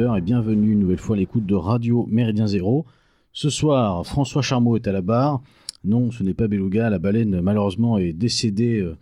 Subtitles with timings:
[0.00, 2.86] et bienvenue une nouvelle fois à l'écoute de Radio Méridien Zéro.
[3.34, 5.42] Ce soir, François Charmot est à la barre.
[5.84, 6.88] Non, ce n'est pas Beluga.
[6.88, 8.96] La baleine, malheureusement, est décédée euh,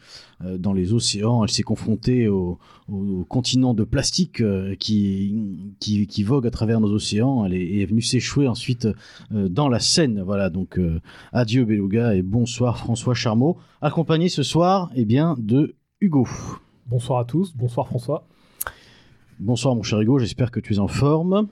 [0.44, 1.44] euh, dans les océans.
[1.44, 2.58] Elle s'est confrontée au,
[3.28, 7.46] continent de plastique euh, qui, qui, vogue à travers nos océans.
[7.46, 8.88] Elle est, venue s'échouer ensuite
[9.30, 10.20] dans la Seine.
[10.22, 10.80] Voilà, donc
[11.32, 16.26] adieu Beluga et bonsoir François Charmot, accompagné ce soir eh bien, de Hugo.
[16.86, 18.26] Bonsoir à tous, bonsoir François.
[19.40, 21.46] Bonsoir mon cher Hugo, j'espère que tu es en forme.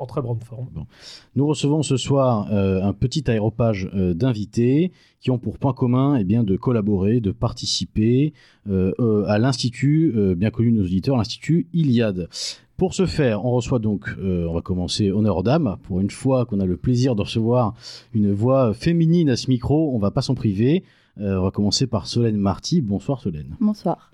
[0.00, 0.66] En très bonne forme.
[0.72, 0.86] Bon.
[1.36, 6.16] Nous recevons ce soir euh, un petit aéropage euh, d'invités qui ont pour point commun
[6.16, 8.32] eh bien, de collaborer, de participer
[8.68, 12.28] euh, euh, à l'Institut, euh, bien connu de nos auditeurs, l'Institut Iliade.
[12.76, 15.76] Pour ce faire, on reçoit donc, euh, on va commencer honneur aux dames.
[15.84, 17.74] Pour une fois qu'on a le plaisir de recevoir
[18.12, 20.82] une voix féminine à ce micro, on va pas s'en priver.
[21.20, 22.80] Euh, on va commencer par Solène Marty.
[22.80, 23.56] Bonsoir Solène.
[23.60, 24.10] Bonsoir.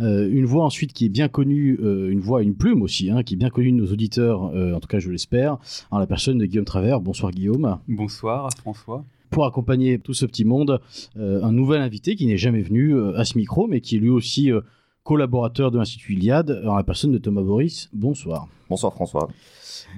[0.00, 3.22] Euh, une voix ensuite qui est bien connue, euh, une voix, une plume aussi, hein,
[3.22, 5.58] qui est bien connue de nos auditeurs, euh, en tout cas je l'espère,
[5.90, 7.00] en la personne de Guillaume Travers.
[7.00, 7.78] Bonsoir Guillaume.
[7.88, 9.04] Bonsoir François.
[9.30, 10.80] Pour accompagner tout ce petit monde,
[11.16, 13.98] euh, un nouvel invité qui n'est jamais venu euh, à ce micro, mais qui est
[13.98, 14.60] lui aussi euh,
[15.04, 17.88] collaborateur de l'Institut Iliade, en la personne de Thomas Boris.
[17.94, 18.46] Bonsoir.
[18.68, 19.28] Bonsoir François.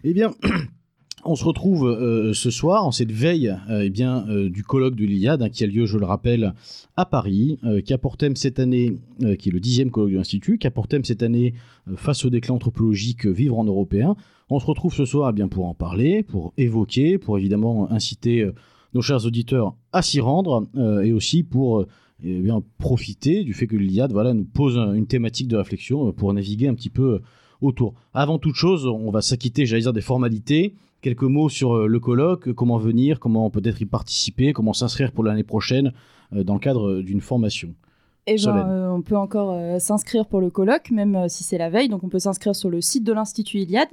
[0.04, 0.32] Eh bien,
[1.26, 4.94] on se retrouve euh, ce soir en cette veille euh, eh bien, euh, du colloque
[4.94, 6.54] de l'Iliade, hein, qui a lieu, je le rappelle,
[6.96, 10.10] à Paris, euh, qui a pour thème cette année, euh, qui est le dixième colloque
[10.12, 11.54] de l'Institut, qui a pour thème cette année,
[11.88, 14.16] euh, face au déclin anthropologique, euh, vivre en européen.
[14.50, 18.40] On se retrouve ce soir eh bien, pour en parler, pour évoquer, pour évidemment inciter
[18.42, 18.52] euh,
[18.94, 21.86] nos chers auditeurs à s'y rendre, euh, et aussi pour euh,
[22.22, 26.08] eh bien, profiter du fait que l'Iliade voilà, nous pose un- une thématique de réflexion
[26.08, 27.18] euh, pour naviguer un petit peu euh,
[27.60, 27.94] autour.
[28.12, 30.74] Avant toute chose, on va s'acquitter, j'allais dire, des formalités.
[31.04, 35.22] Quelques mots sur euh, le colloque, comment venir, comment peut-être y participer, comment s'inscrire pour
[35.22, 35.92] l'année prochaine
[36.32, 37.74] euh, dans le cadre euh, d'une formation.
[38.26, 41.58] Eh ben, euh, on peut encore euh, s'inscrire pour le colloque, même euh, si c'est
[41.58, 41.90] la veille.
[41.90, 43.90] Donc, on peut s'inscrire sur le site de l'Institut Iliade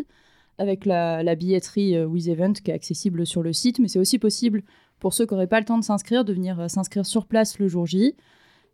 [0.58, 3.80] avec la, la billetterie With Event qui est accessible sur le site.
[3.80, 4.64] Mais c'est aussi possible
[5.02, 7.68] pour ceux qui n'auraient pas le temps de s'inscrire de venir s'inscrire sur place le
[7.68, 8.16] jour J.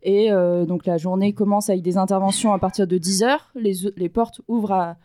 [0.04, 0.28] Et
[0.68, 3.38] donc, la journée commence avec des interventions à partir de 10h.
[3.54, 4.96] Les, les portes ouvrent à,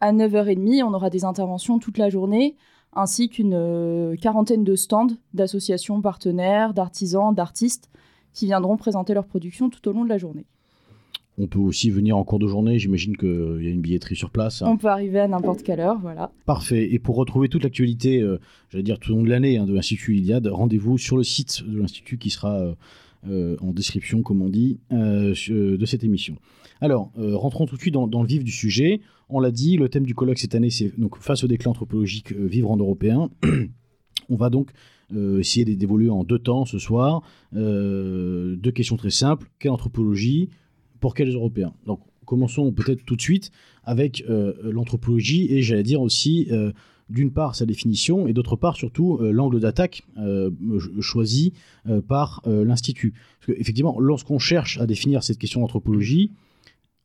[0.00, 0.82] à 9h30.
[0.82, 2.56] On aura des interventions toute la journée
[2.92, 7.90] ainsi qu'une euh, quarantaine de stands d'associations partenaires, d'artisans, d'artistes
[8.32, 10.46] qui viendront présenter leur production tout au long de la journée.
[11.38, 14.30] On peut aussi venir en cours de journée, j'imagine qu'il y a une billetterie sur
[14.30, 14.62] place.
[14.62, 16.32] On peut arriver à n'importe quelle heure, voilà.
[16.44, 16.92] Parfait.
[16.92, 19.72] Et pour retrouver toute l'actualité, euh, j'allais dire tout au long de l'année hein, de
[19.72, 22.74] l'Institut Iliade, rendez-vous sur le site de l'Institut qui sera euh,
[23.28, 26.36] euh, en description, comme on dit, euh, de cette émission.
[26.80, 29.02] Alors, euh, rentrons tout de suite dans, le vif du sujet.
[29.28, 32.32] On l'a dit, le thème du colloque cette année, c'est donc face au déclin anthropologique,
[32.32, 33.28] vivre en européen.
[34.30, 34.70] On va donc
[35.14, 37.22] essayer d'é- d'évoluer en deux temps ce soir.
[37.52, 39.50] Deux questions très simples.
[39.58, 40.48] Quelle anthropologie?
[41.00, 41.74] Pour quels Européens?
[41.84, 43.50] Donc, commençons peut-être tout de suite
[43.84, 44.24] avec
[44.62, 46.48] l'anthropologie et j'allais dire aussi,
[47.10, 51.52] d'une part, sa définition et d'autre part, surtout, euh, l'angle d'attaque euh, ch- choisi
[51.88, 53.12] euh, par l'Institut.
[53.40, 56.30] Parce qu'effectivement, lorsqu'on cherche à définir cette question d'anthropologie,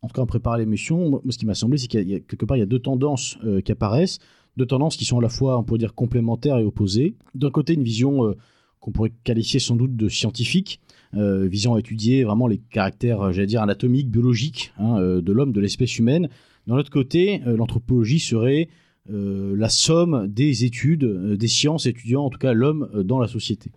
[0.02, 2.20] en tout cas en préparant l'émission, moi, ce qui m'a semblé, c'est qu'il y a-
[2.20, 4.20] quelque part, il y a deux tendances qui apparaissent,
[4.58, 7.16] deux tendances qui sont à la fois, on pourrait dire, complémentaires et opposées.
[7.34, 8.36] D'un côté, une vision
[8.80, 10.80] qu'on pourrait qualifier sans doute de scientifique,
[11.14, 15.98] visant à étudier vraiment les caractères, j'allais dire, anatomiques, biologiques hein, de l'homme, de l'espèce
[15.98, 16.30] humaine.
[16.68, 18.70] D'un autre côté, l'anthropologie serait
[19.10, 23.28] la somme des études, euh, des sciences étudiant en tout cas l'homme euh, dans la
[23.28, 23.72] société.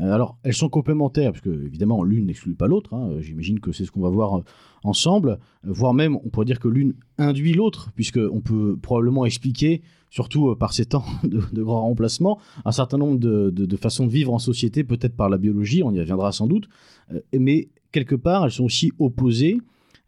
[0.00, 2.94] Euh, alors, elles sont complémentaires, parce que évidemment l'une n'exclut pas l'autre.
[2.94, 3.16] hein.
[3.20, 4.44] J'imagine que c'est ce qu'on va voir euh,
[4.84, 9.26] ensemble, euh, voire même on pourrait dire que l'une induit l'autre, puisque on peut probablement
[9.26, 13.76] expliquer, surtout euh, par ces temps de, de grands remplacements, un certain nombre de, de-
[13.76, 16.68] façons de vivre en société, peut-être par la biologie, on y reviendra sans doute,
[17.12, 19.58] euh, mais quelque part elles sont aussi opposées,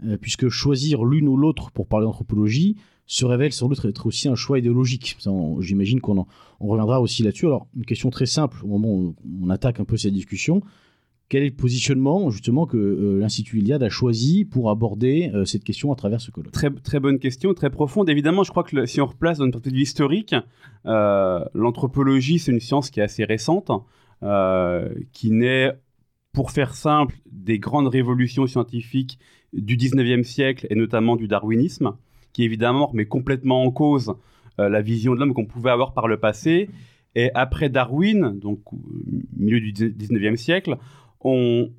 [0.05, 4.29] euh, puisque choisir l'une ou l'autre pour parler d'anthropologie se révèle sans doute être aussi
[4.29, 5.17] un choix idéologique.
[5.61, 6.27] J'imagine qu'on
[6.61, 7.47] on reviendra aussi là-dessus.
[7.47, 10.63] Alors, une question très simple au moment où on attaque un peu cette discussion.
[11.31, 15.65] Quel est le positionnement justement que euh, l'Institut Iliade a choisi pour aborder euh, cette
[15.65, 16.53] question à travers ce colloque?
[16.53, 18.11] Très, très bonne question, très profonde.
[18.11, 20.35] Évidemment, je crois que si on replace dans une perspective historique,
[20.85, 23.71] euh, l'anthropologie, c'est une science qui est assez récente,
[24.23, 25.73] euh, qui naît,
[26.33, 29.19] pour faire simple, des grandes révolutions scientifiques
[29.55, 31.93] du 19e siècle et notamment du darwinisme,
[32.35, 34.15] qui évidemment remet complètement en cause
[34.61, 36.69] euh, la vision de l'homme qu'on pouvait avoir par le passé.
[37.15, 38.79] Et après Darwin, donc au
[39.39, 40.77] milieu du 19e siècle,
[41.25, 41.71] le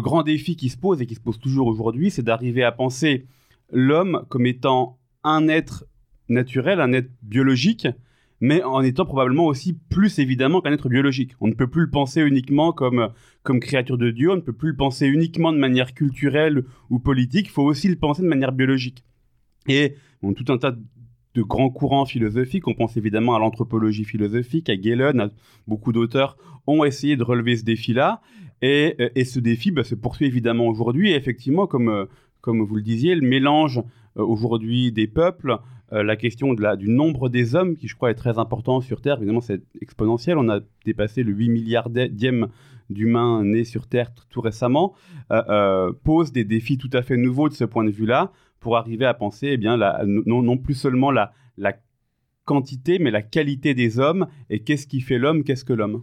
[0.00, 3.24] grand défi qui se pose et qui se pose toujours aujourd'hui, c'est d'arriver à penser
[3.70, 5.84] l'homme comme étant un être
[6.28, 7.86] naturel, un être biologique,
[8.42, 11.36] mais en étant probablement aussi plus évidemment qu'un être biologique.
[11.40, 13.10] On ne peut plus le penser uniquement comme,
[13.44, 16.98] comme créature de Dieu, on ne peut plus le penser uniquement de manière culturelle ou
[16.98, 19.04] politique, il faut aussi le penser de manière biologique.
[19.68, 19.94] Et
[20.36, 20.72] tout un tas
[21.34, 22.66] de grands courants philosophiques.
[22.66, 25.30] On pense évidemment à l'anthropologie philosophique, à Galen,
[25.68, 26.36] beaucoup d'auteurs
[26.66, 28.20] ont essayé de relever ce défi-là.
[28.60, 31.12] Et, et, ce défi bah, se poursuit évidemment aujourd'hui.
[31.12, 32.06] Et effectivement, comme,
[32.40, 33.80] comme vous le disiez, le mélange
[34.14, 35.58] aujourd'hui des peuples,
[35.92, 39.40] la question du nombre des hommes, qui je crois est très important sur Terre, évidemment
[39.40, 42.48] c'est exponentiel, on a dépassé le 8 milliardième
[42.90, 44.94] d'humains nés sur Terre tout récemment,
[46.02, 49.14] pose des défis tout à fait nouveaux de ce point de vue-là pour arriver à
[49.14, 51.32] penser eh bien, non, non, plus seulement la
[52.44, 56.02] quantité, mais la qualité des hommes, et qu'est-ce qui fait l'homme, qu'est-ce que l'homme?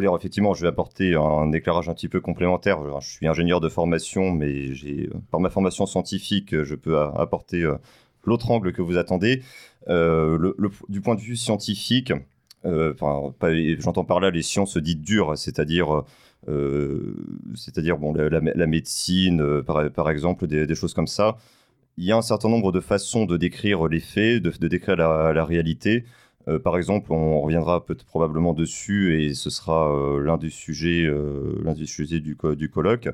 [0.00, 2.78] Alors effectivement, je vais apporter un éclairage un petit peu complémentaire.
[3.00, 7.76] Je suis ingénieur de formation, mais j'ai, par ma formation scientifique, je peux apporter euh,
[8.24, 9.42] l'autre angle que vous attendez.
[9.88, 10.52] Euh,
[10.88, 12.12] du point de vue scientifique,
[12.64, 12.94] euh,
[13.78, 16.04] j'entends par là les sciences dites dures, c'est-à-dire
[16.48, 17.14] euh,
[17.98, 21.36] bon, la, médecine, euh, par, exemple, des, choses comme ça.
[21.96, 25.44] Il y a un certain nombre de façons de décrire les faits, de, décrire la,
[25.44, 26.04] réalité.
[26.48, 31.06] Euh, par exemple, on reviendra peut-être probablement dessus et ce sera l'un des sujets,
[31.62, 33.08] l'un des sujets du, colloque.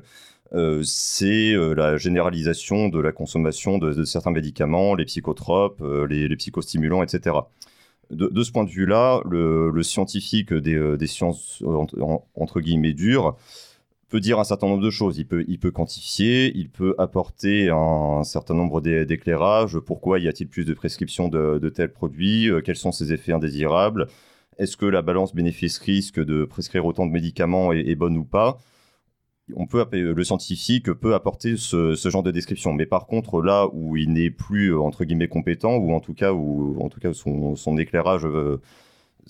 [0.83, 7.35] c'est la généralisation de la consommation de, certains médicaments, les psychotropes, les, psychostimulants, etc
[8.11, 11.63] de, ce point de vue-là, le, scientifique des, euh, sciences
[12.35, 13.35] entre guillemets dures
[14.19, 15.17] dire un certain nombre de choses.
[15.17, 19.79] Il peut, il peut quantifier, il peut apporter un, certain nombre d'éclairages.
[19.79, 22.49] Pourquoi y a-t-il plus de prescriptions de, tels produits?
[22.49, 24.07] Euh, Quels sont ses effets indésirables?
[24.57, 28.57] Est-ce que la balance bénéfice-risque de prescrire autant de médicaments est bonne ou pas?
[29.55, 32.73] On peut, le scientifique peut apporter ce, genre de description.
[32.73, 36.33] Mais par contre, là où il n'est plus entre guillemets compétent, ou en tout cas
[36.33, 38.59] où, en tout cas son, éclairage euh,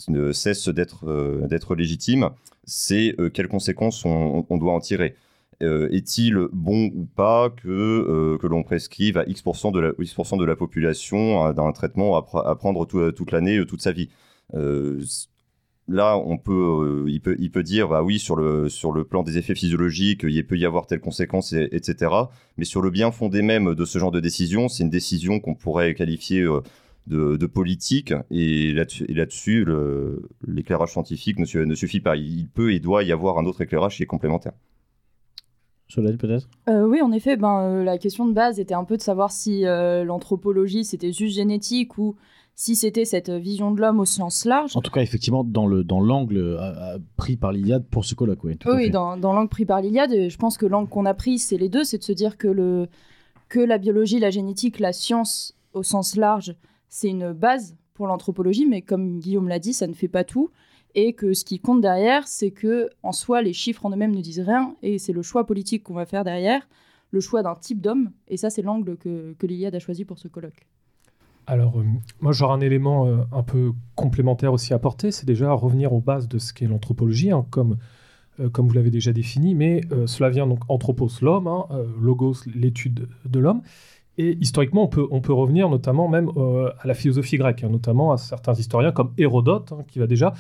[0.07, 2.29] ne cesse d'être euh, d'être légitime,
[2.65, 5.15] c'est quelles conséquences on, doit en tirer.
[5.61, 12.55] Est-il bon ou pas que, l'on prescrive à X% de la, population d'un traitement à,
[12.55, 14.09] prendre toute l'année, toute sa vie?
[15.87, 18.67] Là, on peut, euh, il, peut, dire, bah oui, sur le,
[19.03, 22.11] plan des effets physiologiques, il peut y avoir telle conséquence, etc.
[22.57, 25.53] Mais sur le bien fondé même de ce genre de décision, c'est une décision qu'on
[25.53, 26.61] pourrait qualifier euh,
[27.07, 28.13] de, politique.
[28.31, 29.65] Et là-dessus,
[30.47, 32.15] l'éclairage scientifique ne, suffit pas.
[32.15, 34.53] Il peut et doit y avoir un autre éclairage qui est complémentaire.
[35.87, 36.49] Solène, peut-être?
[36.67, 39.61] Euh, Oui, en effet, ben, la question de base était un peu de savoir si
[39.61, 42.15] l'anthropologie, c'était juste génétique ou
[42.55, 44.75] si c'était cette vision de l'homme au sens large.
[44.75, 48.43] En tout cas, effectivement, dans l'angle dans euh, pris par l'Iliade pour ce colloque.
[48.45, 51.37] Oui, oui dans, dans l'angle pris par l'Iliade, je pense que l'angle qu'on a pris,
[51.37, 52.87] c'est les deux, c'est de se dire que, le,
[53.49, 56.55] que la biologie, la génétique, la science au sens large,
[56.89, 60.49] c'est une base pour l'anthropologie, mais comme Guillaume l'a dit, ça ne fait pas tout.
[60.93, 64.21] Et que ce qui compte derrière, c'est que en soi, les chiffres en eux-mêmes ne
[64.21, 66.67] disent rien, et c'est le choix politique qu'on va faire derrière,
[67.11, 70.19] le choix d'un type d'homme, et ça, c'est l'angle que, que l'Iliade a choisi pour
[70.19, 70.65] ce colloque.
[71.47, 71.83] Alors, euh,
[72.21, 76.01] moi, j'aurais un élément euh, un peu complémentaire aussi à apporter, c'est déjà revenir aux
[76.01, 77.77] bases de ce qu'est l'anthropologie, hein, comme,
[78.39, 81.67] euh, comme vous l'avez déjà défini, mais cela vient donc anthropos, l'homme, hein,
[82.01, 83.61] logos, l'étude de l'homme.
[84.17, 88.11] Et historiquement, on peut, on peut revenir notamment même à la philosophie grecque, hein, notamment
[88.11, 90.33] à certains historiens comme Hérodote, qui va déjà,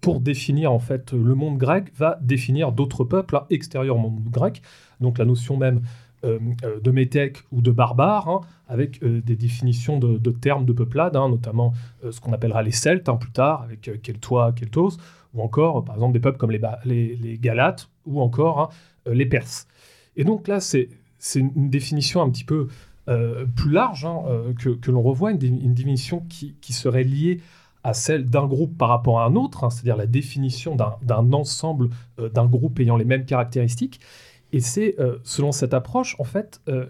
[0.00, 4.60] pour définir en fait le monde grec, va définir d'autres peuples extérieurs au monde grec.
[5.00, 5.80] Donc la notion même
[6.22, 10.74] euh, euh, de métèques ou de barbares, hein, avec euh, des définitions de, termes de
[10.74, 11.72] peuplade, hein, notamment
[12.10, 14.98] ce qu'on appellera les Celtes hein, plus tard, avec Keltois, Keltos,
[15.32, 18.70] ou encore, par exemple, des peuples comme les, les, Galates, ou encore
[19.06, 19.66] les Perses.
[20.16, 20.90] Et donc là, c'est
[21.34, 22.68] une définition un petit peu
[23.56, 24.06] plus large
[24.58, 27.40] que, l'on revoit, une, une définition qui, serait liée
[27.82, 31.88] à celle d'un groupe par rapport à un autre, c'est-à-dire la définition d'un ensemble
[32.18, 34.00] d'un groupe ayant les mêmes caractéristiques.
[34.52, 36.86] Et c'est euh, selon cette approche, en fait, euh,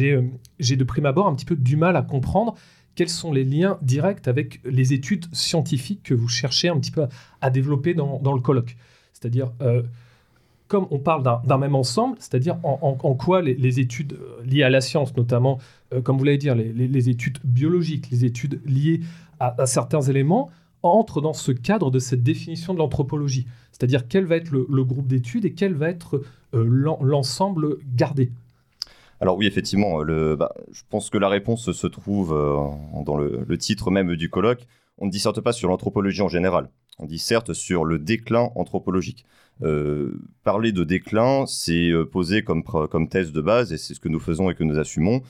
[0.00, 0.22] euh,
[0.58, 2.54] j'ai de prime abord un petit peu du mal à comprendre
[2.94, 7.06] quels sont les liens directs avec les études scientifiques que vous cherchez un petit peu
[7.40, 8.76] à, développer dans, le colloque.
[9.12, 9.52] C'est-à-dire,
[10.68, 15.14] comme on parle d'un même ensemble, c'est-à-dire en, quoi les, études liées à la science,
[15.16, 15.58] notamment,
[16.04, 19.00] comme vous l'avez dit, les, les, études biologiques, les études liées
[19.40, 20.50] à, certains éléments,
[20.82, 23.46] entrent dans ce cadre de cette définition de l'anthropologie.
[23.72, 26.22] C'est-à-dire quel va être le, groupe d'études et quel va être
[26.54, 28.30] euh, l'ensemble gardé.
[29.20, 32.56] Alors oui, effectivement, le, bah, je pense que la réponse se trouve euh,
[33.04, 34.66] dans le, titre même du colloque.
[34.98, 36.70] On ne disserte pas sur l'anthropologie en général.
[36.98, 39.24] On dit certes sur le déclin anthropologique.
[39.62, 42.64] Euh, parler de déclin, c'est poser comme,
[43.08, 45.22] thèse de base, et c'est ce que nous faisons et que nous assumons,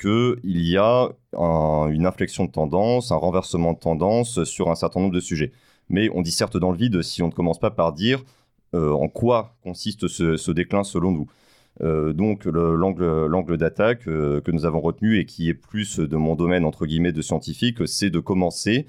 [0.00, 5.14] qu'il y a une inflexion de tendance, un renversement de tendance sur un certain nombre
[5.14, 5.52] de sujets
[5.92, 8.24] mais on dit certes dans le vide si on ne commence pas par dire
[8.74, 11.30] euh, en quoi consiste ce, déclin selon nous.
[11.82, 16.34] Euh, donc l'angle d'attaque euh, que nous avons retenu et qui est plus de mon
[16.34, 18.88] domaine entre guillemets de scientifique, c'est de commencer euh,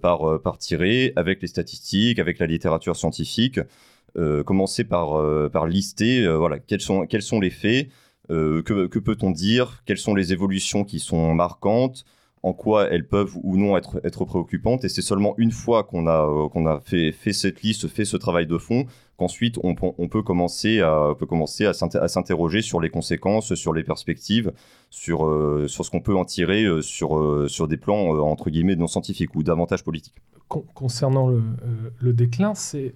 [0.00, 3.60] par, par tirer avec les statistiques, avec la littérature scientifique,
[4.46, 7.88] commencer par, par lister voilà, quels, sont, quels sont les faits,
[8.28, 12.04] que, que peut-on dire, quelles sont les évolutions qui sont marquantes,
[12.44, 14.84] en quoi elles peuvent ou non être, être préoccupantes.
[14.84, 18.04] Et c'est seulement une fois qu'on a, euh, qu'on a fait, fait cette liste, fait
[18.04, 18.84] ce travail de fond,
[19.16, 24.52] qu'ensuite on, peut commencer à, peut commencer à s'interroger sur les conséquences, sur les perspectives,
[24.90, 28.76] sur, euh, sur ce qu'on peut en tirer euh, sur, sur des plans entre guillemets
[28.76, 30.14] non scientifiques ou davantage politiques.
[30.48, 32.94] concernant le, déclin, c'est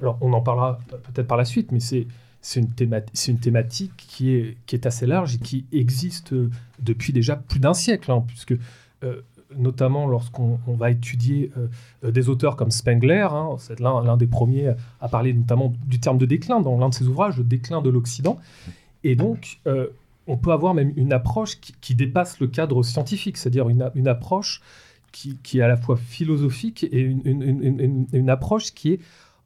[0.00, 2.06] alors on en parlera peut-être par la suite, mais c'est
[2.40, 6.34] c'est une, une, thématique qui est, qui est assez large et qui existe
[6.78, 8.54] depuis déjà plus d'un siècle, hein, puisque
[9.04, 9.22] euh,
[9.58, 11.50] notamment lorsqu'on va étudier
[12.04, 16.18] euh, des auteurs comme Spengler, hein, c'est l'un des premiers à parler notamment du terme
[16.18, 18.38] de déclin dans l'un de ses ouvrages, Le déclin de l'Occident.
[19.02, 19.88] Et donc, euh,
[20.26, 24.62] on peut avoir même une approche qui, dépasse le cadre scientifique, c'est-à-dire une, approche
[25.12, 29.00] qui, est à la fois philosophique et une approche qui est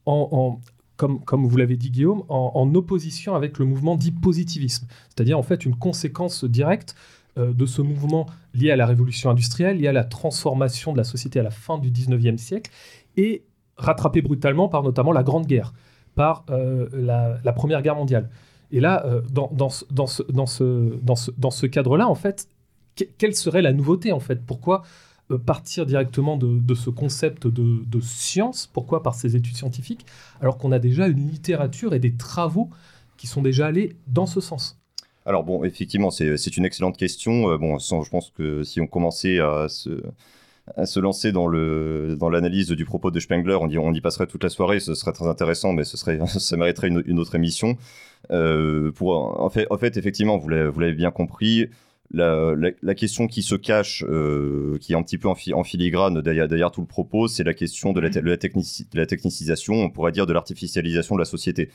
[0.06, 0.60] en,
[0.98, 5.42] comme, comme, vous l'avez dit Guillaume, en, opposition avec le mouvement dit positivisme, c'est-à-dire en
[5.42, 6.94] fait une conséquence directe
[7.38, 11.04] euh, de ce mouvement lié à la révolution industrielle, lié à la transformation de la
[11.04, 12.70] société à la fin du 19e siècle,
[13.16, 13.44] et
[13.76, 15.72] rattrapé brutalement par notamment la Grande Guerre,
[16.16, 18.28] par euh, la, Première Guerre mondiale.
[18.72, 20.22] Et là, euh, dans, dans, ce, dans, ce,
[21.00, 22.48] dans, ce, dans ce cadre-là, en fait,
[23.18, 24.44] quelle serait la nouveauté, en fait?
[24.44, 24.82] Pourquoi
[25.36, 29.02] partir directement de, ce concept de, science Pourquoi?
[29.02, 30.06] Par ces études scientifiques
[30.40, 32.70] Alors qu'on a déjà une littérature et des travaux
[33.16, 34.76] qui sont déjà allés dans ce sens
[35.26, 37.50] alors bon, effectivement, c'est une excellente question.
[37.50, 41.48] Euh, bon, je pense que si on commençait à se, lancer dans
[42.30, 45.74] l'analyse du propos de Spengler, on y, passerait toute la soirée, ce serait très intéressant,
[45.74, 47.76] mais ce serait ça mériterait une, autre émission.
[48.30, 51.68] Euh, pour en fait, effectivement, vous l'avez bien compris.
[52.10, 56.22] La, la, question qui se cache, euh, qui est un petit peu en, en filigrane
[56.22, 59.90] derrière, tout le propos, c'est la question de la, de, la de la technicisation, on
[59.90, 61.68] pourrait dire de l'artificialisation de la société.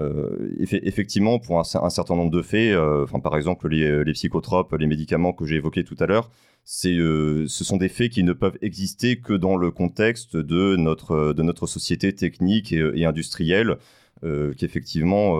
[0.00, 4.86] Euh, effectivement, pour un, certain nombre de faits, euh, enfin, par exemple les, psychotropes, les
[4.86, 6.30] médicaments que j'ai évoqués tout à l'heure,
[6.64, 11.42] ce sont des faits qui ne peuvent exister que dans le contexte de notre, de
[11.42, 13.76] notre société technique et, industrielle,
[14.60, 15.38] effectivement,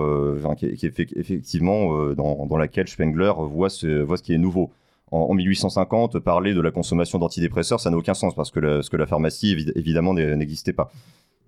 [0.55, 4.71] qui, effectivement dans, dans, laquelle Spengler voit ce, qui est nouveau.
[5.11, 9.71] En, 1850, parler de la consommation d'antidépresseurs, ça n'a aucun sens parce que la, pharmacie,
[9.75, 10.91] évidemment, n'existait pas.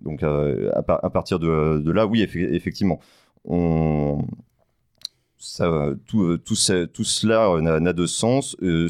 [0.00, 3.00] Donc euh, à, partir de, là, oui, effectivement,
[3.44, 3.74] tout,
[6.54, 8.56] cela n'a de sens.
[8.62, 8.88] Euh,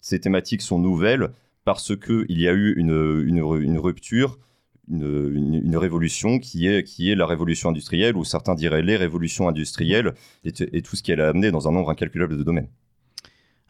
[0.00, 1.30] ces thématiques sont nouvelles
[1.64, 4.38] parce qu'il y a eu une, rupture,
[4.88, 10.14] une, révolution qui est, qui est la révolution industrielle, ou certains diraient les révolutions industrielles,
[10.44, 12.68] et, et tout ce qu'elle a amené dans un nombre incalculable de domaines.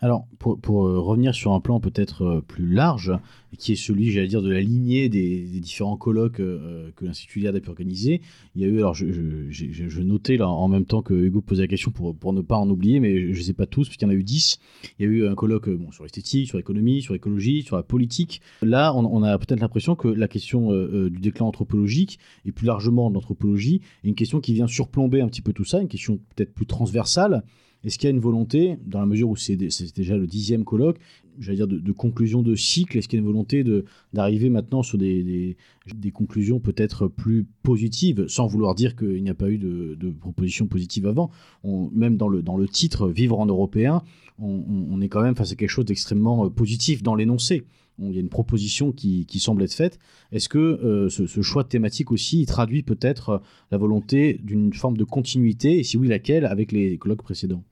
[0.00, 3.12] Alors, pour, euh, revenir sur un plan peut-être euh, plus large,
[3.56, 7.56] qui est celui, j'allais dire, de la lignée des, différents colloques euh, que l'Institut Iliade
[7.56, 8.20] a pu organiser,
[8.54, 11.68] il y a eu, alors je, notais là en même temps que Hugo posait la
[11.68, 14.08] question pour, pour ne pas en oublier, mais je ne sais pas tous, puisqu'il y
[14.08, 14.58] en a eu dix.
[14.98, 18.42] Il y a eu un colloque sur l'esthétique, sur l'économie, sur l'écologie, sur la politique.
[18.60, 20.72] Là, on, a peut-être l'impression que la question
[21.08, 25.28] du déclin anthropologique, et plus largement de l'anthropologie, est une question qui vient surplomber un
[25.28, 27.42] petit peu tout ça, une question peut-être plus transversale.
[27.86, 30.98] Est-ce qu'il y a une volonté, dans la mesure où c'est déjà le dixième colloque,
[31.38, 33.64] j'allais dire de, conclusion de cycle, est-ce qu'il y a une volonté
[34.12, 35.56] d'arriver maintenant sur des,
[35.94, 40.66] des, conclusions peut-être plus positives, sans vouloir dire qu'il n'y a pas eu de, propositions
[40.66, 41.30] positives avant?
[41.64, 44.02] Même dans le, dans le titre Vivre en européen,
[44.40, 47.64] on, est quand même face à quelque chose d'extrêmement euh, positif dans l'énoncé.
[47.98, 49.98] Il y a une proposition qui, qui semble être faite.
[50.32, 53.38] Est-ce que euh, ce, ce, choix de thématique aussi traduit peut-être euh,
[53.70, 57.64] la volonté d'une forme de continuité, et si oui, laquelle, avec les colloques précédents?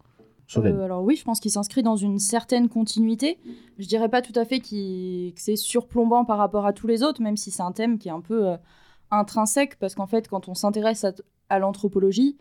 [0.57, 3.39] Euh, alors oui, je pense qu'il s'inscrit dans une certaine continuité.
[3.79, 7.23] Je dirais pas tout à fait que c'est surplombant par rapport à tous les autres,
[7.23, 8.57] même si c'est un thème qui est un peu euh,
[9.11, 11.07] intrinsèque, parce qu'en fait, quand on s'intéresse
[11.49, 12.37] à, l'anthropologie,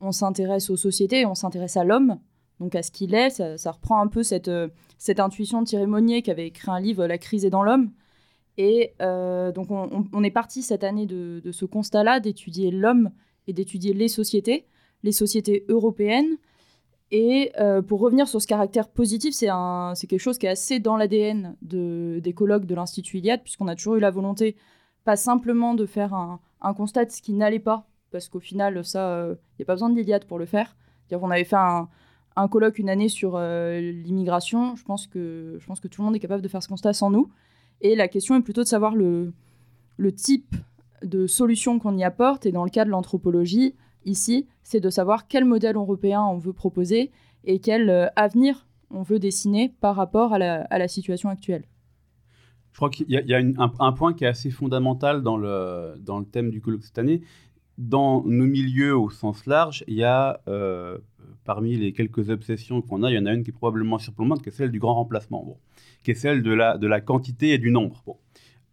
[0.00, 2.18] on s'intéresse aux sociétés, on s'intéresse à l'homme,
[2.60, 3.30] donc à ce qu'il est.
[3.30, 6.80] Ça, reprend un peu cette, euh, cette intuition de Thierry Monnier qui avait écrit un
[6.80, 7.90] livre, La crise est dans l'homme.
[8.60, 13.12] Et donc on, est parti cette année de ce constat-là, d'étudier l'homme
[13.46, 14.66] et d'étudier les sociétés,
[15.04, 16.38] les sociétés européennes,
[17.10, 20.96] et euh, pour revenir sur ce caractère positif, c'est quelque chose qui est assez dans
[20.96, 24.56] l'ADN de, des colloques de l'Institut Iliade, puisqu'on a toujours eu la volonté,
[25.04, 26.40] pas simplement de faire un,
[26.74, 29.74] constat de ce qui n'allait pas, parce qu'au final, ça, il euh, n'y a pas
[29.74, 30.76] besoin de l'Iliade pour le faire.
[31.10, 31.88] On avait fait un,
[32.48, 34.76] colloque une année sur euh, l'immigration.
[34.76, 36.92] Je, pense que, je pense que tout le monde est capable de faire ce constat
[36.92, 37.30] sans nous.
[37.80, 39.32] Et la question est plutôt de savoir le,
[39.96, 40.54] le type
[41.02, 42.44] de solution qu'on y apporte.
[42.44, 43.74] Et dans le cas de l'anthropologie,
[44.08, 47.10] ici, c'est de savoir quel modèle européen on veut proposer
[47.44, 51.64] et quel euh, avenir on veut dessiner par rapport à la, situation actuelle.
[52.72, 56.24] Je crois qu'il y a, un, point qui est assez fondamental dans le, dans le
[56.24, 57.22] thème du colloque cette année.
[57.76, 60.98] Dans nos milieux au sens large, il y a, euh,
[61.44, 64.42] parmi les quelques obsessions qu'on a, il y en a une qui est probablement surplombante,
[64.42, 65.58] qui est celle du grand remplacement,
[66.02, 68.02] qui est celle de la, de la quantité et du nombre.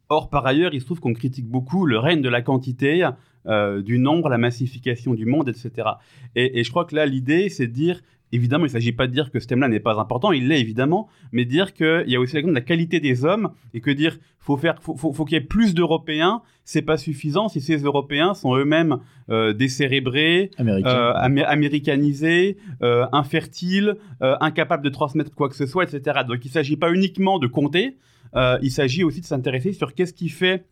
[0.10, 3.04] Or, par ailleurs, il se trouve qu'on critique beaucoup le règne de la quantité,
[3.48, 5.90] euh, du nombre, la massification du monde, etc.
[6.36, 9.08] Et, et je crois que là, l'idée, c'est de dire Évidemment, il ne s'agit pas
[9.08, 12.16] de dire que ce thème-là n'est pas important, il l'est évidemment, mais dire qu'il y
[12.16, 14.96] a aussi la question de la qualité des hommes et que dire faut faire, faut,
[14.96, 18.98] faut, qu'il y ait plus d'Européens, c'est pas suffisant si ces Européens sont eux-mêmes
[19.30, 26.22] euh, décérébrés, euh, américanisés, euh, infertiles, incapables de transmettre quoi que ce soit, etc.
[26.28, 27.98] Donc il ne s'agit pas uniquement de compter,
[28.36, 30.66] il s'agit aussi de s'intéresser sur qu'est-ce qui fait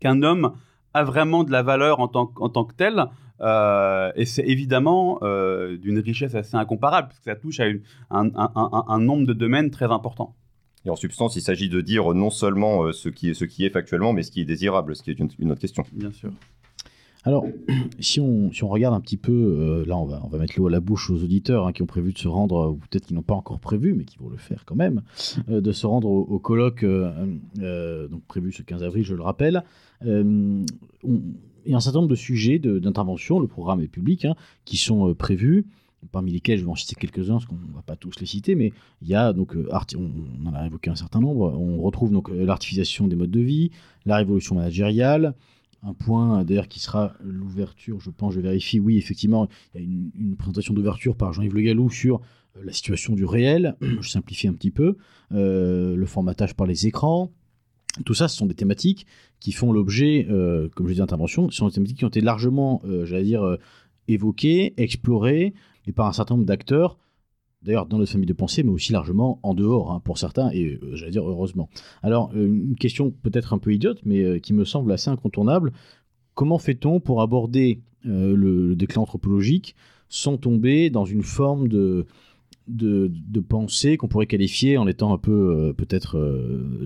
[0.00, 0.52] qu'un homme
[0.94, 3.06] a vraiment de la valeur en tant, en tant que tel.
[3.40, 7.66] Euh, et c'est évidemment euh, d'une richesse assez incomparable, parce que ça touche à
[8.10, 10.34] un, nombre de domaines très important.
[10.86, 13.64] Et en substance, il s'agit de dire non seulement euh, ce, qui est, ce qui
[13.64, 15.84] est factuellement, mais ce qui est désirable, ce qui est une, autre question.
[15.92, 16.30] Bien sûr.
[17.24, 17.46] Alors,
[18.00, 20.68] si on, si on regarde un petit peu, là on va, on va mettre l'eau
[20.68, 23.14] à la bouche aux auditeurs hein, qui ont prévu de se rendre, ou peut-être qui
[23.14, 25.02] n'ont pas encore prévu, mais qui vont le faire quand même,
[25.48, 29.64] de se rendre au, colloque donc prévu ce 15 avril, je le rappelle.
[30.04, 30.64] On,
[31.64, 34.76] il y a un certain nombre de sujets d'intervention, le programme est public, hein, qui
[34.76, 35.66] sont euh, prévus,
[36.12, 38.54] parmi lesquels je vais en citer quelques-uns, parce qu'on ne va pas tous les citer,
[38.54, 42.12] mais il y a donc, euh, on, en a évoqué un certain nombre, on retrouve
[42.12, 43.70] donc euh, l'artificialisation des modes de vie,
[44.04, 45.34] la révolution managériale,
[45.84, 49.86] un point d'ailleurs qui sera l'ouverture, je pense, je vérifie, oui, effectivement, il y a
[49.86, 52.20] une, présentation d'ouverture par Jean-Yves Le Gallou sur
[52.62, 54.96] la situation du réel, je simplifie un petit peu,
[55.30, 57.30] le formatage par les écrans,
[58.04, 59.06] tout ça, ce sont des thématiques
[59.38, 62.20] qui font l'objet, euh, comme je dis, d'intervention, ce sont des thématiques qui ont été
[62.20, 63.58] largement, euh, j'allais dire, euh,
[64.08, 65.54] évoquées, explorées,
[65.86, 66.98] et par un certain nombre d'acteurs,
[67.64, 70.78] d'ailleurs dans notre famille de pensée, mais aussi largement en dehors, hein, pour certains, et
[70.92, 71.68] j'allais dire heureusement.
[72.02, 75.72] Alors, une question peut-être un peu idiote, mais qui me semble assez incontournable.
[76.34, 79.74] Comment fait-on pour aborder le, déclin anthropologique
[80.08, 82.06] sans tomber dans une forme de,
[83.48, 86.18] pensée qu'on pourrait qualifier en étant un peu peut-être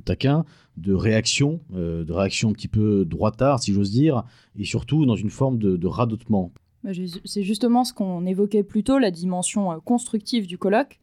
[0.05, 0.45] taquin
[0.79, 4.25] de réaction, euh, de réaction un petit peu droitard, si j'ose dire,
[4.57, 6.53] et surtout dans une forme de, radotement?
[6.89, 6.95] Bah,
[7.27, 10.99] c'est justement ce qu'on évoquait plus tôt, la dimension euh, constructive du colloque.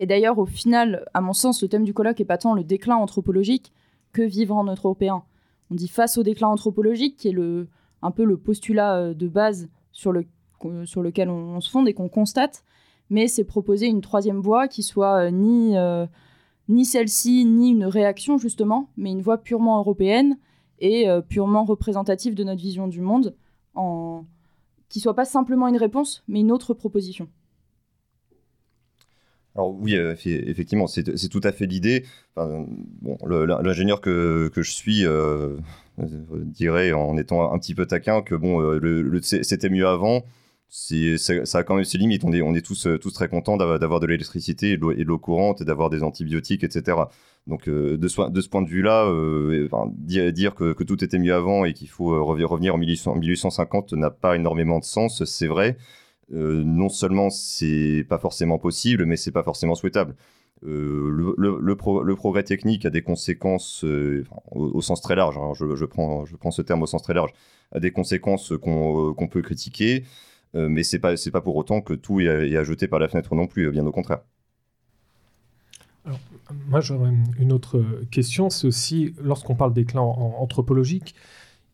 [0.00, 2.64] Et d'ailleurs, au final, à mon sens, le thème du colloque est pas tant le
[2.64, 3.72] déclin anthropologique
[4.12, 5.22] que vivre en européen.
[5.70, 7.68] On dit face au déclin anthropologique, qui est le,
[8.02, 10.26] un peu le postulat euh, de base sur, le,
[10.84, 12.64] sur lequel on, se fonde et qu'on constate,
[13.08, 15.76] mais c'est proposer une troisième voie qui soit ni
[16.68, 20.36] ni celle-ci, ni une réaction justement, mais une voix purement européenne
[20.80, 23.34] et euh, purement représentative de notre vision du monde,
[23.74, 24.24] en...
[24.88, 27.28] qui soit pas simplement une réponse, mais une autre proposition.
[29.54, 32.04] Alors oui, euh, effectivement, c'est tout à fait l'idée.
[32.36, 35.56] bon, L'ingénieur que, que, je suis euh,
[35.98, 38.78] dirait, en étant un petit peu taquin, que bon,
[39.22, 40.22] c'était mieux avant
[40.68, 42.24] ça, a quand même ses limites.
[42.24, 45.90] On est, tous, euh, très contents d'avoir de l'électricité et de l'eau courante et d'avoir
[45.90, 46.98] des antibiotiques, etc.
[47.46, 51.72] Donc, euh, de, ce, point de vue-là, euh, dire, que, tout était mieux avant et
[51.72, 55.78] qu'il faut revenir en 1850 n'a pas énormément de sens, c'est vrai.
[56.30, 60.14] non seulement c'est pas forcément possible, mais c'est pas forcément souhaitable.
[60.62, 63.84] le, progrès technique a des conséquences,
[64.52, 67.32] au, sens très large, hein, je prends ce terme au sens très large,
[67.72, 70.04] a des conséquences qu'on peut critiquer.
[70.54, 73.08] Euh, mais c'est pas c'est pas pour autant que tout est, à jeter par la
[73.08, 74.20] fenêtre non plus, bien au contraire.
[76.06, 76.18] Alors,
[76.68, 78.48] moi, j'aurais une autre question.
[78.48, 81.14] C'est aussi, lorsqu'on parle déclin anthropologique,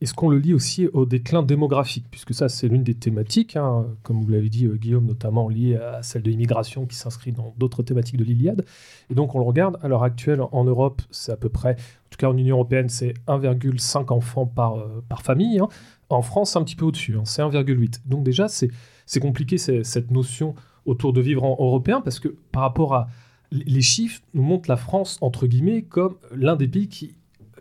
[0.01, 3.87] est-ce qu'on le lie aussi au déclin démographique Puisque ça, c'est l'une des thématiques, hein,
[4.03, 7.55] comme vous l'avez dit, euh, Guillaume, notamment liée à celle de l'immigration qui s'inscrit dans
[7.57, 8.67] d'autres thématiques de l'Iliade.
[9.09, 12.11] Et donc, on le regarde, à l'heure actuelle, en Europe, c'est à peu près, en
[12.11, 15.59] tout cas en Union européenne, c'est 1,5 enfants par, euh, par famille.
[15.61, 15.69] Hein.
[16.11, 18.01] En France, c'est un petit peu au-dessus, hein, c'est 1,8.
[18.07, 20.55] Donc déjà, c'est compliqué cette notion
[20.87, 23.09] autour de vivre en européen, parce que par rapport à...
[23.53, 27.15] Les chiffres nous montrent la France, entre guillemets, comme l'un des pays qui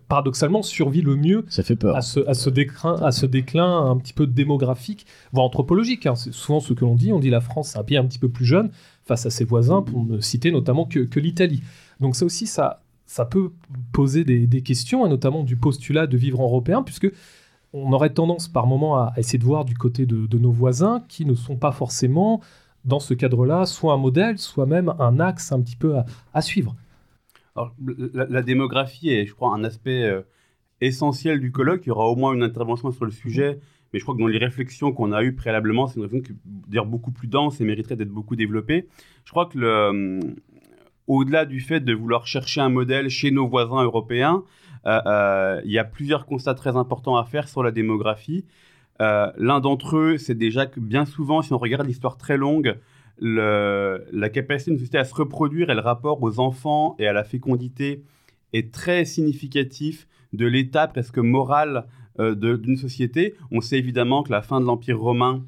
[0.07, 1.95] paradoxalement survit le mieux ça fait peur.
[1.95, 6.05] À, ce, à, ce déclin, à ce déclin un petit peu démographique, voire anthropologique.
[6.05, 6.15] Hein.
[6.15, 7.11] C'est souvent ce que l'on dit.
[7.11, 8.71] On dit la France, c'est un pays un petit peu plus jeune
[9.05, 11.61] face à ses voisins, pour ne citer notamment que, que l'Italie.
[11.99, 13.51] Donc ça aussi, ça, ça peut
[13.91, 17.11] poser des, des questions, et notamment du postulat de vivre en européen, puisque
[17.73, 21.25] on aurait tendance par moment à essayer de voir du côté de, nos voisins qui
[21.25, 22.41] ne sont pas forcément
[22.85, 25.95] dans ce cadre-là, soit un modèle, soit même un axe un petit peu
[26.33, 26.75] à, suivre.
[28.13, 30.21] la, démographie est, je crois, un aspect euh,
[30.81, 31.85] essentiel du colloque.
[31.85, 33.59] Il y aura au moins une intervention sur le sujet,
[33.91, 36.39] mais je crois que dans les réflexions qu'on a eues préalablement, c'est une réflexion qui
[36.67, 38.87] d'ailleurs beaucoup plus dense et mériterait d'être beaucoup développée.
[39.23, 40.19] Je crois que le,
[41.07, 45.71] au-delà du fait de vouloir chercher un modèle chez nos voisins européens, euh, euh, il
[45.71, 48.45] y a plusieurs constats très importants à faire sur la démographie.
[49.01, 52.77] Euh, l'un d'entre eux, c'est déjà que bien souvent, si on regarde l'histoire très longue,
[53.19, 57.23] la capacité d'une société à se reproduire et le rapport aux enfants et à la
[57.23, 58.03] fécondité
[58.53, 61.85] est très significatif de l'état presque moral
[62.19, 63.35] d'une société.
[63.51, 65.43] On sait évidemment que la fin de l'Empire romain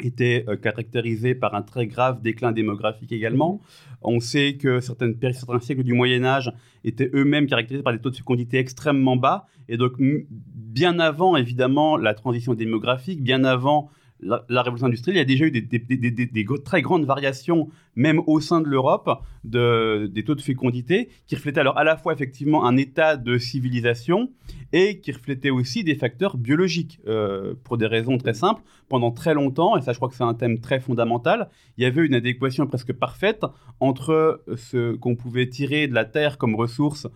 [0.00, 3.60] était euh, caractérisé par un très grave déclin démographique également.
[4.02, 6.52] On sait que certaines, certains siècles du Moyen Âge
[6.84, 9.46] étaient eux-mêmes caractérisés par des taux de fécondité extrêmement bas.
[9.68, 9.92] Et donc,
[10.28, 13.90] bien avant, évidemment, la transition démographique, bien avant
[14.24, 18.60] la, révolution industrielle, il y a déjà eu des, très grandes variations, même au sein
[18.60, 19.10] de l'Europe,
[19.44, 23.38] de, des taux de fécondité, qui reflétaient alors à la fois effectivement un état de
[23.38, 24.30] civilisation
[24.72, 28.62] et qui reflétaient aussi des facteurs biologiques, euh, pour des raisons très simples.
[28.88, 31.86] Pendant très longtemps, et ça je crois que c'est un thème très fondamental, il y
[31.86, 33.44] avait une adéquation presque parfaite
[33.80, 37.06] entre ce qu'on pouvait tirer de la Terre comme ressource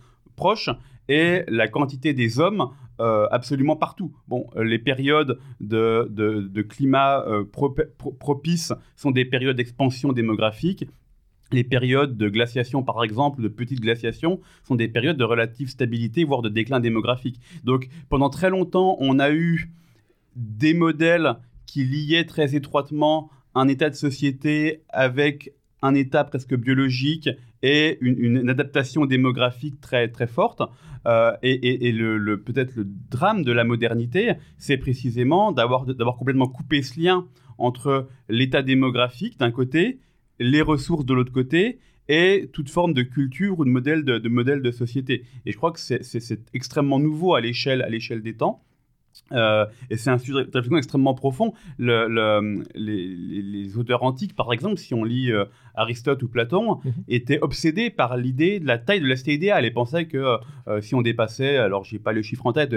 [1.07, 4.13] et la quantité des hommes euh, absolument partout.
[4.27, 10.85] Bon, euh, les périodes de, de, climat euh, propices sont des périodes d'expansion démographique.
[11.51, 16.25] Les périodes de glaciation, par exemple, de petite glaciation, sont des périodes de relative stabilité,
[16.25, 17.39] voire de déclin démographique.
[17.63, 19.71] Donc, pendant très longtemps, on a eu
[20.35, 27.29] des modèles qui liaient très étroitement un état de société avec un état presque biologique
[27.61, 30.61] et une, adaptation démographique très, très forte.
[31.05, 31.93] Euh, et,
[32.45, 35.85] peut-être le drame de la modernité, c'est précisément d'avoir,
[36.17, 39.99] complètement coupé ce lien entre l'état démographique d'un côté,
[40.39, 44.29] les ressources de l'autre côté, et toute forme de culture ou de modèle de, de
[44.29, 45.25] modèle de société.
[45.45, 46.01] Et je crois que c'est,
[46.53, 48.63] extrêmement nouveau à l'échelle des temps.
[49.31, 51.53] Euh, et c'est un sujet de réflexion extrêmement profond.
[51.77, 56.93] Le, les, auteurs antiques, par exemple, si on lit euh, Aristote ou Platon, mhm.
[57.07, 60.37] étaient obsédés par l'idée de la taille de la cité idéale et pensaient que
[60.67, 62.73] euh, si on dépassait, alors j'ai pas le chiffre en tête,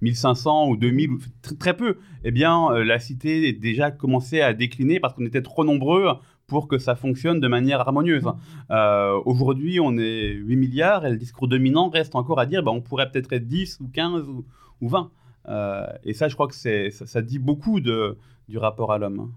[0.00, 1.18] 1500 ou 2000, ou
[1.58, 6.06] très peu, eh bien la cité déjà commençait à décliner parce qu'on était trop nombreux
[6.46, 8.24] pour que ça fonctionne de manière harmonieuse.
[8.24, 9.22] Mhm.
[9.24, 12.80] Aujourd'hui, on est 8 milliards et le discours dominant reste encore à dire bah, on
[12.80, 14.44] pourrait peut-être être 10 ou 15 ou,
[14.80, 15.10] ou 20.
[15.48, 19.32] Euh, et ça, je crois que ça, dit beaucoup du rapport à l'homme.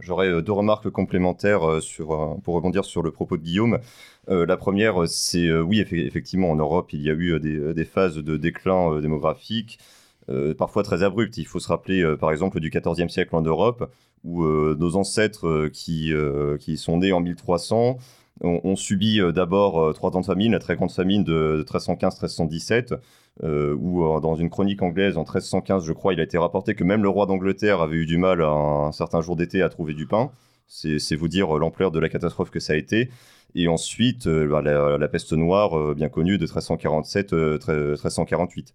[0.00, 1.80] J'aurais euh, deux remarques complémentaires euh,
[2.44, 3.78] pour rebondir sur le propos de Guillaume.
[4.28, 9.00] la première, c'est oui, effectivement, en Europe, il y a eu des, phases de déclin
[9.00, 9.78] démographique,
[10.58, 11.38] parfois très abruptes.
[11.38, 13.90] Il faut se rappeler, par exemple, du XIVe siècle en Europe,
[14.24, 16.12] où nos ancêtres qui,
[16.76, 17.96] sont nés en 1300
[18.42, 22.98] ont, subi d'abord trois ans de famine, la très grande famine de 1315-1317
[23.44, 26.74] euh, où euh, dans une chronique anglaise en 1315, je crois, il a été rapporté
[26.74, 29.94] que même le roi d'Angleterre avait eu du mal un, certain jour d'été à trouver
[29.94, 30.32] du pain.
[30.66, 33.10] C'est vous dire euh, l'ampleur de la catastrophe que ça a été.
[33.54, 38.74] Et ensuite, bah, la, peste noire, bien connue, de 1347-1348.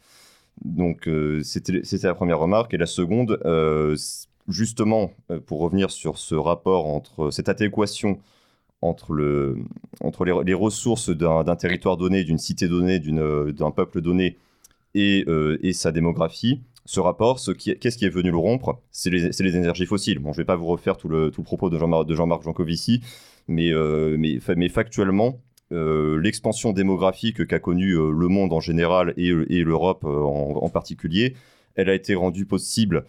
[0.65, 1.07] Donc,
[1.43, 2.73] c'était la première remarque.
[2.73, 3.39] Et la seconde,
[4.47, 5.11] justement,
[5.45, 8.17] pour revenir sur ce rapport entre cette adéquation
[8.81, 9.59] entre, le,
[10.01, 14.37] entre les, les ressources d'un territoire donné, d'une cité donnée, d'un peuple donné,
[14.95, 18.81] euh, et, sa démographie, ce rapport, qu'est-ce qui est venu le rompre?
[18.91, 20.19] C'est les, énergies fossiles.
[20.19, 23.01] Bon, je ne vais pas vous refaire tout le, tout propos de Jean-Marc Jean Jancovici,
[23.47, 25.39] mais, euh, mais, factuellement,
[25.71, 29.31] euh, l'expansion démographique qu'a connue le monde en général et,
[29.63, 31.35] l'Europe en, particulier,
[31.75, 33.05] elle a été rendue possible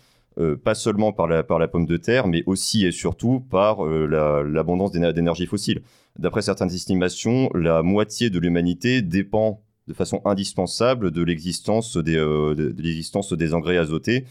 [0.65, 5.47] pas seulement par la, la pomme de terre, mais aussi et surtout par l'abondance d'énergie
[5.47, 5.83] fossile.
[6.19, 12.55] D'après certaines estimations, la moitié de l'humanité dépend de façon indispensable de l'existence des, euh,
[12.55, 14.25] de, l'existence des engrais azotés.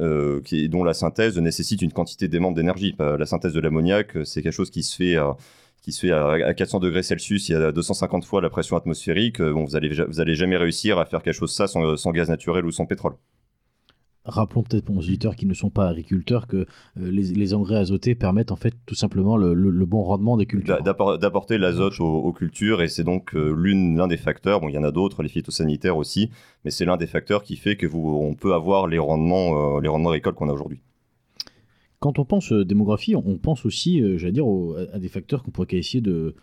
[0.00, 2.94] Euh, qui, dont la synthèse nécessite une quantité d'aimante d'énergie.
[3.00, 5.36] La synthèse de l'ammoniac, c'est quelque chose qui se fait à,
[5.82, 9.42] qui se fait à, 400 degrés Celsius, il y a 250 fois la pression atmosphérique.
[9.42, 12.64] Bon, vous allez, vous allez jamais réussir à faire quelque chose ça sans gaz naturel
[12.64, 13.14] ou sans pétrole.
[14.28, 16.66] Rappelons peut-être pour nos auditeurs qui ne sont pas agriculteurs que
[17.00, 19.54] euh, les, engrais azotés permettent en fait tout simplement le,
[19.86, 20.82] bon rendement des cultures.
[20.82, 24.84] D'apporter l'azote aux, cultures et c'est donc euh, l'un des facteurs, bon il y en
[24.84, 26.30] a d'autres, les phytosanitaires aussi,
[26.64, 29.80] mais c'est l'un des facteurs qui fait que vous, on peut avoir les rendements, euh,
[29.80, 30.80] les rendements agricoles qu'on a aujourd'hui.
[32.00, 34.44] Quand on pense démographie, on pense aussi, j'allais dire,
[34.92, 36.36] à des facteurs qu'on pourrait qualifier de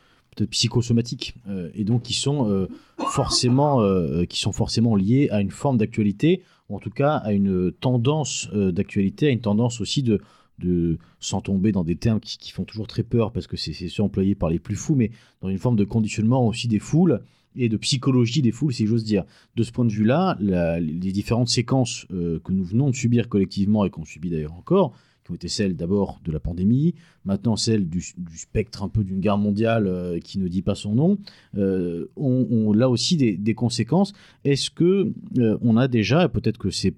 [0.50, 1.36] psychosomatiques
[1.74, 2.68] et donc qui sont
[2.98, 3.82] forcément,
[4.26, 8.72] qui sont forcément liés à une forme d'actualité en tout cas à une tendance euh,
[8.72, 10.22] d'actualité, à une tendance aussi de,
[10.60, 14.04] de sans tomber dans des termes qui, font toujours très peur parce que c'est ceux
[14.04, 17.22] employés par les plus fous, mais dans une forme de conditionnement aussi des foules
[17.58, 19.24] et de psychologie des foules, si j'ose dire.
[19.56, 23.86] De ce point de vue-là, les différentes séquences euh, que nous venons de subir collectivement
[23.86, 24.94] et qu'on subit d'ailleurs encore,
[25.26, 26.94] qui ont été celles d'abord de la pandémie,
[27.26, 30.94] maintenant celles du, spectre un peu d'une guerre mondiale euh, qui ne dit pas son
[30.94, 31.18] nom,
[31.58, 34.14] euh, ont, là aussi des, conséquences.
[34.44, 35.14] Est-ce que
[35.62, 36.94] on a déjà, peut-être que c'est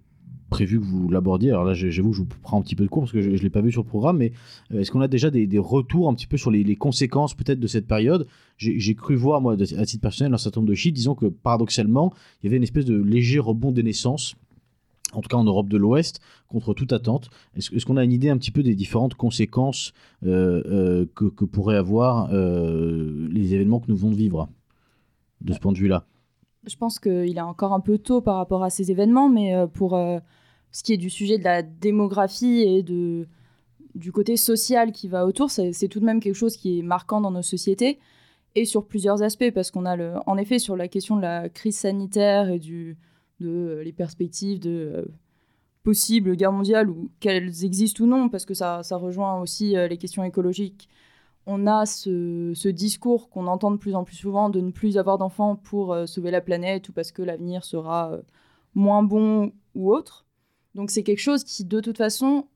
[0.50, 1.52] prévu que vous l'abordiez.
[1.52, 3.38] Alors là, j'avoue je vous prends un petit peu de cours parce que je ne
[3.38, 4.32] l'ai pas vu sur le programme, mais
[4.72, 7.68] euh, est-ce qu'on a déjà des, retours un petit peu sur les, conséquences peut-être de
[7.68, 8.28] cette période?
[8.58, 12.14] J'ai cru voir, moi, à titre personnel, un certain nombre de chiffres disant que paradoxalement,
[12.42, 14.36] il y avait une espèce de léger rebond des naissances
[15.14, 17.30] en tout cas en Europe de l'Ouest, contre toute attente.
[17.56, 19.94] Est-ce qu'on a une idée un petit peu des différentes conséquences
[20.26, 24.50] euh, euh, que, pourraient avoir les événements que nous venons de vivre
[25.42, 26.06] de ce point de vue-là?
[26.66, 29.98] Je pense qu'il est encore un peu tôt par rapport à ces événements, mais pour
[30.72, 35.50] ce qui est du sujet de la démographie et du côté social qui va autour,
[35.50, 38.00] c'est tout de même quelque chose qui est marquant dans nos sociétés
[38.56, 41.78] et sur plusieurs aspects, parce qu'on a en effet sur la question de la crise
[41.78, 42.98] sanitaire et du,
[43.40, 45.06] de les perspectives de euh,
[45.84, 49.88] possibles guerres mondiales ou qu'elles existent ou non, parce que ça, ça rejoint aussi euh,
[49.88, 50.90] les questions écologiques.
[51.46, 54.98] On a ce, ce discours qu'on entend de plus en plus souvent de ne plus
[54.98, 58.18] avoir d'enfants pour euh, sauver la planète ou parce que l'avenir sera
[58.76, 60.26] moins bon ou autre.
[60.76, 62.48] Donc c'est quelque chose qui, de toute façon,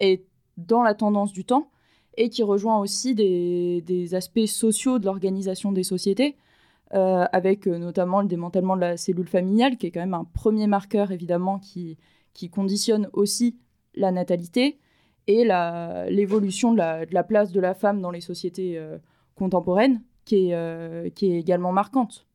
[0.00, 0.24] est
[0.56, 1.70] dans la tendance du temps
[2.16, 6.36] et qui rejoint aussi des, aspects sociaux de l'organisation des sociétés,
[6.92, 10.24] euh, avec euh, notamment le démantèlement de la cellule familiale, qui est quand même un
[10.24, 11.96] premier marqueur, évidemment, qui,
[12.50, 13.58] conditionne aussi
[13.94, 14.78] la natalité
[15.26, 18.98] et l'évolution de la, place de la femme dans les sociétés euh,
[19.34, 22.26] contemporaines, qui est, qui est également marquante.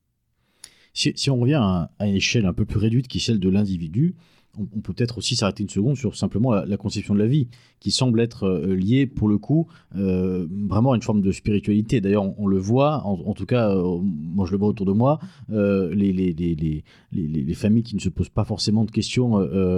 [0.93, 3.49] Si, on revient à, à, une échelle un peu plus réduite qui est celle de
[3.49, 4.15] l'individu,
[4.57, 7.47] on, peut peut-être aussi s'arrêter une seconde sur simplement la, conception de la vie,
[7.79, 12.01] qui semble être euh, liée, pour le coup, euh, vraiment à une forme de spiritualité.
[12.01, 15.19] D'ailleurs, on, le voit, en, tout cas, euh, moi je le vois autour de moi,
[15.49, 19.31] les, les, familles qui ne se posent pas forcément de questions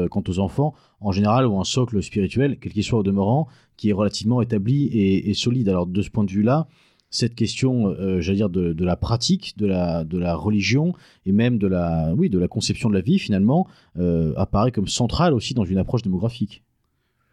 [0.10, 3.90] quant aux enfants, en général, ont un socle spirituel, quel qu'il soit au demeurant, qui
[3.90, 5.70] est relativement établi et solide.
[5.70, 6.68] Alors, de ce point de vue-là,
[7.10, 10.94] cette question, euh, j'allais dire, de, la pratique, de la, de la religion
[11.26, 13.68] et même de la, oui, de la conception de la vie, finalement,
[13.98, 16.64] euh, apparaît comme centrale aussi dans une approche démographique.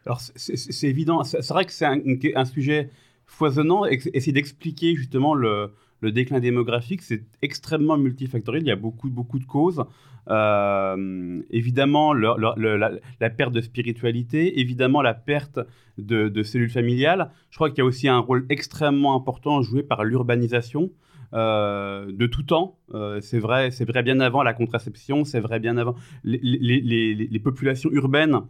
[0.06, 1.24] Alors, c'est évident.
[1.24, 2.90] C'est vrai que c'est un, sujet
[3.26, 3.86] foisonnant.
[3.86, 5.72] Essayer d'expliquer justement le,
[6.04, 8.62] le, déclin démographique, c'est extrêmement multifactoriel.
[8.62, 9.84] Il y a beaucoup, beaucoup de causes.
[10.28, 15.60] Euh, évidemment, la, perte de spiritualité, évidemment, la perte
[15.98, 17.30] de, cellules familiales.
[17.50, 20.90] Je crois qu'il y a aussi un rôle extrêmement important joué par l'urbanisation.
[21.32, 22.78] Euh, de tout temps.
[22.94, 25.96] Euh, c'est vrai, c'est vrai bien avant la contraception, c'est vrai bien avant.
[26.22, 28.42] les, populations urbaines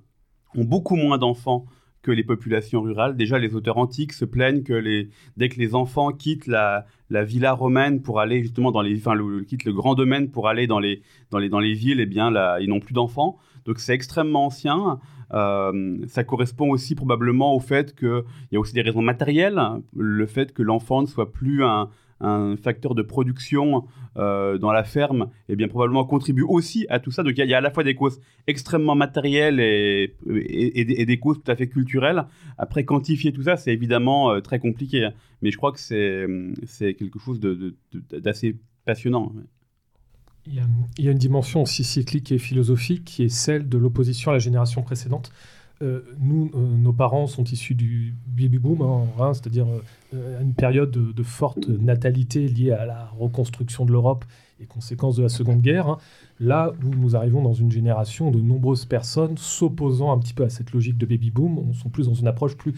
[0.55, 1.65] ont beaucoup moins d'enfants
[2.05, 3.17] que les populations rurales.
[3.17, 7.25] Déjà, les auteurs antiques se plaignent que les, dès que les enfants quittent la, la
[7.25, 10.67] villa romaine pour aller justement dans les, enfin, le, quittent le grand domaine pour aller
[10.67, 13.39] dans les, dans les, dans les villes, eh bien, là, ils n'ont plus d'enfants.
[13.65, 15.01] Donc, c'est extrêmement ancien.
[15.33, 19.61] Euh, ça correspond aussi probablement au fait qu'il y a aussi des raisons matérielles,
[19.97, 21.89] le fait que l'enfant ne soit plus un,
[22.21, 23.85] un facteur de production
[24.17, 27.23] euh, dans la ferme, et eh bien probablement contribue aussi à tout ça.
[27.23, 31.51] Donc il y, a à la fois des causes extrêmement matérielles et, des causes tout
[31.51, 32.25] à fait culturelles.
[32.59, 35.05] Après, quantifier tout ça, c'est évidemment euh, très compliqué.
[35.05, 35.13] Hein.
[35.43, 39.33] Mais je crois que c'est quelque chose d'assez passionnant.
[40.47, 44.35] Il y, a, une dimension aussi cyclique et philosophique qui est celle de l'opposition à
[44.35, 45.33] la génération précédente.
[45.85, 48.81] Euh, nous, euh, nos parents sont issus du baby boom,
[49.19, 49.67] hein, c'est-à-dire
[50.15, 54.25] euh, une période de, forte natalité liée à la reconstruction de l'Europe
[54.61, 55.89] et conséquences de la Seconde Guerre.
[55.89, 55.99] Hein.
[56.41, 60.49] Là où nous arrivons dans une génération de nombreuses personnes s'opposant un petit peu à
[60.49, 62.75] cette logique de baby boom, on sont plus dans une approche plus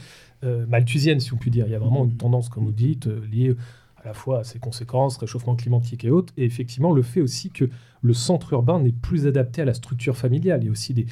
[0.69, 1.67] malthusienne, si on peut dire.
[1.67, 3.57] Il y a vraiment une tendance, comme vous dites, liée
[3.97, 7.51] à la fois à ses conséquences, réchauffement climatique et autres, et effectivement le fait aussi
[7.51, 7.69] que
[8.03, 10.61] le centre urbain n'est plus adapté à la structure familiale.
[10.63, 11.07] Il y a aussi des,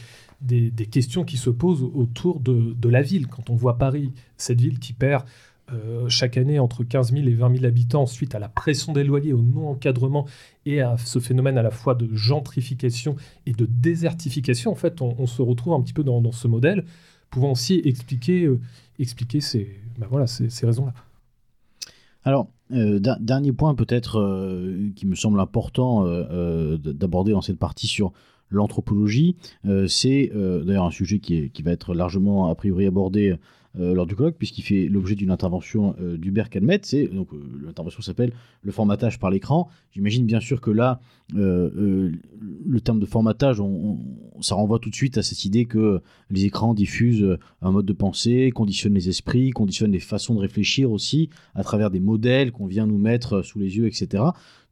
[0.45, 3.27] des, questions qui se posent autour de, la ville.
[3.27, 5.25] Quand on voit Paris, cette ville qui perd
[5.73, 9.03] euh, chaque année entre 15 000 et 20 000 habitants suite à la pression des
[9.03, 10.27] loyers, au non-encadrement
[10.67, 15.27] et à ce phénomène à la fois de gentrification et de désertification, en fait, on,
[15.27, 16.85] se retrouve un petit peu dans, ce modèle,
[17.31, 18.61] pouvant aussi expliquer, euh,
[19.41, 20.93] ces, ben voilà, ces, raisons-là.
[22.25, 26.05] Alors, euh, dernier point peut-être qui me semble important
[26.77, 28.13] d'aborder dans cette partie sur
[28.55, 29.37] l'anthropologie.
[29.89, 33.37] c'est d'ailleurs un sujet qui, va être largement a priori abordé euh,
[33.77, 36.87] lors du colloque, puisqu'il fait l'objet d'une intervention euh, d'Hubert Calmette.
[36.87, 38.33] C'est, donc, euh, l'intervention s'appelle
[38.63, 39.69] Le formatage par l'écran.
[39.93, 41.01] J'imagine bien sûr que là,
[41.33, 42.13] le
[42.83, 43.63] terme de formatage,
[44.41, 47.93] ça renvoie tout de suite à cette idée que les écrans diffusent un mode de
[47.93, 52.67] pensée, conditionnent les esprits, conditionnent les façons de réfléchir aussi, à travers des modèles qu'on
[52.67, 54.23] vient nous mettre sous les yeux, etc.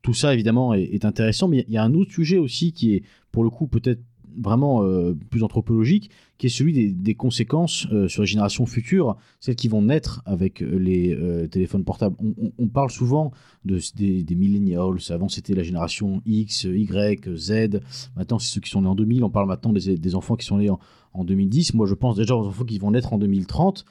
[0.03, 3.03] Tout ça, évidemment, est intéressant, mais il y a un autre sujet aussi qui est,
[3.31, 4.01] pour le coup, peut-être
[4.41, 9.57] vraiment euh, plus anthropologique, qui est celui des, conséquences euh, sur les générations futures, celles
[9.57, 12.17] qui vont naître avec euh, les téléphones portables.
[12.59, 13.33] On, parle souvent
[13.65, 17.81] de, des, millennials, avant c'était la génération X, Y, Z,
[18.17, 20.59] maintenant c'est ceux qui sont nés en 2000, on parle maintenant des, enfants qui sont
[20.59, 23.85] nés en, 2010, moi je pense déjà aux enfants qui vont naître en 2030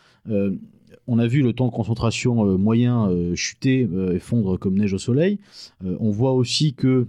[1.08, 5.40] on a vu le temps de concentration moyen chuter et fondre comme neige au soleil.
[5.84, 7.08] on voit aussi que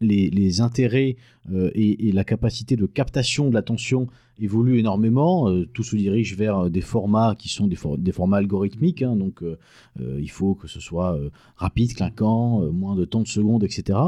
[0.00, 1.16] les, intérêts
[1.52, 5.48] euh, et, la capacité de captation de l'attention évoluent énormément.
[5.48, 9.02] Euh, tout se dirige vers des formats qui sont des, formats algorithmiques.
[9.02, 9.16] Hein.
[9.16, 9.56] donc, euh,
[10.20, 11.18] il faut que ce soit
[11.56, 13.98] rapide, clinquant, moins de temps de secondes, etc.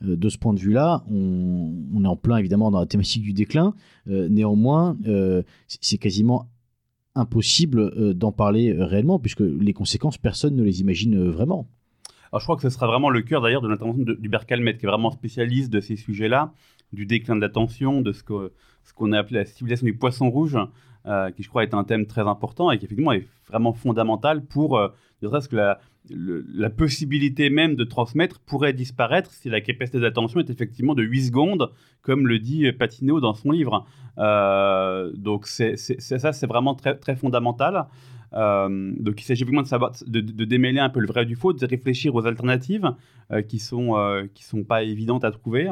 [0.00, 3.32] de ce point de vue-là, on, on, est en plein évidemment dans la thématique du
[3.32, 3.74] déclin.
[4.06, 4.96] néanmoins,
[5.68, 6.48] c'est quasiment
[7.14, 11.68] impossible d'en parler réellement, puisque les conséquences, personne ne les imagine vraiment.
[12.32, 14.86] Alors, je crois que ce sera vraiment le cœur d'ailleurs de l'intervention d'Hubert Calmette, qui
[14.86, 16.54] est vraiment spécialiste de ces sujets-là,
[16.94, 20.56] du déclin de l'attention, de ce qu'on a appelé la civilisation du poisson rouge,
[21.04, 24.46] euh, qui je crois est un thème très important et qui effectivement est vraiment fondamental
[24.46, 24.88] pour, euh,
[25.20, 30.94] serait-ce que la, possibilité même de transmettre pourrait disparaître si la capacité d'attention est effectivement
[30.94, 33.84] de 8 secondes, comme le dit Patino dans son livre.
[34.16, 37.88] Euh, donc ça, c'est vraiment très, très fondamental.
[38.34, 41.52] Euh, donc il s'agit vraiment de, savoir, de, démêler un peu le vrai du faux,
[41.52, 42.90] de réfléchir aux alternatives
[43.30, 45.70] euh, qui sont euh, sont pas évidentes à trouver.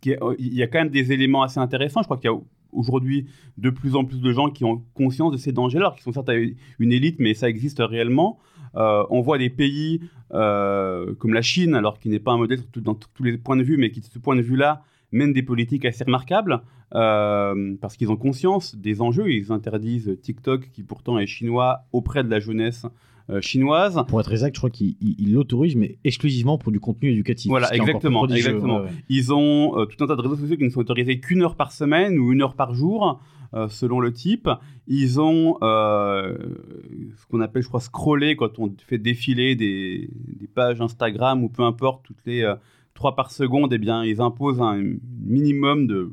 [0.00, 2.00] Qui il y a quand même des éléments assez intéressants.
[2.02, 2.38] Je crois qu'il y a
[2.72, 3.26] aujourd'hui
[3.58, 6.30] de plus en plus de gens qui ont conscience de ces dangers-là, qui sont certes
[6.78, 8.38] une élite, mais ça existe réellement.
[8.74, 13.22] on voit des pays comme la Chine, alors qui n'est pas un modèle dans tous
[13.22, 14.82] les points de vue, mais qui, de ce point de vue-là,
[15.12, 16.62] mène des politiques assez remarquables.
[16.94, 19.30] Euh, parce qu'ils ont conscience des enjeux.
[19.30, 22.86] Ils interdisent TikTok, qui pourtant est chinois, auprès de la jeunesse
[23.28, 24.00] euh, chinoise.
[24.06, 27.50] Pour être exact, je crois qu'ils l'autorisent, mais exclusivement pour du contenu éducatif.
[27.50, 28.26] Voilà, exactement.
[28.28, 28.82] exactement.
[29.08, 31.56] Ils ont euh, tout un tas de réseaux sociaux qui ne sont autorisés qu'une heure
[31.56, 33.20] par semaine ou une heure par jour.
[33.68, 34.48] selon le type,
[34.86, 40.80] ils ont ce qu'on appelle, je crois, scroller quand on fait défiler des, des pages
[40.80, 42.44] Instagram ou peu importe, toutes les
[42.96, 44.82] 3 par seconde, eh bien, ils imposent un
[45.24, 46.12] minimum de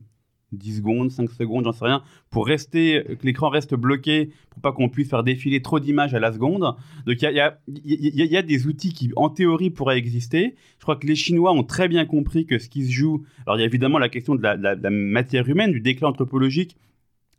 [0.53, 4.71] 10 secondes, 5 secondes, j'en sais rien, pour rester, que l'écran reste bloqué, pour pas
[4.71, 6.75] qu'on puisse faire défiler trop d'images à la seconde.
[7.05, 10.55] Donc il y a, y a, des outils qui, en théorie, pourraient exister.
[10.77, 13.57] Je crois que les Chinois ont très bien compris que ce qui se joue, alors
[13.57, 16.77] il y a évidemment la question de la, matière humaine, du déclin anthropologique,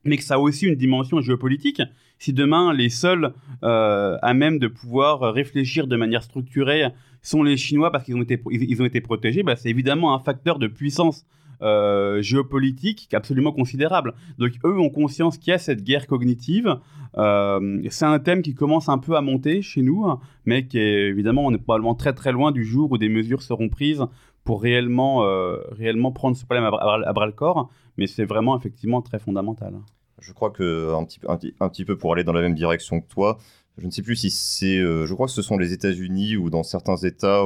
[0.05, 1.83] mais que ça a aussi une dimension géopolitique.
[2.19, 6.88] Si demain, les seuls euh, à même de pouvoir réfléchir de manière structurée
[7.23, 10.19] sont les Chinois parce qu'ils ont été, ils, ont été protégés, bah, c'est évidemment un
[10.19, 11.25] facteur de puissance
[11.62, 14.14] euh, géopolitique absolument considérable.
[14.38, 16.77] Donc eux ont conscience qu'il y a cette guerre cognitive.
[17.17, 20.79] Euh, c'est un thème qui commence un peu à monter chez nous, hein, mais qui
[20.79, 24.05] évidemment, on est probablement très très loin du jour où des mesures seront prises
[24.44, 27.70] pour réellement, euh, réellement prendre ce problème à, bras le corps.
[27.96, 29.74] Mais c'est vraiment effectivement très fondamental.
[30.20, 31.20] Je crois que un petit,
[31.61, 33.38] un, petit peu pour aller dans la même direction que toi,
[33.78, 36.62] je ne sais plus si c'est, je crois que ce sont les États-Unis ou dans
[36.62, 37.44] certains États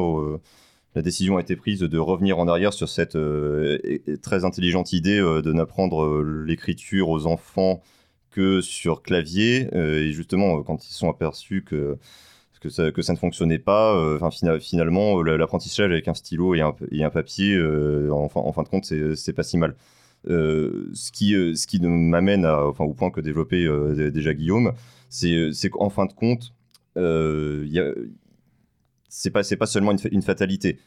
[0.95, 3.79] la décision a été prise de revenir en arrière sur cette euh,
[4.23, 7.83] très intelligente idée euh, de n'apprendre euh, l'écriture aux enfants
[8.31, 9.69] que sur clavier.
[9.75, 11.99] et justement, quand ils sont aperçus que,
[12.61, 16.75] que, ça, que ça ne fonctionnait pas, enfin, finalement, l'apprentissage avec un stylo et un,
[16.91, 17.61] et un papier,
[18.11, 19.77] en, fin, en, fin, de compte, c'est pas si mal.
[20.27, 23.67] ce qui, ce qui m'amène enfin, au point que développait
[24.11, 24.73] déjà Guillaume,
[25.09, 26.53] c'est qu'en fin de compte,
[29.09, 30.79] c'est pas pas seulement une, fatalité.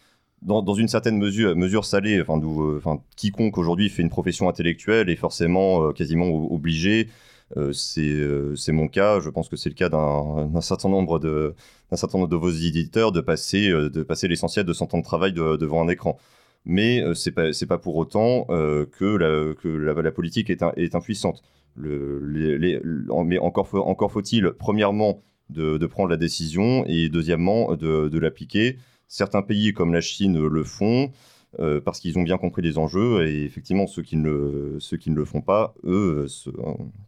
[0.41, 4.49] Dans, dans, une certaine mesure, mesure salée, enfin, euh, enfin quiconque aujourd'hui fait une profession
[4.49, 7.09] intellectuelle est forcément euh, quasiment obligé.
[7.57, 9.19] Euh, c'est mon cas.
[9.19, 13.71] Je pense que c'est le cas d'un certain nombre de vos éditeurs de passer
[14.07, 16.17] passer l'essentiel de son temps de travail devant un écran.
[16.65, 21.43] Mais c'est pas pas pour autant que la que la, politique est, impuissante.
[21.77, 28.77] Mais encore faut-il premièrement de, prendre la décision et deuxièmement de, l'appliquer.
[29.07, 31.11] Certains pays comme la Chine le font.
[31.59, 35.11] Euh, parce qu'ils ont bien compris les enjeux et effectivement ceux qui ne, ceux qui
[35.11, 36.49] ne le font pas, eux, se,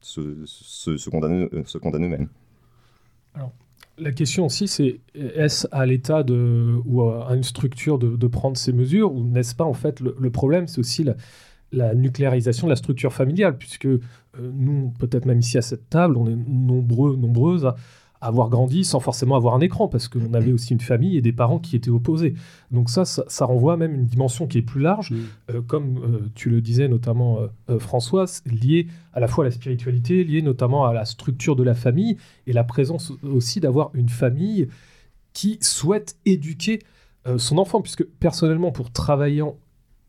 [0.01, 2.27] se, se, condamnent, eux-mêmes.
[3.35, 3.53] Alors,
[3.97, 8.73] la question aussi, c'est est-ce à l'État de, ou à une structure de, prendre ces
[8.73, 11.05] mesures, ou n'est-ce pas en fait le, problème, c'est aussi
[11.71, 13.99] la, nucléarisation de la structure familiale, puisque euh,
[14.37, 17.75] nous, peut-être même ici à cette table, on est nombreux, nombreuses à,
[18.23, 21.33] avoir grandi sans forcément avoir un écran, parce qu'on avait aussi une famille et des
[21.33, 22.33] parents qui étaient opposés.
[22.71, 25.15] Donc ça, ça, renvoie même une dimension qui est plus large, mm.
[25.51, 29.51] euh, comme euh, tu le disais notamment euh, François, liée à la fois à la
[29.51, 32.17] spiritualité, liée notamment à la structure de la famille,
[32.47, 34.67] et la présence aussi d'avoir une famille
[35.33, 36.79] qui souhaite éduquer
[37.37, 39.55] son enfant, puisque personnellement, pour travaillant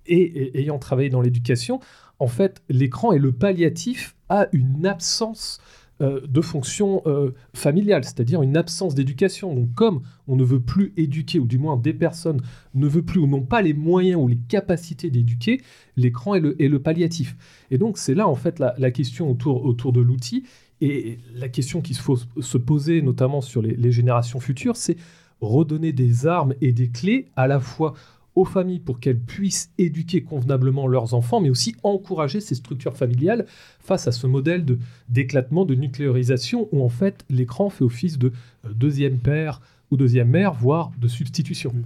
[0.07, 1.81] et ayant travaillé dans l'éducation,
[2.19, 5.61] en fait, l'écran est le palliatif à une absence
[6.01, 9.55] euh, de fonction euh, familiale, c'est-à-dire une absence d'éducation.
[9.55, 12.41] Donc comme on ne veut plus éduquer, ou du moins des personnes
[12.75, 15.61] ne veulent plus ou n'ont pas les moyens ou les capacités d'éduquer,
[15.97, 17.37] l'écran est le, palliatif.
[17.71, 20.45] Et donc c'est là en fait la, question autour, autour de l'outil.
[20.81, 24.97] Et la question qu'il faut se poser, notamment sur les générations futures, c'est
[25.41, 27.95] redonner des armes et des clés à la fois
[28.37, 33.47] aux familles pour qu'elles puissent éduquer convenablement leurs enfants, mais aussi encourager ces structures familiales
[33.80, 34.78] face à ce modèle de,
[35.09, 38.32] d'éclatement, de nucléarisation, où en fait l'écran fait office de
[38.64, 39.61] euh, deuxième père
[39.91, 41.72] ou deuxième mère, voire de substitution.
[41.72, 41.82] Mmh.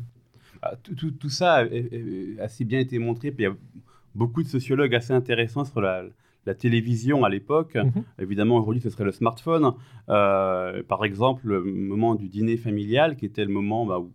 [0.63, 1.65] Ah, tout, ça a,
[2.43, 3.57] assez bien été montré, puis il y a
[4.15, 6.05] beaucoup de sociologues assez intéressants sur la,
[6.59, 7.75] télévision à l'époque.
[7.75, 8.23] Mmh.
[8.23, 9.73] Évidemment, aujourd'hui, ce serait le smartphone.
[10.09, 14.11] Euh, par exemple, le moment du dîner familial, qui était le moment bah, où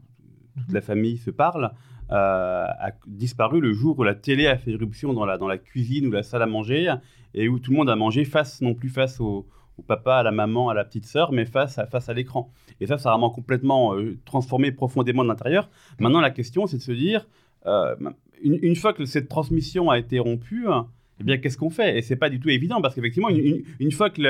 [0.57, 0.73] toute mmh.
[0.73, 1.71] la famille se parle.
[2.11, 5.57] Euh, a disparu le jour où la télé a fait éruption dans la, dans la
[5.57, 6.93] cuisine ou la salle à manger
[7.33, 9.47] et où tout le monde a mangé face, non plus face au,
[9.87, 12.51] papa, à la maman, à la petite sœur, mais face à, face à l'écran.
[12.79, 15.69] Et ça, ça a vraiment complètement euh, transformé profondément l'intérieur.
[15.99, 17.27] Maintenant, la question, c'est de se dire,
[17.65, 17.95] euh,
[18.43, 20.67] une, fois que cette transmission a été rompue,
[21.19, 21.97] eh bien, qu'est-ce qu'on fait?
[21.97, 24.21] Et c'est pas du tout évident parce qu'effectivement, une, fois que,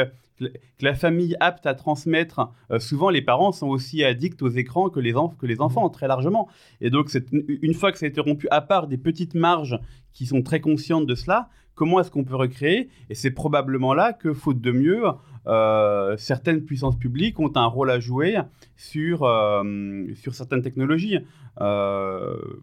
[0.82, 5.00] la famille apte à transmettre, euh, souvent les parents sont aussi addicts aux écrans que
[5.00, 6.50] les, que les enfants, très largement.
[6.82, 9.80] Et donc, une fois que ça a été rompu, à part des petites marges
[10.12, 12.90] qui sont très conscientes de cela, comment est-ce qu'on peut recréer?
[13.10, 15.04] Et c'est probablement là que, faute de mieux,
[15.48, 18.38] euh, certaines puissances publiques ont un rôle à jouer
[18.76, 21.20] sur, euh, sur certaines technologies,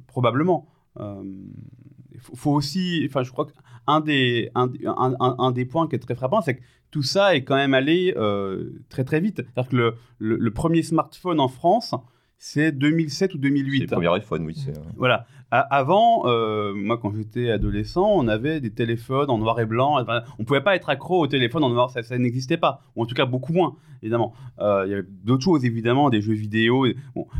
[0.06, 0.68] probablement.
[2.34, 3.52] Faut, aussi, enfin, je crois que
[3.86, 7.44] un des, un, un, des points qui est très frappant, c'est que tout ça est
[7.44, 9.36] quand même allé euh, très très vite.
[9.36, 11.94] C'est-à-dire que le, le, premier smartphone en France,
[12.38, 13.78] c'est 2007 ou 2008.
[13.78, 14.66] C'est le premier iPhone, oui.
[14.96, 15.26] Voilà.
[15.50, 20.00] avant, euh, moi, quand j'étais adolescent, on avait des téléphones en noir et blanc.
[20.00, 22.82] On on pouvait pas être accro au téléphone en noir, ça, ça n'existait pas.
[22.96, 24.32] Ou en tout cas, beaucoup moins, évidemment.
[24.58, 26.86] Euh, il y avait d'autres choses, évidemment, des jeux vidéo.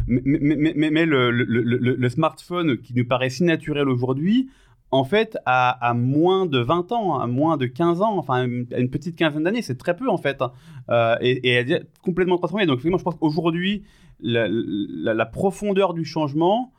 [0.07, 4.49] Mais, mais, mais, mais le, le, smartphone qui nous paraît si naturel aujourd'hui,
[4.93, 8.91] en fait, à, moins de 20 ans, à moins de 15 ans, enfin, à une
[8.91, 10.43] petite quinzaine d'années, c'est très peu, en fait.
[10.91, 12.67] Euh, et, elle est complètement transformée.
[12.67, 13.85] Donc, je pense qu'aujourd'hui,
[14.21, 16.73] la, profondeur du changement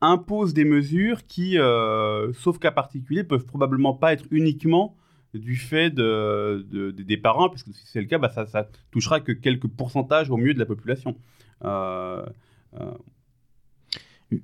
[0.00, 4.96] impose des mesures qui, euh, sauf cas particulier, peuvent probablement pas être uniquement
[5.34, 9.20] du fait de, des parents, parce que si c'est le cas, bah, ça, ça touchera
[9.20, 11.16] que quelques pourcentages au mieux de la population.
[11.64, 12.24] Euh,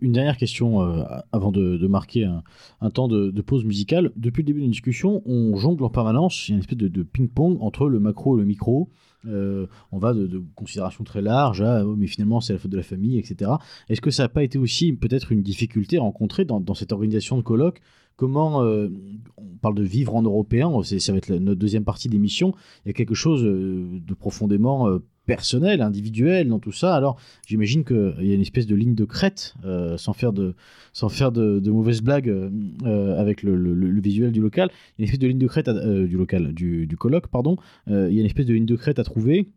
[0.00, 4.12] une dernière question euh, avant de, marquer un, temps de, pause musicale.
[4.16, 6.78] Depuis le début de la discussion, on jongle en permanence, il y a une espèce
[6.78, 8.90] de, ping-pong entre le macro et le micro.
[9.26, 12.76] Euh, on va de, considérations très larges à oh, mais finalement c'est la faute de
[12.76, 13.50] la famille, etc.
[13.88, 17.36] Est-ce que ça n'a pas été aussi peut-être une difficulté rencontrée dans, dans cette organisation
[17.36, 17.80] de colloque
[18.16, 18.88] Comment euh,
[19.36, 22.52] on parle de vivre en européen, ça va être notre deuxième partie d'émission.
[22.84, 24.88] Il y a quelque chose de profondément
[25.28, 26.96] personnel, individuel dans tout ça.
[26.96, 30.54] Alors j'imagine qu'il y a une espèce de ligne de crête, euh, sans faire de,
[30.94, 35.04] sans faire de, mauvaises blagues euh, avec le, visuel du local, il y a une
[35.04, 37.58] espèce de ligne de crête euh, du local, du, du colloque, pardon.
[37.86, 39.48] il y a une espèce de ligne de crête à trouver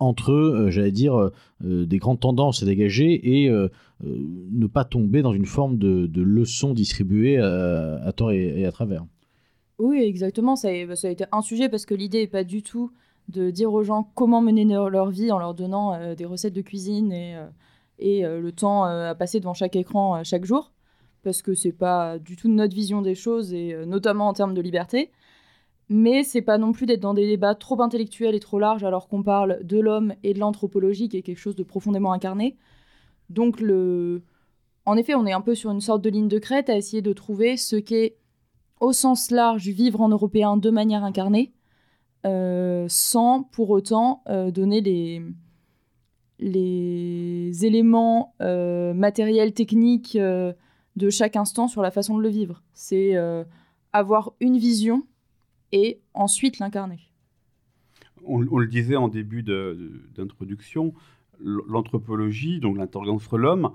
[0.00, 1.30] entre, j'allais dire,
[1.62, 3.50] des grandes tendances à dégager et
[4.02, 9.06] ne pas tomber dans une forme de, de leçon distribuée à, tort et, à travers.
[9.78, 10.56] Oui, exactement.
[10.56, 12.90] Ça a, été un sujet parce que l'idée n'est pas du tout
[13.28, 16.62] de dire aux gens comment mener leur vie en leur donnant euh, des recettes de
[16.62, 17.46] cuisine et, euh,
[18.02, 20.72] euh, le temps à passer devant chaque écran chaque jour,
[21.22, 24.60] parce que c'est pas du tout notre vision des choses, et notamment en termes de
[24.60, 25.10] liberté.
[25.88, 29.06] Mais c'est pas non plus d'être dans des débats trop intellectuels et trop larges alors
[29.08, 32.56] qu'on parle de l'homme et de l'anthropologie qui est quelque chose de profondément incarné.
[33.30, 34.22] Donc le...
[34.84, 37.02] En effet, on est un peu sur une sorte de ligne de crête à essayer
[37.02, 38.16] de trouver ce qu'est
[38.80, 41.52] au sens large vivre en européen de manière incarnée,
[42.88, 44.80] sans pour autant euh, donner
[46.38, 52.62] les, éléments euh, matériels, techniques de chaque instant sur la façon de le vivre.
[52.74, 53.14] C'est
[53.92, 55.06] avoir une vision
[55.72, 57.00] et ensuite l'incarner.
[58.24, 60.94] On, le disait en début d'introduction,
[61.40, 63.70] l'anthropologie, donc l'interrogation sur l'homme,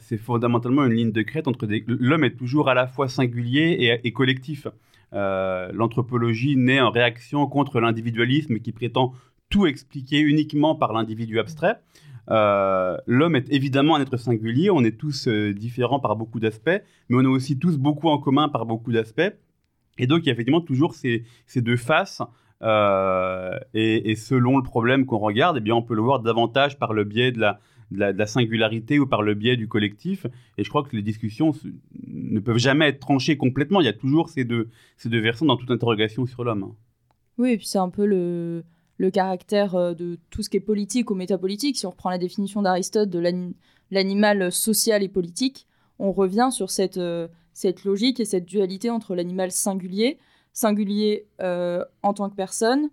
[0.00, 1.66] c'est fondamentalement une ligne de crête entre.
[1.86, 4.68] L'homme est toujours à la fois singulier et, collectif.
[5.16, 9.12] L'anthropologie naît en réaction contre l'individualisme qui prétend
[9.48, 11.80] tout expliquer uniquement par l'individu abstrait.
[12.30, 16.82] Euh, l'homme est évidemment un être singulier, on est tous euh, différents par beaucoup d'aspects,
[17.08, 19.32] mais on a aussi tous beaucoup en commun par beaucoup d'aspects.
[19.98, 21.24] Et donc, il y a effectivement toujours ces,
[21.56, 22.20] deux faces.
[22.62, 26.92] Euh, et, selon le problème qu'on regarde, eh bien, on peut le voir davantage par
[26.92, 27.60] le biais de la,
[27.90, 30.26] la, singularité ou par le biais du collectif.
[30.58, 31.52] Et je crois que les discussions
[32.06, 33.80] ne peuvent jamais être tranchées complètement.
[33.80, 36.74] Il y a toujours ces deux, ces deux versants dans toute interrogation sur l'homme.
[37.38, 38.64] Oui, et puis c'est un peu le,
[38.98, 41.76] le caractère euh, de tout ce qui est politique ou métapolitique.
[41.76, 43.22] Si on reprend la définition d'Aristote de
[43.90, 45.66] l'animal social et politique,
[45.98, 50.18] on revient sur cette, euh, cette logique et cette dualité entre l'animal singulier,
[50.52, 52.90] singulier euh, en tant que personne,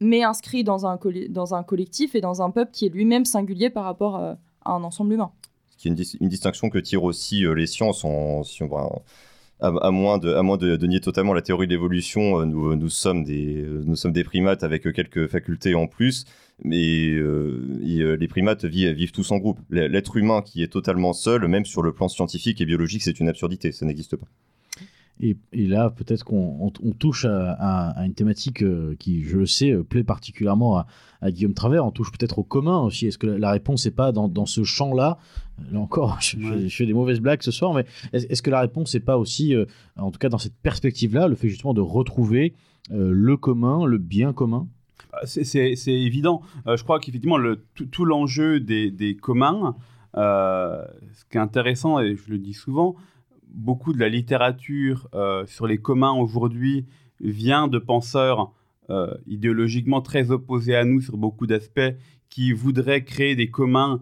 [0.00, 3.70] mais inscrit dans un, dans un collectif et dans un peuple qui est lui-même singulier
[3.70, 5.30] par rapport à, un ensemble humain.
[5.70, 5.90] Ce qui est
[6.20, 8.68] une, distinction que tirent aussi les sciences, en, si on
[9.60, 13.24] à, moins, de, à moins de, nier totalement la théorie de l'évolution, euh, nous, sommes
[13.24, 16.24] des, euh, nous sommes des primates avec quelques facultés en plus,
[16.62, 19.58] mais euh, les primates vivent, tous en groupe.
[19.70, 23.28] L'être humain qui est totalement seul, même sur le plan scientifique et biologique, c'est une
[23.28, 24.26] absurdité, ça n'existe pas.
[25.20, 28.62] Et, là, peut-être qu'on touche à, une thématique
[28.98, 30.78] qui, je le sais, plaît particulièrement
[31.20, 31.84] à, Guillaume Travers.
[31.84, 33.06] On touche peut-être au commun aussi.
[33.06, 35.18] Est-ce que la réponse n'est pas dans, dans ce champ-là?
[35.72, 39.00] Là encore, je, fais des mauvaises blagues ce soir, mais est-ce que la réponse n'est
[39.00, 39.66] pas aussi, euh,
[39.96, 42.54] en tout cas dans cette perspective-là, le fait justement de retrouver
[42.92, 44.66] euh, le commun, le bien commun?
[45.12, 46.42] Ah, c'est évident.
[46.66, 47.38] Euh, je crois qu'effectivement,
[47.74, 49.74] tout l'enjeu des, des, communs,
[50.14, 52.96] ce qui est intéressant, et je le dis souvent,
[53.52, 55.08] beaucoup de la littérature
[55.46, 56.86] sur les communs aujourd'hui
[57.20, 58.52] vient de penseurs
[59.26, 61.94] idéologiquement très opposés à nous sur beaucoup d'aspects
[62.28, 64.00] qui voudraient créer des communs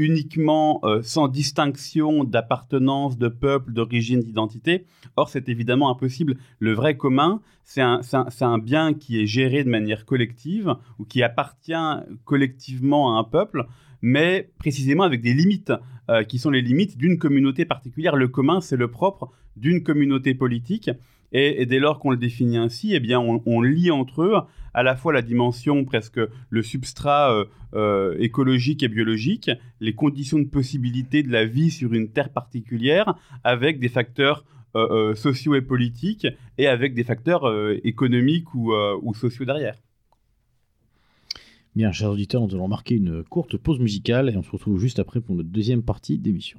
[0.00, 4.86] uniquement euh, sans distinction d'appartenance, de peuple, d'origine, d'identité.
[5.16, 6.36] Or, c'est évidemment impossible.
[6.58, 11.72] Le vrai commun, c'est un, bien qui est géré de manière collective ou qui appartient
[12.24, 13.66] collectivement à un peuple,
[14.02, 15.72] mais précisément avec des limites
[16.10, 18.16] euh, qui sont les limites d'une communauté particulière.
[18.16, 20.90] Le commun, c'est le propre d'une communauté politique.
[21.32, 24.34] Et, dès lors qu'on le définit ainsi, eh bien, on, lie entre eux
[24.74, 27.44] à la fois la dimension presque le substrat euh,
[27.74, 29.48] euh, écologique et biologique,
[29.78, 34.44] les conditions de possibilité de la vie sur une terre particulière, avec des facteurs
[35.14, 37.42] sociaux et politiques, et avec des facteurs
[37.82, 39.74] économiques ou sociaux derrière.
[41.76, 44.98] Bien, chers auditeurs, nous allons marquer une courte pause musicale et on se retrouve juste
[44.98, 46.58] après pour notre deuxième partie d'émission.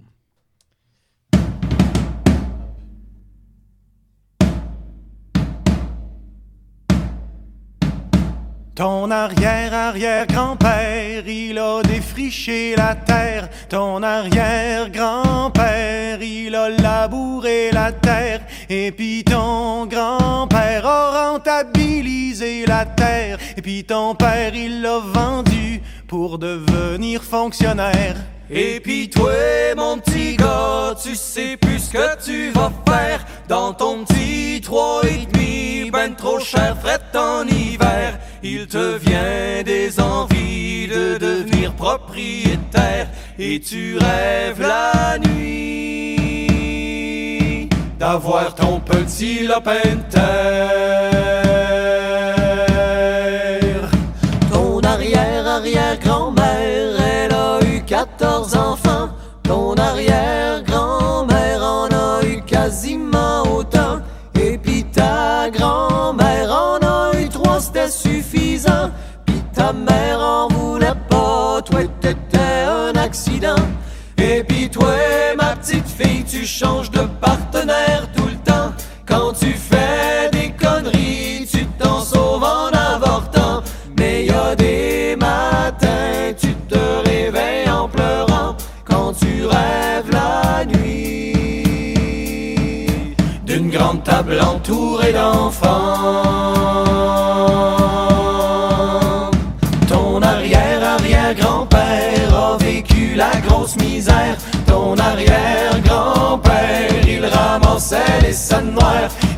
[8.74, 13.50] Ton arrière-arrière-grand-père, il a défriché la terre.
[13.68, 18.40] Ton arrière-grand-père, il a labouré la terre.
[18.70, 23.40] Et puis ton grand-père a rentabilisé la terre.
[23.58, 28.16] Et puis ton père, il l'a vendu pour devenir fonctionnaire.
[28.50, 29.32] Et puis toi,
[29.78, 35.02] mon petit gars, tu sais plus ce que tu vas faire dans ton petit trois
[35.04, 38.20] et demi, ben trop cher, fret en hiver.
[38.44, 43.08] Il te vient des envies de devenir propriétaire
[43.40, 45.52] et tu rêves la nuit
[47.98, 50.02] d'avoir ton petit lopin.
[76.42, 78.72] Tu changes de partenaire tout le temps.
[79.06, 83.62] Quand tu fais des conneries, tu t'en sauves en avortant.
[83.96, 91.36] Mais y a des matins, tu te réveilles en pleurant quand tu rêves la nuit
[93.46, 96.24] d'une grande table entourée d'enfants.
[99.88, 104.38] Ton arrière-arrière-grand-père a vécu la grosse misère.
[104.66, 105.51] Ton il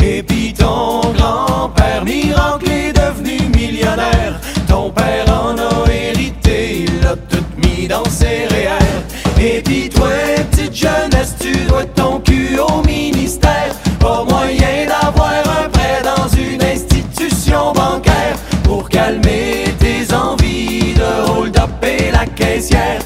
[0.02, 4.40] Et puis ton grand-père, miracle, est devenu millionnaire.
[4.68, 9.02] Ton père en a hérité, il l'a tout mis dans ses réels.
[9.42, 10.10] Et puis toi,
[10.52, 13.74] petite jeunesse, tu dois ton cul au ministère.
[14.00, 21.84] Pas moyen d'avoir un prêt dans une institution bancaire pour calmer tes envies de hold-up
[21.84, 23.02] et la caissière,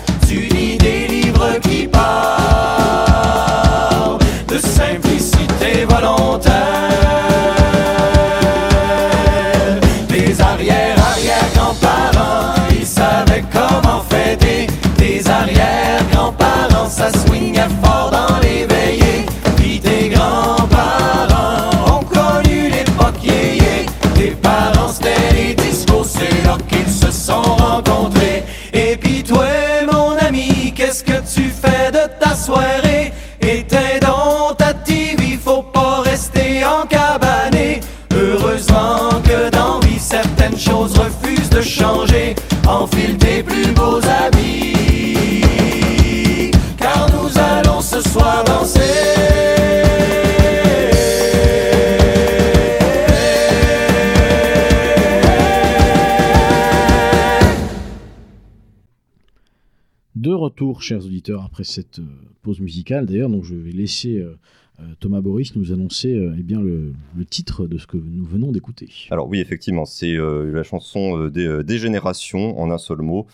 [60.57, 62.05] retour, chers auditeurs, après cette euh,
[62.41, 63.05] pause musicale.
[63.05, 64.35] D'ailleurs, donc je vais laisser euh,
[64.79, 66.93] euh, Thomas Boris nous annoncer eh bien, le,
[67.29, 68.89] titre de ce que nous venons d'écouter.
[69.11, 73.27] Alors oui, effectivement, c'est la chanson des, des générations en un seul mot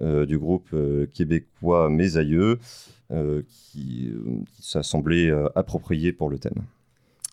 [0.00, 0.74] du groupe
[1.12, 2.58] québécois Mes Aïeux
[3.10, 4.12] qui,
[4.52, 6.62] qui s'a semblé euh, approprié pour le thème.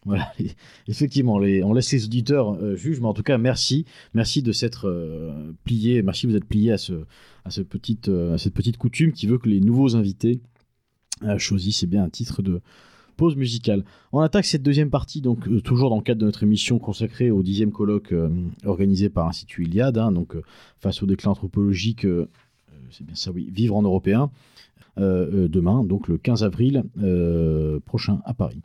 [0.08, 0.32] Voilà,
[0.88, 4.88] effectivement, on laisse les auditeurs euh, juger, mais en tout cas, merci, merci de s'être
[4.88, 7.03] euh, plié, merci de vous être plié euh,
[7.43, 10.39] à cette petite coutume qui veut que les nouveaux invités
[11.38, 12.62] choisissent eh bien un titre de
[13.18, 13.84] pause musicale.
[14.14, 17.41] On attaque cette deuxième partie, donc toujours dans le cadre de notre émission consacrée au
[17.41, 18.14] dixième colloque
[18.64, 20.36] organisé par l'Institut Iliade, hein, donc
[20.80, 22.05] face au déclin anthropologique,
[22.91, 24.30] c'est bien ça, oui, vivre en européen.
[24.97, 26.84] demain, donc le 15 avril
[27.88, 28.62] prochain à Paris.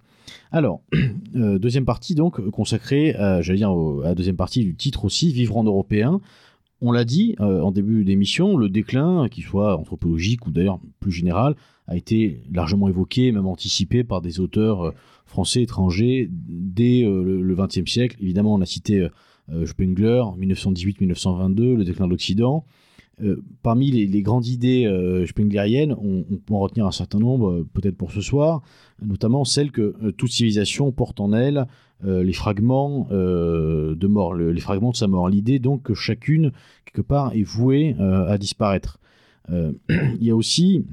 [0.51, 0.83] Alors,
[1.37, 3.71] euh, deuxième partie donc consacrée, euh, j'allais à
[4.05, 6.21] la deuxième partie du titre aussi, vivre en européen.
[6.81, 11.13] On l'a dit euh, en début d'émission, le déclin, qu'il soit anthropologique ou d'ailleurs plus
[11.13, 11.55] général,
[11.87, 14.95] a été largement évoqué, même anticipé par des auteurs euh,
[15.27, 18.17] français, étrangers, dès le- XXe siècle.
[18.21, 19.07] Évidemment, on a cité
[19.65, 22.65] Spengler, 1918-1922, le déclin de l'Occident.
[23.21, 27.69] Euh, parmi les, grandes idées euh, spengleriennes, on, peut en retenir un certain nombre, euh,
[27.75, 28.63] peut-être pour ce soir,
[29.05, 31.67] notamment celle que euh, toute civilisation porte en elle
[32.05, 35.29] les fragments de mort, le- les fragments de sa mort.
[35.29, 36.51] L'idée donc que chacune,
[36.85, 38.99] quelque part, est vouée à disparaître.
[39.49, 40.85] Il y a aussi,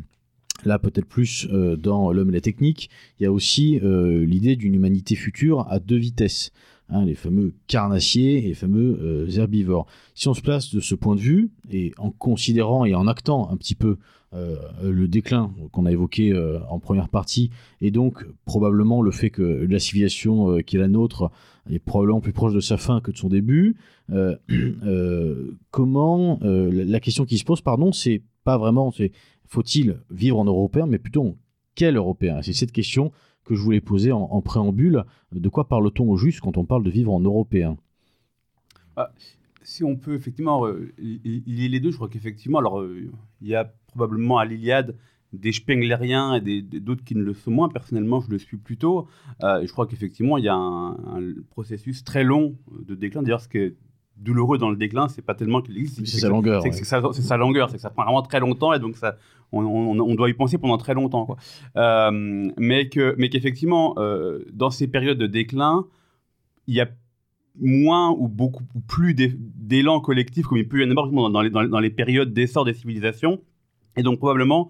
[0.66, 5.16] là peut-être plus dans l'homme et la technique, il y a aussi l'idée d'une humanité
[5.16, 6.52] future à deux vitesses.
[6.90, 9.86] Hein, les fameux carnassiers et les fameux euh, herbivores.
[10.16, 13.50] Si on se place de ce point de vue, et en considérant et en actant
[13.50, 13.98] un petit peu
[14.34, 19.30] euh, le déclin qu'on a évoqué euh, en première partie, et donc probablement le fait
[19.30, 21.32] que la civilisation qui est la nôtre
[21.70, 23.76] est probablement plus proche de sa fin que de son début,
[25.72, 29.12] comment la question qui se pose, pardon, c'est pas vraiment, c'est
[29.48, 31.38] faut-il vivre en européen, mais plutôt
[31.76, 32.42] quel européen?
[32.42, 33.12] C'est cette question
[33.50, 35.04] que je voulais poser en, préambule.
[35.32, 37.78] De quoi parle-t-on au juste quand on parle de vivre en européen?
[39.64, 43.10] Si on peut effectivement euh, li- lier les deux, je crois qu'effectivement, alors euh,
[43.42, 44.96] il y a probablement à l'Iliade
[45.34, 47.70] des Spengleriens et d'autres qui ne le sont moins.
[47.70, 49.08] Personnellement, je le suis plutôt.
[49.44, 52.56] Euh, je crois qu'effectivement, il y a un, un processus très long
[52.88, 53.24] de déclin.
[53.24, 53.76] D'ailleurs, ce qui est
[54.20, 56.62] douloureux dans le déclin, c'est pas tellement qu'il existe, C'est sa longueur.
[56.62, 57.14] c'est ouais.
[57.14, 59.16] sa, longueur, c'est que ça prend vraiment très longtemps et donc ça,
[59.52, 61.26] on, on- on doit y penser pendant très longtemps.
[61.26, 61.38] Quoi.
[61.78, 65.86] Euh, mais que, mais qu'effectivement, euh, dans ces périodes de déclin,
[66.68, 66.90] il y a
[67.62, 71.42] moins ou beaucoup ou plus d'é- d'élan collectif comme il peut y en avoir dans
[71.42, 73.42] les, dans les, dans les périodes d'essor des civilisations.
[73.98, 74.70] Et donc probablement,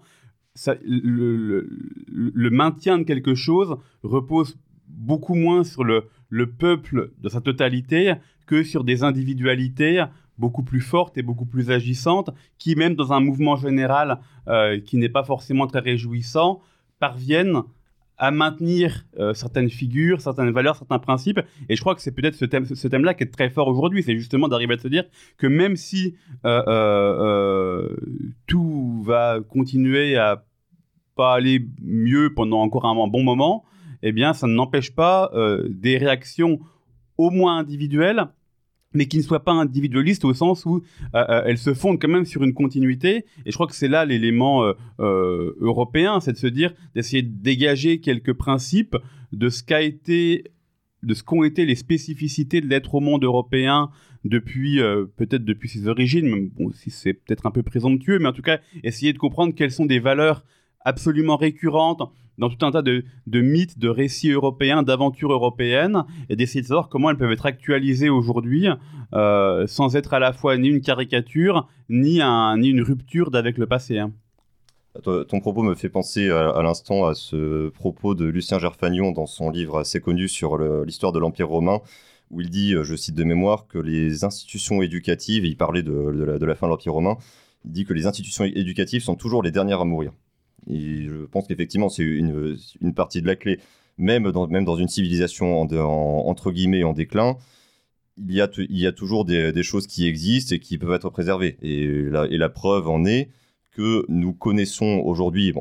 [0.54, 1.68] ça, le, le-
[2.34, 8.14] le maintien de quelque chose repose beaucoup moins sur le, le peuple de sa totalité
[8.46, 10.04] que sur des individualités
[10.38, 14.96] beaucoup plus fortes et beaucoup plus agissantes, qui même dans un mouvement général euh, qui
[14.96, 16.62] n'est pas forcément très réjouissant,
[16.98, 17.62] parviennent
[18.16, 21.40] à maintenir euh, certaines figures, certaines valeurs, certains principes.
[21.68, 24.02] Et je crois que c'est peut-être ce thème, ce thème-là qui est très fort aujourd'hui,
[24.02, 25.04] c'est justement d'arriver à se dire
[25.38, 27.88] que même si euh,
[28.46, 30.44] tout va continuer à
[31.16, 33.64] pas aller mieux pendant encore un bon moment,
[34.02, 36.60] eh bien, ça n'empêche pas euh, des réactions
[37.18, 38.26] au moins individuelles,
[38.92, 40.82] mais qui ne soient pas individualistes au sens où
[41.14, 43.24] euh, euh, elles se fondent quand même sur une continuité.
[43.44, 44.64] Et je crois que c'est là l'élément
[44.98, 48.96] européen, c'est de se dire, d'essayer de dégager quelques principes
[49.32, 50.44] de ce qu'a été
[51.02, 53.88] de ce qu'ont été les spécificités de l'être au monde européen
[54.24, 54.80] depuis
[55.16, 58.42] peut-être depuis ses origines, même bon, si c'est peut-être un peu présomptueux, mais en tout
[58.42, 60.44] cas essayer de comprendre quelles sont des valeurs
[60.84, 62.02] absolument récurrente
[62.38, 66.88] dans tout un tas de, mythes, de récits européens, d'aventures européennes, et d'essayer de savoir
[66.88, 68.66] comment elles peuvent être actualisées aujourd'hui
[69.12, 73.58] euh, sans être à la fois ni une caricature, ni, un, ni une rupture d'avec
[73.58, 73.98] le passé.
[73.98, 74.12] hein.
[75.04, 79.50] Ton propos me fait penser à, l'instant à ce propos de Lucien Gerfagnon dans son
[79.50, 81.80] livre assez connu sur l'histoire de l'Empire romain,
[82.30, 85.92] où il dit, je cite de mémoire, que les institutions éducatives, et il parlait de
[85.92, 87.18] la, de la fin de l'Empire romain,
[87.64, 90.12] il dit que les institutions éducatives sont toujours les dernières à mourir.
[90.68, 92.56] Je pense qu'effectivement, c'est une,
[92.94, 93.58] partie de la clé.
[93.98, 97.36] Même dans, une civilisation en, entre guillemets en déclin,
[98.28, 101.56] il y a, toujours des, choses qui existent et qui peuvent être préservées.
[101.62, 103.30] Et la, preuve en est
[103.70, 105.52] que nous connaissons aujourd'hui,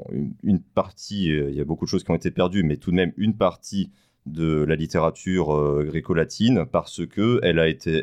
[0.44, 2.90] une, partie, euh, il y a beaucoup de choses qui ont été perdues, mais tout
[2.90, 3.92] de même une partie
[4.26, 8.02] de la littérature euh, gréco-latine parce que elle a été,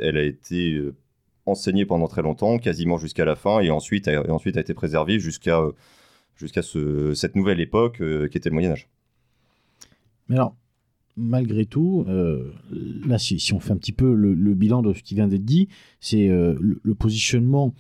[0.75, 0.95] euh,
[1.45, 5.61] enseignée pendant très longtemps, quasiment jusqu'à la fin, et ensuite, a, été préservée jusqu'à
[6.37, 8.89] jusqu'à ce- cette nouvelle époque euh, qui était le Moyen Âge.
[10.29, 10.55] Mais alors,
[11.17, 12.53] malgré tout, euh,
[13.07, 15.69] là, si, on fait un petit peu le, bilan de ce qui vient d'être dit,
[16.01, 17.75] c'est euh, le, le positionnement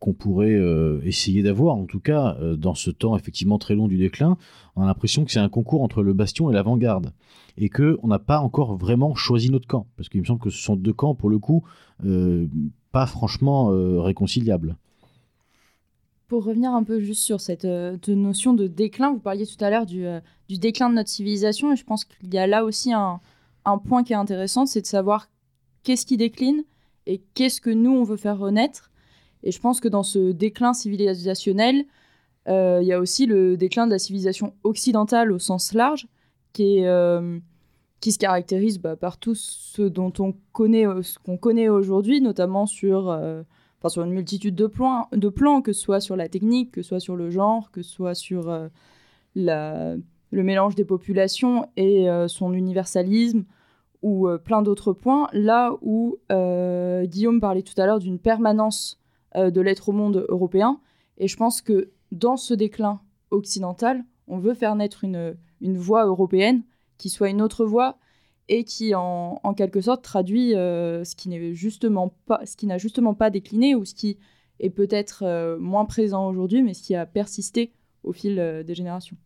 [0.00, 0.58] qu'on pourrait
[1.04, 4.36] essayer d'avoir, en tout cas, dans ce temps effectivement très long du déclin,
[4.74, 7.12] on a l'impression que c'est un concours entre le bastion et l'avant-garde,
[7.56, 10.50] et que on n'a pas encore vraiment choisi notre camp, parce qu'il me semble que
[10.50, 11.62] ce sont deux camps, pour le coup,
[12.90, 13.66] pas franchement
[14.02, 14.74] réconciliables.
[16.30, 19.68] Pour revenir un peu juste sur cette euh, notion de déclin, vous parliez tout à
[19.68, 22.62] l'heure du, euh, du déclin de notre civilisation, et je pense qu'il y a là
[22.62, 23.20] aussi un,
[23.88, 25.28] point qui est intéressant, c'est de savoir
[25.82, 26.62] qu'est-ce qui décline
[27.06, 28.92] et qu'est-ce que nous, on veut faire renaître.
[29.42, 31.84] Et je pense que dans ce déclin civilisationnel,
[32.46, 36.06] euh, il y a aussi le déclin de la civilisation occidentale au sens large,
[36.52, 37.40] qui, est,
[38.00, 40.32] qui se caractérise bah, par tout ce dont on
[41.02, 43.10] ce qu'on connaît aujourd'hui, notamment sur...
[43.88, 46.90] sur une multitude de plans, de plans, que ce soit sur la technique, que ce
[46.90, 48.68] soit sur le genre, que ce soit sur euh,
[49.36, 53.44] le mélange des populations et euh, son universalisme,
[54.02, 58.98] ou euh, plein d'autres points, là où Guillaume parlait tout à l'heure d'une permanence
[59.36, 60.80] de l'être au monde européen,
[61.16, 63.00] et je pense que dans ce déclin
[63.30, 66.62] occidental, on veut faire naître une, une voie européenne
[66.98, 67.96] qui soit une autre voie
[68.50, 72.78] et qui en, quelque sorte traduit euh, ce qui n'est justement pas ce qui n'a
[72.78, 74.18] justement pas décliné ou ce qui
[74.58, 77.72] est peut-être euh, moins présent aujourd'hui mais ce qui a persisté
[78.02, 79.16] au fil euh, des générations.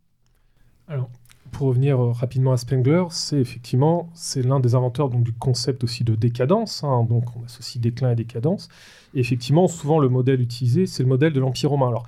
[0.88, 1.08] Alors,
[1.52, 6.04] pour revenir rapidement à Spengler, c'est effectivement c'est l'un des inventeurs donc, du concept aussi
[6.04, 6.84] de décadence.
[6.84, 8.68] hein, donc, on associe déclin et décadence.
[9.14, 11.88] Et effectivement, souvent le modèle utilisé, c'est le modèle de l'Empire romain.
[11.88, 12.06] Alors,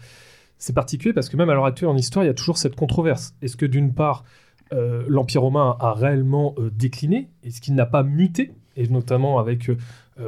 [0.59, 2.77] c'est particulier parce que même à l'heure actuelle en histoire, il y a toujours cette
[2.77, 3.35] controverse.
[3.41, 4.25] Est-ce que d'une part,
[4.73, 9.69] euh, l'Empire romain a réellement euh, décliné Est-ce qu'il n'a pas muté Et notamment avec
[9.69, 9.77] euh,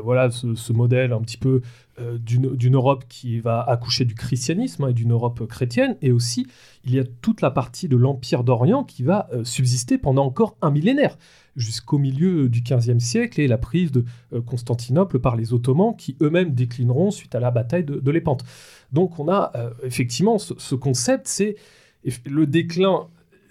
[0.03, 1.63] voilà, ce, ce modèle un petit peu
[2.21, 5.97] d'une Europe qui va accoucher du christianisme hein, et d'une Europe chrétienne.
[6.01, 6.47] Et aussi,
[6.85, 10.71] il y a toute la partie de l'Empire d'Orient qui va subsister pendant encore un
[10.71, 11.19] millénaire,
[11.57, 14.05] jusqu'au milieu du XVe siècle et la prise de
[14.47, 18.45] Constantinople par les Ottomans, qui eux-mêmes déclineront suite à la bataille de, de Lépante.
[18.93, 19.51] Donc on a
[19.83, 21.57] effectivement ce, ce concept, c'est
[22.27, 23.09] le déclin.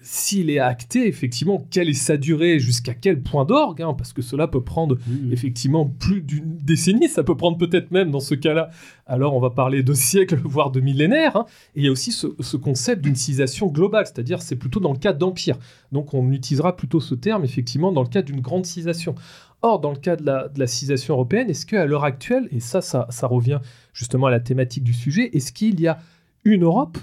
[0.09, 4.21] S'il est acté, effectivement, quelle est sa durée, jusqu'à quel point d'orgue, hein, parce que
[4.21, 4.97] cela peut prendre
[5.33, 8.69] effectivement plus d'une décennie, ça peut prendre peut-être même dans ce cas-là,
[9.05, 11.45] alors on va parler de siècles, voire de millénaires, hein.
[11.75, 14.93] et il y a aussi ce, ce concept d'une civilisation globale, c'est-à-dire c'est plutôt dans
[14.93, 15.57] le cadre d'empire,
[15.91, 19.13] donc on utilisera plutôt ce terme effectivement dans le cadre d'une grande civilisation.
[19.61, 22.61] Or, dans le cas de la, de la civilisation européenne, est-ce qu'à l'heure actuelle, et
[22.61, 23.59] ça, ça, ça revient
[23.91, 25.99] justement à la thématique du sujet, est-ce qu'il y a
[26.45, 26.97] une Europe?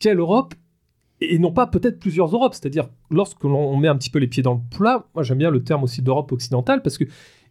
[0.00, 0.54] Quelle Europe
[1.20, 2.54] et non pas peut-être plusieurs Europes.
[2.54, 5.50] C'est-à-dire, lorsque l'on met un petit peu les pieds dans le plat, moi j'aime bien
[5.50, 7.04] le terme aussi d'Europe occidentale, parce que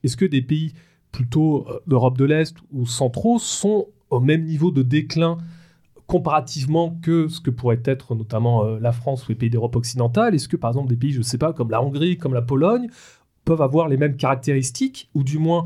[0.04, 0.74] est-ce que des pays
[1.12, 5.38] plutôt euh, d'Europe de l'Est ou centraux sont au même niveau de déclin
[6.08, 10.36] comparativement que ce que pourrait être notamment euh, la France ou les pays d'Europe occidentale?
[10.36, 12.42] Est-ce que par exemple des pays, je ne sais pas, comme la Hongrie, comme la
[12.42, 12.88] Pologne,
[13.44, 15.64] peuvent avoir les mêmes caractéristiques, ou du moins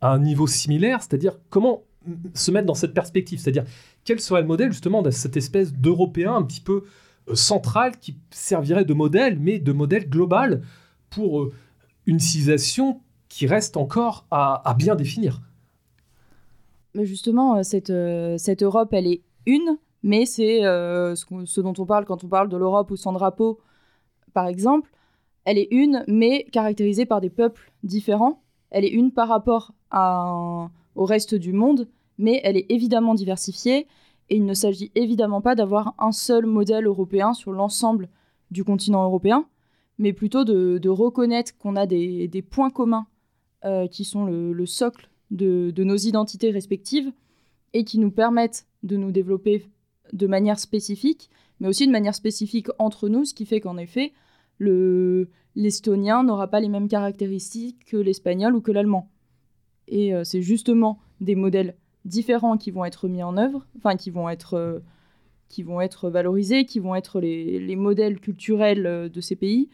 [0.00, 1.00] à un niveau similaire?
[1.00, 3.38] C'est-à-dire comment mm, se mettre dans cette perspective?
[3.40, 3.64] C'est-à-dire
[4.04, 6.84] quel serait le modèle justement de cette espèce d'Européen un petit peu
[7.28, 10.62] euh, central qui servirait de modèle, mais de modèle global
[11.10, 11.52] pour euh,
[12.06, 15.40] une civilisation qui reste encore à, bien définir.
[16.94, 22.24] Mais justement, euh, cette, Europe, elle est une, mais c'est ce, dont on parle quand
[22.24, 23.60] on parle de l'Europe ou sans drapeau,
[24.34, 24.90] par exemple.
[25.44, 28.42] Elle est une, mais caractérisée par des peuples différents.
[28.70, 29.72] Elle est une par rapport
[30.94, 33.86] au reste du monde, mais elle est évidemment diversifiée.
[34.32, 38.08] Et il ne s'agit évidemment pas d'avoir un seul modèle européen sur l'ensemble
[38.50, 39.46] du continent européen,
[39.98, 43.06] mais plutôt de, reconnaître qu'on a des, points communs
[43.66, 47.12] euh, qui sont le, le socle de, nos identités respectives
[47.74, 49.66] et qui nous permettent de nous développer
[50.14, 51.28] de manière spécifique,
[51.60, 54.14] mais aussi de manière spécifique entre nous, ce qui fait qu'en effet,
[54.56, 59.10] le l'estonien n'aura pas les mêmes caractéristiques que l'espagnol ou que l'allemand.
[59.88, 64.10] Et euh, c'est justement des modèles différents qui vont être mis en œuvre, enfin qui
[64.10, 64.80] vont être, euh,
[65.48, 69.68] qui vont être valorisés, qui vont être les, les modèles culturels euh, de ces pays,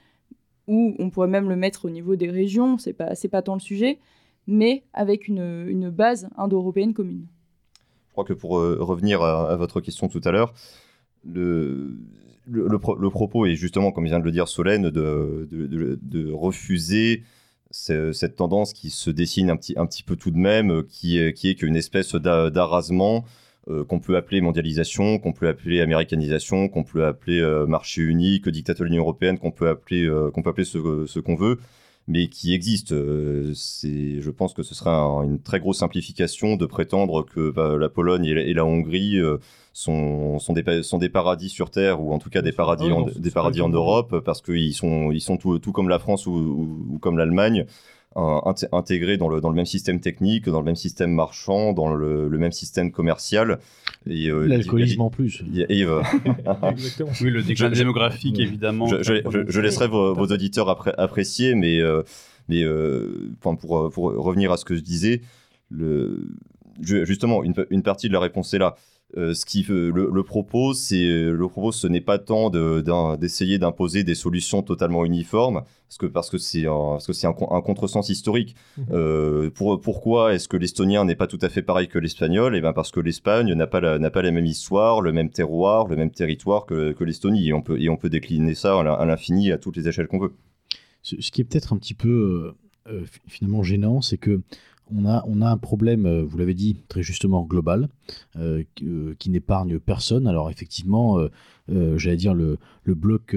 [0.66, 3.54] ou on pourrait même le mettre au niveau des régions, c'est pas, c'est pas tant
[3.54, 3.98] le sujet,
[4.46, 7.26] mais avec une, une base indo-européenne commune.
[8.08, 10.52] Je crois que pour euh, revenir à, votre question tout à l'heure,
[11.24, 11.96] le,
[12.46, 17.22] le, le pro- le propos est justement, comme vient de le dire Solène, de, refuser
[17.70, 21.18] cette tendance qui se dessine un petit, un petit peu tout de même, euh, qui
[21.34, 23.24] qui est qu'une espèce d'a- d'arrasement
[23.68, 28.48] euh, qu'on peut appeler mondialisation, qu'on peut appeler américanisation, qu'on peut appeler euh, marché unique,
[28.48, 30.78] dictat de l'Union européenne, qu'on peut appeler, euh, peut appeler ce,
[31.20, 31.58] qu'on veut,
[32.06, 32.92] mais qui existe.
[32.92, 33.52] Euh,
[34.20, 37.88] je pense que ce serait un- une très grosse simplification de prétendre que bah, la
[37.90, 39.38] Pologne et la, Hongrie euh,
[39.82, 42.94] sont, sont, des, sont des paradis sur Terre, ou en tout cas des paradis, Ah
[42.96, 43.68] en, des paradis en.
[43.68, 47.16] Europe, parce qu'ils sont, ils sont tout, tout comme la France ou, ou- ou comme
[47.16, 47.64] l'Allemagne,
[48.72, 52.26] intégrés dans le, dans le même système technique, dans le même système marchand, dans le,
[52.28, 53.58] le même système commercial.
[54.08, 55.44] Et, euh, L'alcoolisme en plus.
[56.70, 57.10] Exactement.
[57.20, 58.86] Oui, le déclin démographique, évidemment.
[58.88, 62.02] je, je- je- je laisserai vos, vos auditeurs appré- apprécier, mais, euh,
[62.48, 65.20] mais euh, enfin, pour, euh, pour revenir à ce que je disais,
[65.70, 66.26] le,
[66.80, 68.74] justement, une, une partie de la réponse est là.
[69.16, 72.84] Euh, ce qui le, le propos, c'est le propos, ce n'est pas tant de-
[73.16, 77.26] d'essayer d'imposer des solutions totalement uniformes, parce que parce que c'est un, parce que c'est
[77.26, 78.54] un, un contresens historique.
[78.76, 78.84] Mhm.
[78.92, 82.54] Euh, pour, pourquoi est-ce que l'estonien n'est pas tout à fait pareil que l'espagnol?
[82.54, 85.30] Et ben parce que l'Espagne n'a pas la, n'a pas la même histoire, le même
[85.30, 88.78] terroir, le même territoire que, que l'Estonie, et on peut et on peut décliner ça
[88.78, 90.34] à l'in- à l'infini à toutes les échelles qu'on veut.
[91.02, 92.54] Ce, ce qui est peut-être un petit peu
[92.88, 94.42] euh, euh, fi- finalement gênant, c'est que
[94.94, 95.04] on
[95.42, 97.88] a, un problème, euh, vous l'avez dit très justement, global,
[98.36, 100.26] euh, qui, euh, qui n'épargne personne.
[100.26, 101.18] Alors effectivement,
[101.96, 103.36] j'allais dire le, le bloc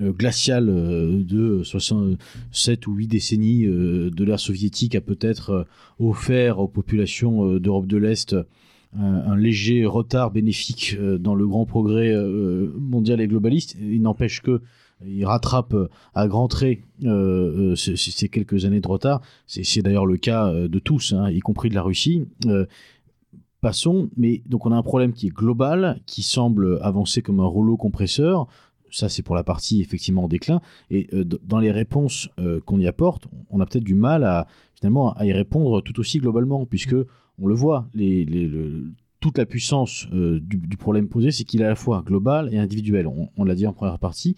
[0.00, 5.66] glacial de 67 ou 8 décennies de l'ère soviétique a peut-être
[5.98, 8.36] offert aux populations d'Europe de l'Est
[8.96, 12.14] un, léger retard bénéfique dans le grand progrès
[12.78, 13.76] mondial et globaliste.
[13.80, 14.60] Il n'empêche que
[15.06, 19.20] il rattrape euh, à grands traits euh, euh, ces, quelques années de retard.
[19.46, 22.26] C'est d'ailleurs le cas de tous, hein, y compris de la Russie.
[23.60, 27.46] Passons, mais donc on a un problème qui est global, qui semble avancer comme un
[27.46, 28.46] rouleau compresseur.
[28.90, 30.60] Ça, c'est pour la partie effectivement en déclin.
[30.90, 31.08] Et
[31.42, 32.28] dans les réponses
[32.66, 36.18] qu'on y apporte, on a peut-être du mal à finalement à y répondre tout aussi
[36.18, 36.94] globalement, puisque
[37.40, 37.88] on le voit,
[39.20, 43.08] toute la puissance du, problème posé, c'est qu'il est à la fois global et individuel.
[43.08, 44.36] On l'a dit en première partie.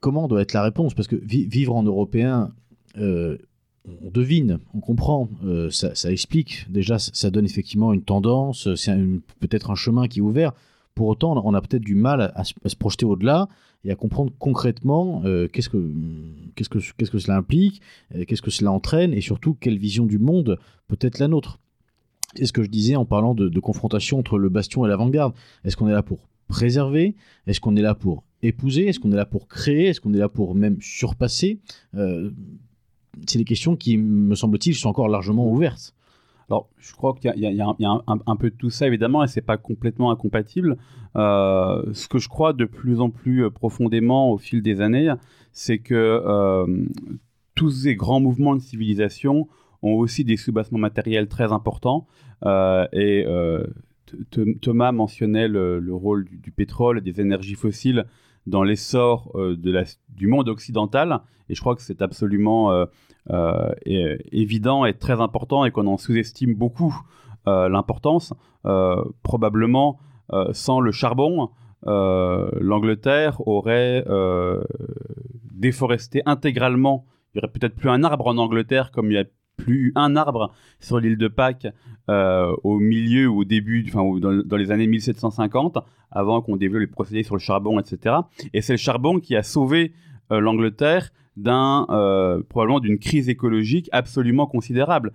[0.00, 0.94] Comment doit être la réponse?
[0.94, 2.52] Parce que vi- vivre en européen,
[2.98, 3.36] euh,
[4.02, 6.66] on devine, on comprend, euh, ça, explique.
[6.70, 10.52] Déjà, ça, donne effectivement une tendance, c'est un- peut-être un chemin qui est ouvert.
[10.94, 13.48] Pour autant, on a peut-être du mal à, se- projeter au-delà
[13.84, 15.78] et à comprendre concrètement euh, qu'est-ce que
[16.54, 17.80] que cela implique,
[18.14, 21.58] euh, qu'est-ce que cela entraîne et surtout quelle vision du monde peut être la nôtre.
[22.34, 25.32] C'est ce que je disais en parlant de, de confrontation entre le bastion et l'avant-garde.
[25.64, 27.14] Est-ce qu'on est là pour préserver?
[27.46, 28.88] Est-ce qu'on est là pour épouser?
[28.88, 29.88] Est-ce qu'on est là pour créer?
[29.88, 31.60] Est-ce qu'on est là pour même surpasser?
[31.94, 32.30] Euh,
[33.26, 35.94] C'est des questions qui, me semble-t-il, sont encore largement ouvertes.
[36.48, 39.28] Alors, je crois qu'il y a, y y un, peu de tout ça, évidemment, et
[39.28, 40.78] c'est pas complètement incompatible.
[41.16, 45.12] Euh, ce que je crois de plus en plus euh, profondément au fil des années,
[45.52, 46.66] c'est que euh,
[47.54, 49.46] tous ces grands mouvements de civilisation
[49.82, 52.08] ont aussi des soubassements matériels très importants.
[52.44, 53.24] Euh, et
[54.60, 58.06] Thomas mentionnait le, le rôle du, du pétrole et des énergies fossiles
[58.46, 59.56] dans l'essor euh,
[60.08, 61.20] du monde occidental.
[61.48, 62.84] Et je crois que c'est absolument euh,
[63.30, 66.94] euh, évident et très important et qu'on en sous-estime beaucoup
[67.46, 68.32] l'importance.
[69.24, 69.98] Probablement,
[70.52, 71.50] sans le charbon,
[71.84, 74.04] l'Angleterre aurait
[75.50, 77.06] déforesté intégralement.
[77.34, 79.24] Il n'y aurait peut-être plus un arbre en Angleterre comme il n'y a
[79.60, 81.66] plus eu un arbre sur l'île de Pâques
[82.08, 85.78] euh, au milieu ou au début, enfin dans, les années 1750,
[86.10, 88.16] avant qu'on développe les procédés sur le charbon, etc.
[88.52, 89.92] Et c'est le charbon qui a sauvé
[90.32, 95.12] euh, l'Angleterre d'un euh, probablement d'une crise écologique absolument considérable.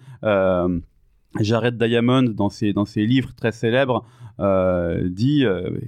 [1.42, 4.06] Jared Diamond, dans ses, dans ses livres très célèbres,
[5.04, 5.44] dit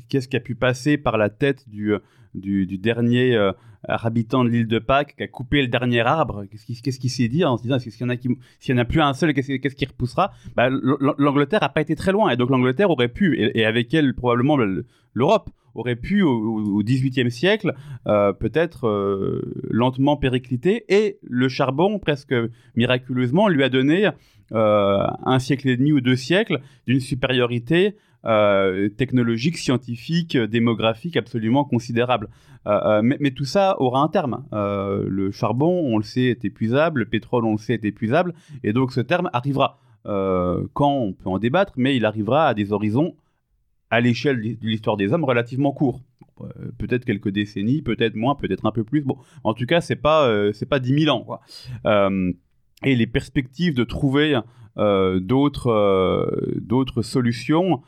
[0.10, 1.94] qu'est-ce qui a pu passer par la tête du,
[2.40, 3.52] du, dernier euh,
[3.88, 6.46] habitant de l'île de Pâques qui a coupé le dernier arbre.
[6.50, 8.30] Qu'est-ce qu'il qu'il s'est dit en se disant s'il y en a qui
[8.86, 10.32] plus un seul, qu'est-ce qu'est-ce qui repoussera?
[10.56, 14.14] Bah, L'Angleterre a pas été très loin et donc l'Angleterre aurait pu et, avec elle
[14.14, 17.76] probablement le- l'Europe aurait pu au XVIIIe siècle
[18.08, 22.34] euh, peut-être euh, lentement péricliter et le charbon presque
[22.76, 24.10] miraculeusement lui a donné
[24.52, 27.96] un siècle et demi ou deux siècles d'une supériorité
[28.26, 32.30] euh, technologiques, scientifiques, démographiques absolument considérables.
[32.68, 34.44] Euh, euh, mais, tout ça aura un terme.
[34.54, 38.34] Euh, le charbon, on le sait, est épuisable, le pétrole, on le sait, est épuisable,
[38.64, 39.80] et donc ce terme arrivera.
[40.74, 43.18] Quand on peut en débattre, mais il arrivera à des horizons
[43.90, 46.00] à l'échelle de l'histoire des hommes relativement courts.
[46.78, 49.02] Peut-être quelques décennies, peut-être moins, peut-être un peu plus.
[49.02, 50.32] Bon, en tout cas, c'est pas
[50.70, 51.40] pas 10 000 ans.
[52.86, 54.40] Et les perspectives de trouver
[54.78, 57.82] d'autres solutions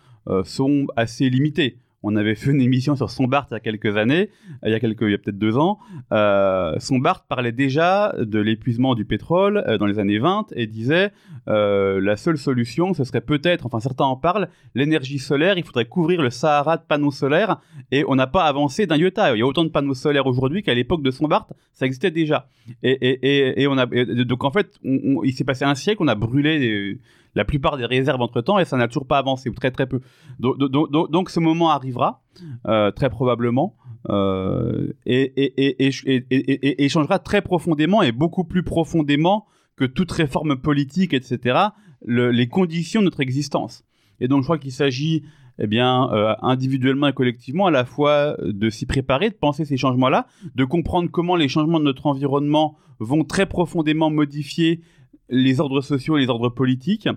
[0.43, 1.77] sont assez limitées.
[2.01, 4.29] On avait fait une émission sur Sombart il y a quelques années,
[4.65, 5.79] il y a a peut-être deux ans.
[6.13, 11.11] Euh, Sombart parlait déjà de l'épuisement du pétrole euh, dans les années 20 et disait
[11.49, 15.57] euh, la seule solution, ce serait peut-être, enfin certains en parlent, l'énergie solaire.
[15.57, 17.59] Il faudrait couvrir le Sahara de panneaux solaires
[17.91, 19.35] et on n'a pas avancé d'un iota.
[19.35, 22.47] Il y a autant de panneaux solaires aujourd'hui qu'à l'époque de Sombart, ça existait déjà.
[22.81, 26.07] Et, et, et, et on a donc en fait, il s'est passé un siècle, on
[26.07, 26.97] a brûlé
[27.35, 29.87] la plupart des réserves entre temps et ça n'a toujours pas avancé ou très très
[29.87, 30.01] peu.
[30.39, 32.23] Donc, ce moment arrivera
[32.67, 33.75] euh, très probablement
[34.09, 40.55] euh, et, et, et, et, changera très profondément et beaucoup plus profondément que toute réforme
[40.55, 41.59] politique, etc.,
[42.05, 43.83] le- les conditions de notre existence.
[44.21, 45.23] Et donc je crois qu'il s'agit
[45.61, 49.75] eh bien, euh, individuellement et collectivement, à la fois de s'y préparer, de penser ces
[49.75, 50.25] changements-là,
[50.55, 54.81] de comprendre comment les changements de notre environnement vont très profondément modifier
[55.29, 57.07] les ordres sociaux et les ordres politiques,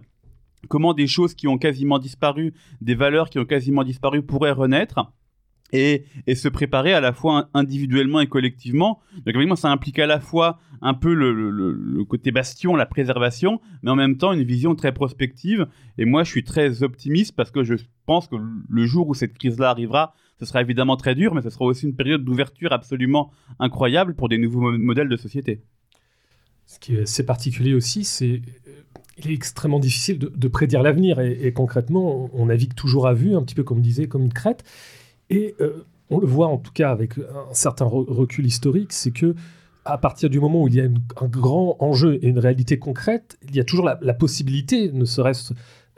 [0.69, 5.13] comment des choses qui ont quasiment disparu, des valeurs qui ont quasiment disparu pourraient renaître.
[5.75, 6.05] Et,
[6.35, 9.01] se préparer à la fois individuellement et collectivement.
[9.25, 13.91] Donc évidemment, ça implique à la fois un peu le, côté bastion, la préservation, mais
[13.91, 15.67] en même temps une vision très prospective.
[15.97, 18.37] Et moi, je suis très optimiste parce que je pense que
[18.69, 21.87] le jour où cette crise-là arrivera, ce sera évidemment très dur, mais ce sera aussi
[21.87, 25.63] une période d'ouverture absolument incroyable pour des nouveaux mo- modèles de société.
[26.73, 28.41] Ce qui est assez particulier aussi, c'est
[29.19, 33.35] il est extrêmement difficile de, prédire l'avenir et, concrètement, on, on navigue toujours à vue,
[33.35, 34.65] un petit peu comme disait, comme une crête.
[35.31, 39.11] Et euh, on le voit en tout cas avec un certain re- recul historique, c'est
[39.11, 39.35] que
[39.85, 43.37] à partir du moment où il y a un grand enjeu et une réalité concrète,
[43.49, 45.55] il y a toujours la, possibilité, ne serait-ce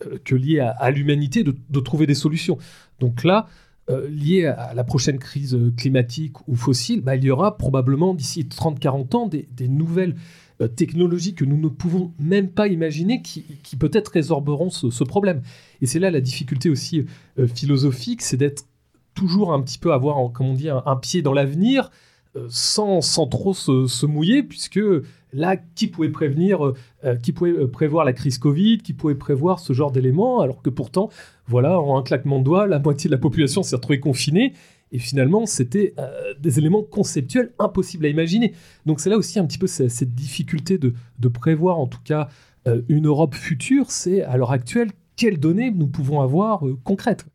[0.06, 2.56] euh, que liée à, l'humanité, de, trouver des solutions.
[2.98, 3.46] Donc là,
[3.90, 8.14] euh, lié à la prochaine crise euh, climatique ou fossile, bah, il y aura probablement
[8.14, 10.14] d'ici 30-40 ans des nouvelles
[10.60, 13.42] euh, technologies que nous ne pouvons même pas imaginer qui,
[13.76, 15.42] peut-être résorberont ce, problème.
[15.80, 17.06] Et c'est là la difficulté aussi
[17.38, 18.64] euh, philosophique, c'est d'être
[19.14, 21.90] toujours un petit peu avoir, comme on dit, un, pied dans l'avenir,
[22.36, 24.80] euh, sans, sans trop se, mouiller, puisque
[25.32, 26.72] là, qui pouvait prévenir,
[27.22, 31.10] qui pouvait prévoir la crise Covid, qui pouvait prévoir ce genre d'éléments, alors que pourtant,
[31.48, 34.52] voilà, en un claquement de doigts, la moitié de la population s'est retrouvée confinée.
[34.94, 38.54] Et finalement, c'était euh, des éléments conceptuels impossibles à imaginer.
[38.86, 41.98] Donc c'est là aussi un petit peu cette, cette difficulté de, de prévoir, en tout
[42.04, 42.28] cas,
[42.68, 43.90] euh, une Europe future.
[43.90, 47.26] C'est à l'heure actuelle, quelles données nous pouvons avoir euh, concrètes?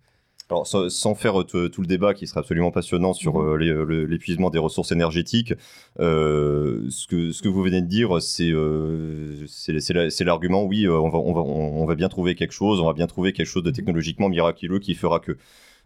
[0.51, 3.61] Alors, sans, faire tout, le débat qui serait absolument passionnant sur Mhm.
[3.61, 5.53] euh, l'épuisement des ressources énergétiques,
[5.99, 10.23] euh, ce, que, ce que vous venez de dire, c'est euh, c'est- c'est la- c'est
[10.23, 12.93] l'argument, oui, on va, on, va, on, on va bien trouver quelque chose, on va
[12.93, 15.37] bien trouver quelque chose de technologiquement miraculeux qui fera que...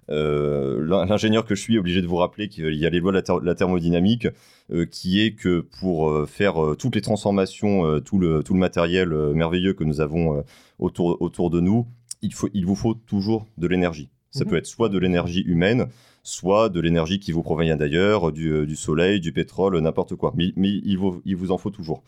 [0.09, 2.99] Euh, l'in- L'ingénieur que je suis est obligé de vous rappeler qu'il y a les
[2.99, 4.27] lois de la, ther- de la thermodynamique,
[4.71, 9.09] euh, qui est que pour euh, faire toutes les transformations, tout, le, tout le matériel
[9.33, 10.43] merveilleux que nous avons
[10.79, 11.87] autour, autour de nous,
[12.21, 14.09] il, faut, il vous faut toujours de l'énergie.
[14.31, 14.49] Ça Mhm.
[14.49, 15.87] peut être soit de l'énergie humaine,
[16.23, 20.33] soit de l'énergie qui vous provient d'ailleurs, du, du soleil, du pétrole, n'importe quoi.
[20.35, 22.01] Mais, mais il, vous, il vous en faut toujours.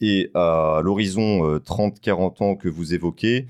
[0.00, 3.46] Et à l'horizon euh, 30-40 ans que vous évoquez,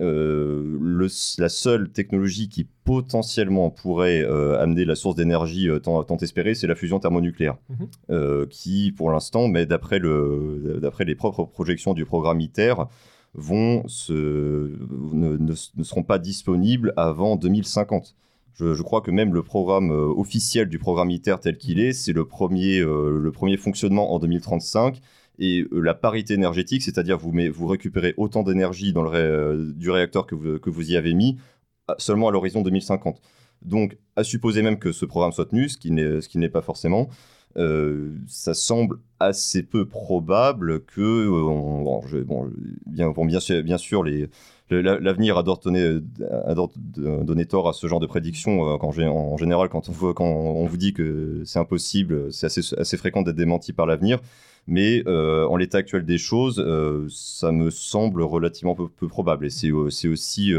[0.00, 6.02] euh, le- la seule technologie qui potentiellement pourrait euh, amener la source d'énergie euh, tant,
[6.04, 8.46] tant espérée, c'est la fusion thermonucléaire, Mhm.
[8.50, 12.74] Qui pour l'instant, mais d'après le, d'après les propres projections du programme ITER,
[13.34, 18.14] vont se, ne, ne- ne seront pas disponibles avant 2050.
[18.54, 22.12] Je, je crois que même le programme officiel du programme ITER tel qu'il est, c'est
[22.12, 25.00] le premier, le premier fonctionnement en 2035.
[25.38, 29.90] Et euh, la parité énergétique, c'est-à-dire vous, vous récupérez autant d'énergie dans le euh, du
[29.90, 30.58] réacteur que vous,
[30.90, 31.36] y avez mis,
[31.98, 33.20] seulement à l'horizon 2050.
[33.62, 35.90] Donc, à supposer même que ce programme soit tenu, ce qui
[36.38, 37.08] n'est pas forcément,
[37.56, 42.50] euh, ça semble assez peu probable que, on- bon,
[43.26, 43.38] bien,
[43.78, 44.04] sûr,
[44.70, 45.60] l'avenir adore
[46.46, 48.06] adore donner tort à ce genre de
[48.92, 50.14] j'ai- en général, quand on, vous-
[50.76, 54.20] dit que c'est impossible, c'est assez fréquent d'être démenti par l'avenir.
[54.66, 59.46] Mais euh, en l'état actuel des choses, euh, ça me semble relativement peu, peu probable.
[59.46, 60.52] Et c'est euh, aussi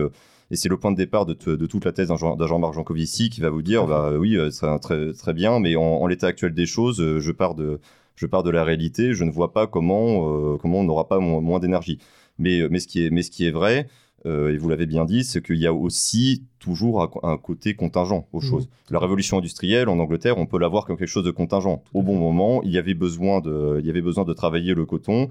[0.51, 3.29] et c'est le point de départ de, toute la thèse d'un Jean- d'un Jean-Marc Jancovici
[3.29, 6.27] qui va vous dire, bah oui, c'est un très, très bien, mais en, en l'état
[6.27, 7.79] actuel des choses, je pars de,
[8.15, 11.19] je pars de la réalité, je ne vois pas comment, euh, comment on n'aura pas
[11.19, 11.97] mo- moins d'énergie.
[12.37, 13.87] Mais, mais, ce qui est, mais ce qui est vrai,
[14.25, 18.41] et vous l'avez bien dit, c'est qu'il y a aussi toujours un, côté contingent aux
[18.41, 18.49] Mhm.
[18.49, 18.69] choses.
[18.89, 21.83] La révolution industrielle en Angleterre, on peut la voir comme quelque chose de contingent.
[21.93, 24.85] Au bon moment, il y avait besoin de, il y avait besoin de travailler le
[24.85, 25.29] coton.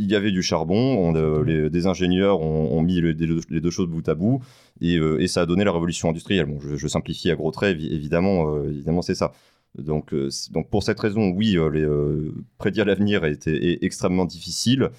[0.00, 3.26] Il y avait du charbon, on, euh, les- des ingénieurs ont, ont mis le- les,
[3.26, 4.40] deux, les deux choses bout à bout,
[4.80, 6.46] et, euh, et ça a donné la révolution industrielle.
[6.46, 9.32] Bon, je, je simplifie à gros traits, évi- évidemment, euh, évidemment c'est ça.
[9.76, 14.24] Donc, euh, donc pour cette raison, oui, euh, les, euh, prédire l'avenir est, est extrêmement
[14.24, 14.90] difficile.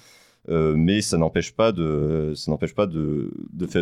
[0.50, 3.30] Euh, mais ça n'empêche pas de, ça n'empêche pas de,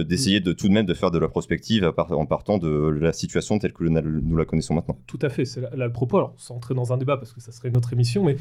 [0.03, 2.69] d'essayer de tout de même de faire de la prospective en partant de
[3.01, 4.99] la situation telle que nous la- connaissons maintenant.
[5.07, 6.19] Tout à fait, c'est là, le propos.
[6.19, 8.37] Alors, sans entrer dans un débat parce que ça serait une autre émission, mais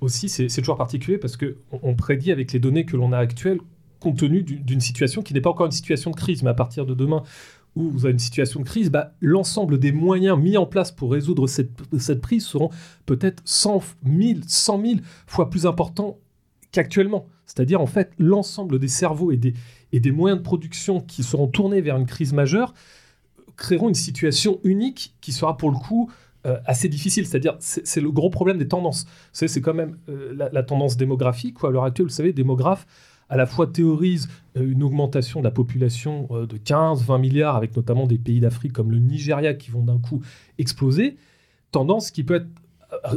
[0.00, 3.58] aussi c'est toujours particulier parce que on, prédit avec les données que l'on a actuelles,
[3.98, 6.54] compte tenu du- d'une situation qui n'est pas encore une situation de crise, mais à
[6.54, 7.22] partir de demain
[7.74, 11.10] où vous avez une situation de crise, bah, l'ensemble des moyens mis en place pour
[11.10, 12.70] résoudre cette, cette prise seront
[13.04, 14.94] peut-être 100 000, 100 000
[15.26, 16.18] fois plus importants
[16.74, 17.26] qu'actuellement.
[17.46, 21.96] C'est-à-dire, en fait, l'ensemble des cerveaux et des, moyens de production qui seront tournés vers
[21.96, 22.74] une crise majeure
[23.56, 26.10] créeront une situation unique qui sera pour le coup
[26.46, 27.26] euh, assez difficile.
[27.26, 29.06] C'est-à-dire, c'est le gros problème des tendances.
[29.32, 31.54] C'est quand même euh, la, tendance démographique.
[31.54, 31.68] Quoi.
[31.68, 32.86] À l'heure actuelle, vous savez, les démographes
[33.30, 38.08] à la fois théorisent euh, une augmentation de la population de 15-20 milliards, avec notamment
[38.08, 40.22] des pays d'Afrique comme le Nigeria qui vont d'un coup
[40.58, 41.16] exploser,
[41.70, 42.48] tendance qui peut être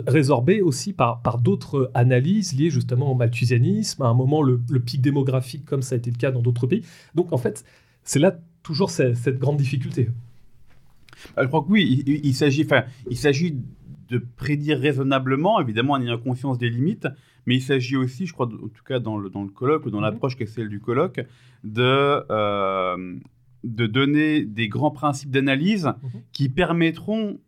[0.07, 4.80] résorbée aussi par, par d'autres analyses liées justement au malthusianisme, à un moment le, le
[4.80, 6.84] pic démographique comme ça a été le cas dans d'autres pays.
[7.15, 7.63] Donc en fait,
[8.03, 10.09] c'est là toujours cette, cette grande difficulté.
[11.38, 13.55] Euh, Je crois que oui, il, il s'agit, enfin, il s'agit
[14.09, 17.07] de prédire raisonnablement, évidemment en ayant conscience des limites,
[17.45, 19.89] mais il s'agit aussi, je crois, en tout cas dans le, dans le colloque ou
[19.89, 20.03] dans Mhm.
[20.05, 21.19] l'approche qui est celle du colloque,
[21.63, 23.15] de, euh,
[23.63, 26.21] de donner des grands principes d'analyse Mhm.
[26.32, 27.39] qui permettront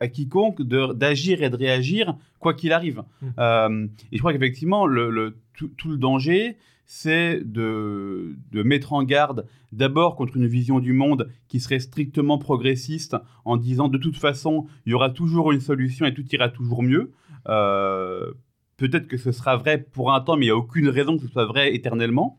[0.00, 3.02] à quiconque d'agir et de réagir quoi qu'il arrive.
[3.22, 3.32] Mhm.
[3.38, 8.92] Euh, et je crois qu'effectivement, le, le- tout, tout le danger, c'est de, de mettre
[8.94, 13.98] en garde d'abord contre une vision du monde qui serait strictement progressiste en disant de
[13.98, 17.12] toute façon, il y aura toujours une solution et tout ira toujours mieux.
[17.48, 18.32] Euh,
[18.76, 21.22] Peut-être que ce sera vrai pour un temps, mais il n'y a aucune raison que
[21.26, 22.38] ce soit vrai éternellement.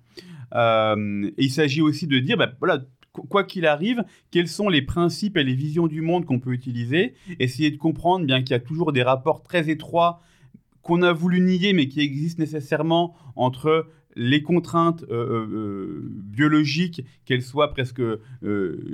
[0.55, 2.79] Euh, et il s'agit aussi de dire, bah, voilà,
[3.13, 7.13] quoi qu'il arrive, quels sont les principes et les visions du monde qu'on peut utiliser,
[7.39, 10.21] essayer de comprendre bien qu'il y a toujours des rapports très étroits
[10.81, 17.05] qu'on a voulu nier, mais qui existent nécessairement entre les contraintes euh, euh, euh, biologiques,
[17.25, 18.01] qu'elles soient presque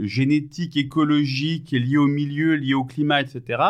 [0.04, 3.64] génétiques, écologiques, liées au milieu, liées au climat, etc.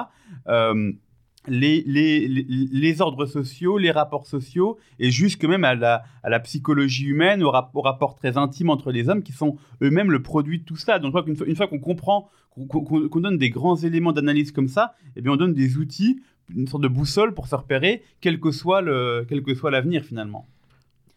[1.47, 6.29] les, les, les, les ordres sociaux, les rapports sociaux, et jusque même à la, à
[6.29, 10.11] la psychologie humaine, au, rap- au rapport très intime entre les hommes, qui sont eux-mêmes
[10.11, 10.99] le produit de tout ça.
[10.99, 12.29] Donc je crois qu'une fois, une fois qu'on comprend,
[12.69, 16.19] qu'on donne des grands éléments d'analyse comme ça, eh bien on donne des outils,
[16.55, 20.45] une sorte de boussole pour se repérer, quel que soit l'avenir finalement.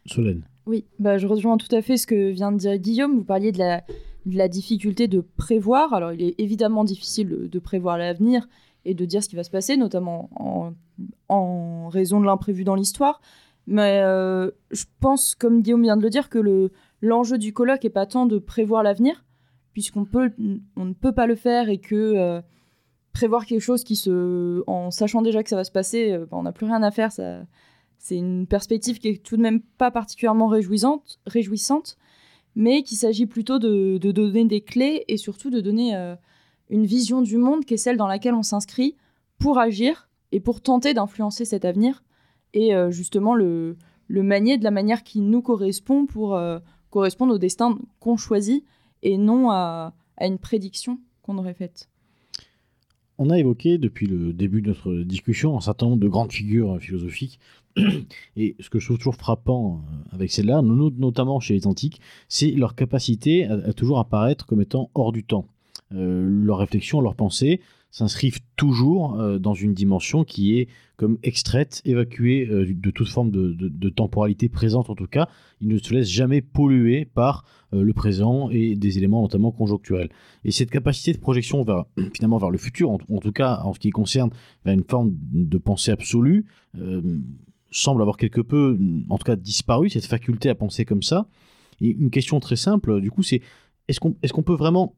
[0.07, 0.43] Solène.
[0.67, 3.17] Oui, bah, je rejoins tout à fait ce que vient de dire Guillaume.
[3.17, 3.83] Vous parliez de la,
[4.27, 5.95] de la difficulté de prévoir.
[5.95, 8.47] Alors, il est évidemment difficile de prévoir l'avenir
[8.85, 10.31] et de dire ce qui va se passer, notamment
[11.29, 13.21] en, raison de l'imprévu dans l'histoire.
[13.67, 17.85] Mais euh, je pense, comme Guillaume vient de le dire, que le, l'enjeu du colloque
[17.85, 19.25] n'est pas tant de prévoir l'avenir,
[19.73, 22.41] puisqu'on ne peut pas le faire et que euh,
[23.13, 26.37] prévoir quelque chose qui se, en sachant déjà que ça va se passer, euh, bah,
[26.39, 27.13] on n'a plus rien à faire.
[27.13, 31.97] C'est une perspective qui est tout de même pas particulièrement réjouissante, réjouissante
[32.57, 35.95] mais qu'il s'agit plutôt de, donner des clés et surtout de donner
[36.71, 38.97] une vision du monde qui est celle dans laquelle on s'inscrit
[39.39, 42.03] pour agir et pour tenter d'influencer cet avenir
[42.55, 43.77] et euh, justement le,
[44.09, 46.59] le manier de la manière qui nous correspond pour euh,
[46.91, 48.65] correspondre au destin qu'on choisit
[49.03, 51.89] et non à, à une prédiction qu'on aurait faite.
[53.19, 56.73] On a évoqué depuis le début de notre discussion un certain nombre de grandes figures
[56.77, 57.39] euh, philosophiques.
[58.37, 62.51] Et ce que je trouve toujours frappant avec celles-là, no- notamment chez les antiques, c'est
[62.51, 65.47] leur capacité à toujours apparaître comme étant hors du temps.
[65.95, 67.61] Euh, leurs réflexions, leurs pensées
[67.91, 73.33] s'inscrivent toujours euh, dans une dimension qui est comme extraite, évacuée euh, de toute forme
[73.33, 75.29] de, temporalité présente en tout cas.
[75.61, 80.09] Ils ne se laissent jamais polluer par le présent et des éléments notamment conjoncturels.
[80.45, 81.85] Et cette capacité de projection vers,
[82.15, 84.31] finalement vers le futur, en, tout cas en ce qui concerne
[84.65, 86.47] une forme de pensée absolue,
[87.71, 88.77] semble avoir quelque peu,
[89.09, 91.29] en tout cas disparu, cette faculté à penser comme ça.
[91.81, 93.41] Et une question très simple, du coup, c'est
[93.87, 94.97] est-ce qu'on est qu'on peut vraiment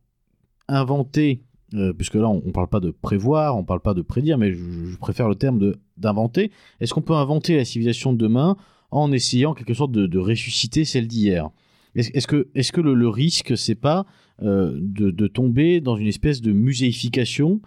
[0.69, 1.43] inventer,
[1.75, 4.39] euh, puisque là on ne parle pas de prévoir, on ne parle pas de prédire,
[4.39, 8.57] mais je, préfère le terme d'inventer, est-ce qu'on peut inventer la civilisation de demain
[8.91, 11.51] en essayant quelque sorte de, ressusciter celle d'hier?
[11.95, 14.07] Est-ce est-ce que, est que le, le risque, c'est pas
[14.43, 17.61] euh, de, tomber dans une espèce de muséification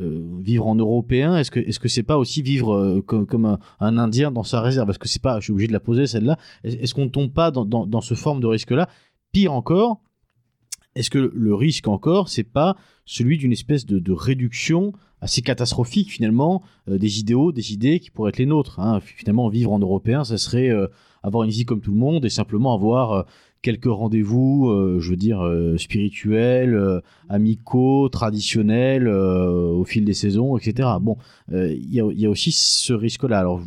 [0.00, 4.30] euh, vivre en européen, est-ce que est-ce que c'est pas aussi vivre comme, un, Indien
[4.30, 4.86] dans sa réserve?
[4.86, 6.38] Parce que c'est pas, je suis obligé de la poser celle-là.
[6.64, 8.88] Est- Est-ce qu'on ne tombe pas dans, dans ce forme de risque-là?
[9.32, 10.00] Pire encore,
[10.94, 16.62] est-ce que le risque encore, c'est pas celui d'une espèce de, réduction assez catastrophique finalement
[16.88, 18.80] euh, des idéaux, des idées qui pourraient être les nôtres.
[18.80, 19.00] hein.
[19.00, 20.88] Finalement, vivre en européen, ça serait euh,
[21.22, 23.22] avoir une vie comme tout le monde et simplement avoir euh,
[23.62, 30.56] quelques rendez-vous, euh, je veux dire, euh, spirituels, euh, amicaux, traditionnels, au fil des saisons,
[30.56, 30.88] etc.
[31.00, 31.16] Bon,
[31.52, 33.38] il y, a- il y a aussi ce risque-là.
[33.38, 33.62] Alors,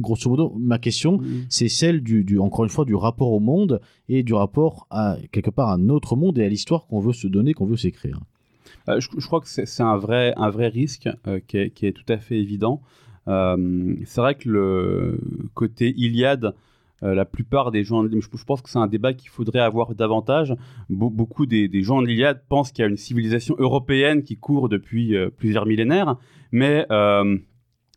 [0.00, 3.80] grosso modo, ma question, c'est celle du, du- encore une fois, du rapport au monde
[4.08, 7.28] et du rapport à quelque part à notre monde et à l'histoire qu'on veut se
[7.28, 8.20] donner, qu'on veut s'écrire.
[8.88, 11.08] Je, je crois que c'est un vrai, un vrai risque
[11.46, 12.80] qui, est, qui est tout à fait évident.
[13.26, 15.20] C'est vrai que le
[15.54, 16.54] côté Iliade,
[17.02, 20.54] euh, la plupart des gens, je, pense que c'est un débat qu'il faudrait avoir davantage.
[20.90, 24.68] Be- beaucoup des, gens de l'Iliade pensent qu'il y a une civilisation européenne qui court
[24.68, 26.16] depuis euh, plusieurs millénaires,
[26.50, 27.38] mais euh,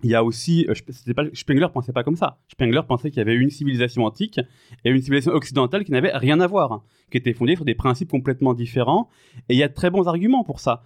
[0.03, 0.67] il y a aussi,
[1.15, 2.39] pas, Spengler pensait pas comme ça.
[2.47, 4.39] Spengler pensait qu'il y avait une civilisation antique
[4.83, 8.09] et une civilisation occidentale qui n'avait rien à voir, qui était fondée sur des principes
[8.09, 9.09] complètement différents.
[9.47, 10.81] Et il y a de très bons arguments pour ça.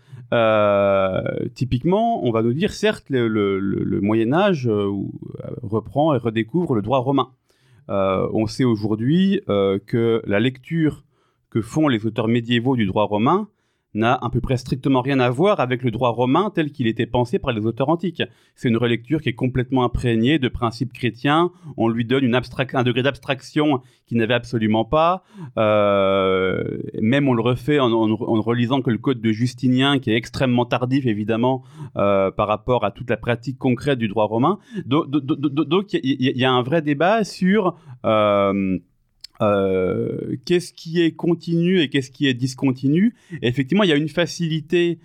[1.53, 4.69] Typiquement, on va nous dire, certes, le, le- Moyen Âge
[5.63, 7.29] reprend et redécouvre le droit romain.
[7.90, 11.03] Euh, on sait aujourd'hui euh, que la lecture
[11.49, 13.48] que font les auteurs médiévaux du droit romain
[13.95, 17.05] n'a à peu près strictement rien à voir avec le droit romain tel qu'il était
[17.05, 18.22] pensé par les auteurs antiques.
[18.55, 21.51] C'est une relecture qui est complètement imprégnée de principes chrétiens.
[21.77, 22.23] On lui donne
[22.73, 25.23] un degré d'abstraction qu'il n'avait absolument pas.
[25.57, 26.63] Euh,
[27.01, 30.65] même on le refait en, en- relisant que le code de Justinien, qui est extrêmement
[30.65, 31.63] tardif évidemment
[31.97, 34.59] euh, par rapport à toute la pratique concrète du droit romain.
[34.85, 38.77] Donc il y a un vrai débat sur euh,
[39.41, 43.16] euh, qu'est-ce qui est continu et qu'est-ce qui est discontinu?
[43.41, 44.99] Et effectivement, il y a une facilité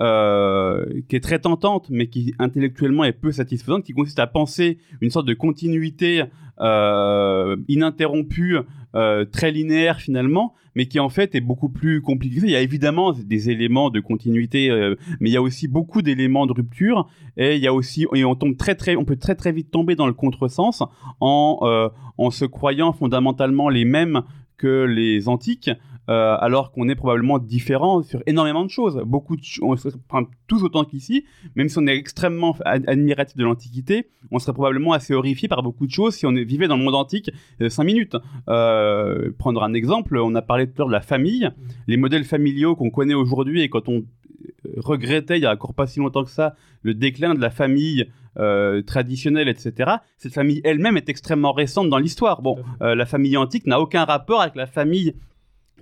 [0.00, 4.78] euh, qui est très tentante, mais qui intellectuellement est peu satisfaisante, qui consiste à penser
[5.00, 6.24] une sorte de continuité
[6.60, 8.58] euh, ininterrompue,
[8.96, 12.40] euh, très linéaire finalement, mais qui en fait est beaucoup plus compliquée.
[12.42, 16.02] Il y a évidemment des éléments de continuité, euh, mais il y a aussi beaucoup
[16.02, 17.06] d'éléments de rupture,
[17.36, 19.70] et il y a aussi et on tombe très très, on peut très très vite
[19.70, 20.82] tomber dans le contresens
[21.20, 24.22] en euh, en se croyant fondamentalement les mêmes
[24.56, 25.70] que les antiques,
[26.08, 29.00] euh, alors qu'on est probablement différent sur énormément de choses.
[29.04, 31.24] Beaucoup de on se- enfin, tous autant qu'ici,
[31.56, 35.62] même si on est extrêmement ad- admiratif de l'Antiquité, on serait probablement assez horrifié par
[35.62, 37.30] beaucoup de choses si on vivait dans le monde antique
[37.66, 38.16] 5 minutes.
[38.48, 41.50] Euh, prendre un exemple, on a parlé tout à l'heure de la famille,
[41.86, 45.74] les modèles familiaux qu'on connaît aujourd'hui et quand on euh, regrettait il y a encore
[45.74, 48.06] pas si longtemps que ça le déclin de la famille
[48.38, 49.90] euh, traditionnelle, etc.
[50.18, 52.42] Cette famille elle-même est extrêmement récente dans l'histoire.
[52.42, 55.14] Bon, euh, la famille antique n'a aucun rapport avec la famille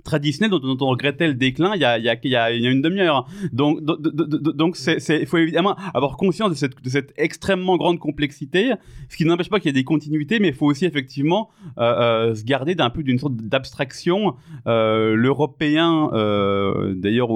[0.05, 3.27] traditionnelle dont, on regrettait le déclin il y a, une demi-heure.
[3.51, 3.79] Donc,
[4.87, 8.71] il faut évidemment avoir conscience de cette, extrêmement grande complexité,
[9.09, 12.29] ce qui n'empêche pas qu'il y ait des continuités, mais il faut aussi effectivement euh,
[12.29, 14.35] euh, se garder d'un peu d'une sorte d'abstraction.
[14.67, 16.09] Euh, L'européen,
[16.95, 17.29] d'ailleurs,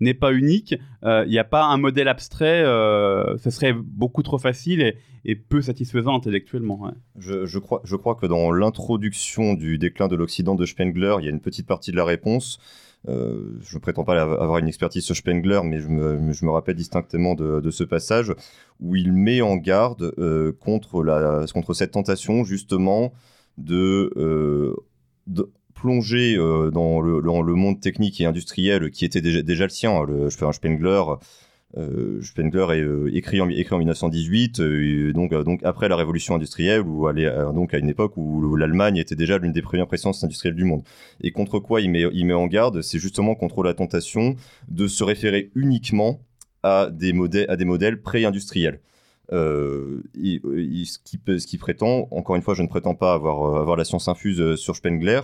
[0.00, 0.74] n'est pas unique.
[1.04, 2.62] Il n'y a pas un modèle abstrait.
[2.64, 6.92] Ce serait beaucoup trop facile et peu satisfaisant intellectuellement.
[7.18, 11.40] Je, crois, que dans l'introduction du déclin de l'Occident de Spengler, il y a une
[11.40, 12.58] petite partie de la réponse.
[13.08, 17.34] Euh, je ne prétends pas avoir une expertise sur Spengler, mais je me, rappelle distinctement
[17.34, 18.34] de, ce passage
[18.80, 23.12] où il met en garde euh, contre, cette tentation justement
[23.58, 24.74] de, euh,
[25.74, 30.04] plonger dans, le, monde technique et industriel qui était déjà, le sien.
[30.04, 31.02] Le, je fais un Spengler.
[31.76, 36.34] Euh, Spengler est euh, écrit, en, écrit en 1918, euh, donc, donc après la révolution
[36.34, 37.06] industrielle, ou
[37.52, 40.82] donc à une époque où l'Allemagne était déjà l'une des premières puissances industrielles du monde.
[41.22, 44.34] Et contre quoi il met, en garde, c'est justement contre la tentation
[44.68, 46.20] de se référer uniquement
[46.62, 48.80] à des modèles, pré-industriels.
[49.30, 53.84] Ce, qui, ce qui prétend, encore une fois, je ne prétends pas avoir, avoir la
[53.84, 55.20] science infuse sur Spengler,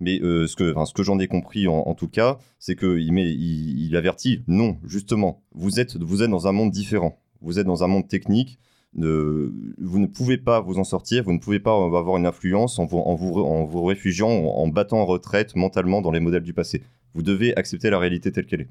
[0.00, 2.76] mais euh, ce que, enfin, ce que j'en ai compris en, en tout cas, c'est
[2.76, 7.18] qu'il met, il, il avertit, non, justement, vous êtes, vous êtes dans un monde différent.
[7.40, 8.58] Vous êtes dans un monde technique.
[8.94, 12.86] vous ne pouvez pas vous en sortir, vous ne pouvez pas avoir une influence en
[12.86, 16.42] vous, en vous, en vous réfugiant, en, en battant en retraite mentalement dans les modèles
[16.42, 16.82] du passé.
[17.14, 18.70] Vous devez accepter la réalité telle qu'elle est.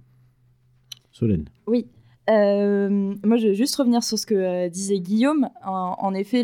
[1.12, 1.46] Solène.
[1.68, 1.88] Oui.
[2.30, 2.90] Euh,
[3.24, 5.50] moi, je vais juste revenir sur ce que euh, disait Guillaume.
[5.64, 6.44] En, en effet,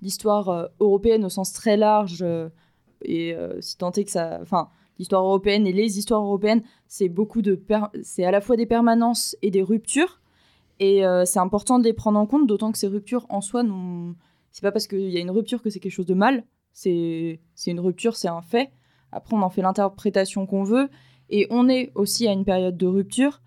[0.00, 2.48] l'histoire euh, européenne au sens très large, euh,
[3.04, 4.38] et euh, si tant est que ça.
[4.42, 4.68] Enfin,
[4.98, 7.60] l'histoire européenne et les histoires européennes, c'est beaucoup de.
[8.02, 10.20] C'est à la fois des permanences et des ruptures.
[10.80, 13.62] Et euh, c'est important de les prendre en compte, d'autant que ces ruptures en soi,
[13.62, 14.14] n'ont-
[14.50, 16.44] c'est pas parce qu'il y a une rupture que c'est quelque chose de mal.
[16.72, 18.70] C'est une rupture, c'est un fait.
[19.12, 20.88] Après, on en fait l'interprétation qu'on veut.
[21.30, 23.40] Et on est aussi à une période de rupture.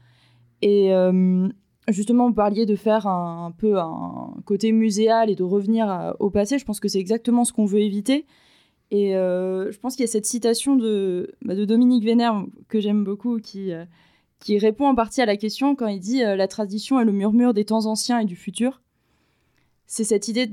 [0.61, 1.47] Et euh,
[1.87, 6.57] justement, vous parliez de faire un, peu un côté muséal et de revenir au passé.
[6.57, 8.25] Je pense que c'est exactement ce qu'on veut éviter.
[8.91, 12.79] Et euh, je pense qu'il y a cette citation de, bah, de Dominique Vénère que
[12.79, 13.83] j'aime beaucoup qui, euh,
[14.39, 17.11] qui répond en partie à la question quand il dit euh, La tradition est le
[17.11, 18.81] murmure des temps anciens et du futur.
[19.87, 20.47] C'est cette idée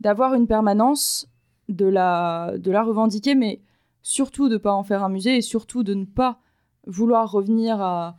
[0.00, 1.28] d'avoir une permanence,
[1.68, 3.60] de la, de la revendiquer, mais
[4.02, 6.38] surtout de ne pas en faire un musée et surtout de ne pas
[6.86, 8.16] vouloir revenir à,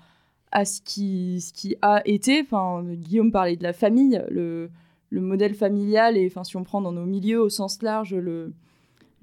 [0.51, 2.41] à ce, qui, ce qui a été.
[2.41, 4.69] Enfin, Guillaume parlait de la famille, le,
[5.09, 8.53] le modèle familial, et enfin, si on prend dans nos milieux au sens large, le-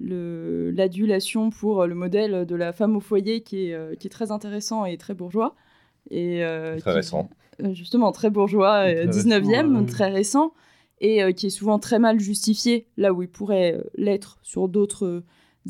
[0.03, 4.31] l'adulation pour le modèle de la femme au foyer qui est, euh, qui est très
[4.31, 5.55] intéressant et très bourgeois.
[6.09, 7.29] Et, euh, Très qui- récent.
[7.63, 9.85] euh, Justement, très bourgeois, Très euh, récent, 19e, ouais.
[9.85, 10.53] très récent,
[10.99, 14.67] et euh, qui est souvent très mal justifié, là où il pourrait euh, l'être sur
[14.67, 15.23] d'autres euh,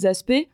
[0.07, 0.47] aspects,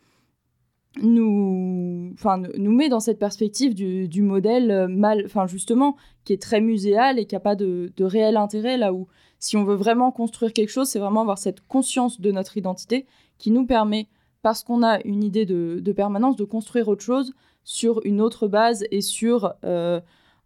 [1.03, 6.33] nous, enfin, nous- met dans cette perspective du, du modèle euh, mal, enfin justement, qui
[6.33, 9.07] est très muséal et qui n'a pas de, de réel intérêt, là où
[9.39, 13.05] si on veut vraiment construire quelque chose, c'est vraiment avoir cette conscience de notre identité
[13.37, 14.07] qui nous permet,
[14.41, 17.33] parce qu'on a une idée de, de permanence, de construire autre chose
[17.63, 19.99] sur une autre base et sur euh,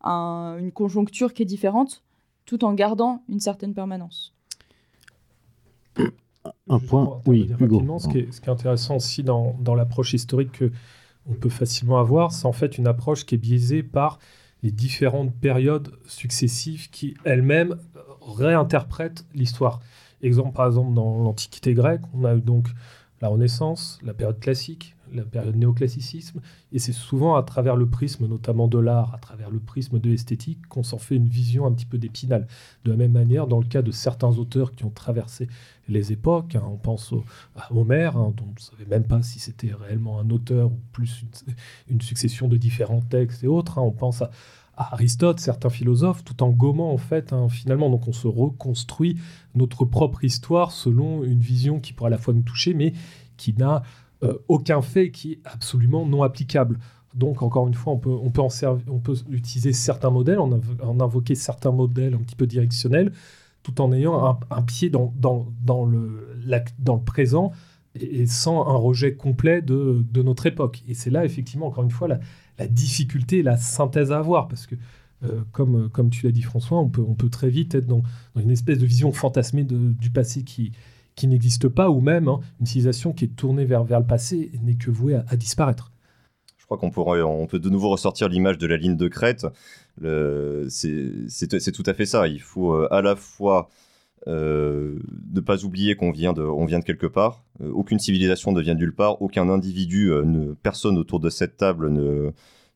[0.03, 2.03] un- une conjoncture qui est différente,
[2.45, 4.33] tout en gardant une certaine permanence.
[6.67, 7.75] Un Juste point, oui, Hugo.
[7.75, 10.71] rapidement, Ce qui, est, ce qui est intéressant aussi dans, dans l'approche historique que
[11.29, 14.17] on peut facilement avoir, c'est en fait une approche qui est biaisée par
[14.63, 17.75] les différentes périodes successives qui elles-mêmes
[18.21, 19.81] réinterprètent l'histoire.
[20.21, 22.67] Exemple, par exemple, dans l'Antiquité grecque, on a eu donc
[23.21, 26.39] la Renaissance, la période classique, la période néoclassicisme,
[26.71, 30.09] et c'est souvent à travers le prisme, notamment de l'art, à travers le prisme de
[30.09, 32.47] l'esthétique, qu'on s'en fait une vision un petit peu d'épinal.
[32.85, 35.47] De la même manière, dans le cas de certains auteurs qui ont traversé
[35.87, 37.13] les époques, hein, on pense
[37.55, 40.79] à Homère, hein, dont on ne savait même pas si c'était réellement un auteur ou
[40.93, 41.25] plus
[41.89, 43.77] une, succession de différents textes et autres.
[43.77, 43.83] hein.
[43.83, 44.31] on pense à
[44.91, 47.89] Aristote, certains philosophes, tout en gommant en fait hein, finalement.
[47.89, 49.17] Donc on se reconstruit
[49.55, 52.93] notre propre histoire selon une vision qui pourrait à la fois nous toucher, mais
[53.37, 53.83] qui n'a
[54.23, 56.79] euh, aucun fait qui est absolument non applicable.
[57.13, 59.01] Donc encore une fois, on peut, on peut, on
[59.31, 63.11] utiliser certains modèles, inv- en invoquer certains modèles un petit peu directionnels,
[63.63, 65.13] tout en ayant un, pied dans,
[65.85, 66.37] le,
[67.05, 67.51] présent
[67.95, 70.83] et, et sans un rejet complet de, de notre époque.
[70.87, 72.19] Et c'est là, effectivement, encore une fois, la,
[72.61, 74.75] la difficulté la synthèse à avoir, parce que,
[75.23, 78.03] euh, comme, comme tu l'as dit, François, on peut, on peut très vite être dans,
[78.39, 80.71] une espèce de vision fantasmée du passé qui,
[81.15, 84.51] qui n'existe pas, ou même hein, une civilisation qui est tournée vers, vers le passé
[84.63, 85.91] n'est que vouée à, disparaître.
[86.57, 89.45] Je crois qu'on on peut de nouveau ressortir l'image de la ligne de crête.
[90.69, 92.27] C'est tout à fait ça.
[92.27, 93.69] Il faut euh, à la fois
[94.27, 94.99] euh,
[95.33, 97.43] ne pas oublier qu'on vient vient de quelque part.
[97.61, 99.21] Euh, aucune civilisation ne vient nulle part.
[99.21, 102.31] Aucun individu, euh, ne- personne autour de cette table ne,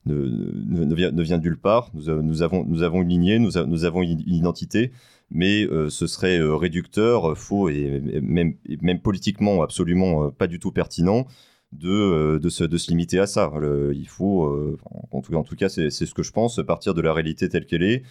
[0.06, 1.90] ne, ne- vient, vient nulle part.
[1.94, 4.92] Nous, a- nous avons, nous avons une lignée, nous, avons une identité,
[5.32, 10.48] mais euh, ce serait euh, réducteur, euh, faux et, même, même politiquement absolument euh, pas
[10.48, 11.26] du tout pertinent
[11.72, 13.52] de, euh, de, se, de se limiter à ça.
[13.94, 14.78] Il faut, euh,
[15.12, 17.66] en, tout, en tout cas, c'est ce que je pense, partir de la réalité telle
[17.66, 18.04] qu'elle est.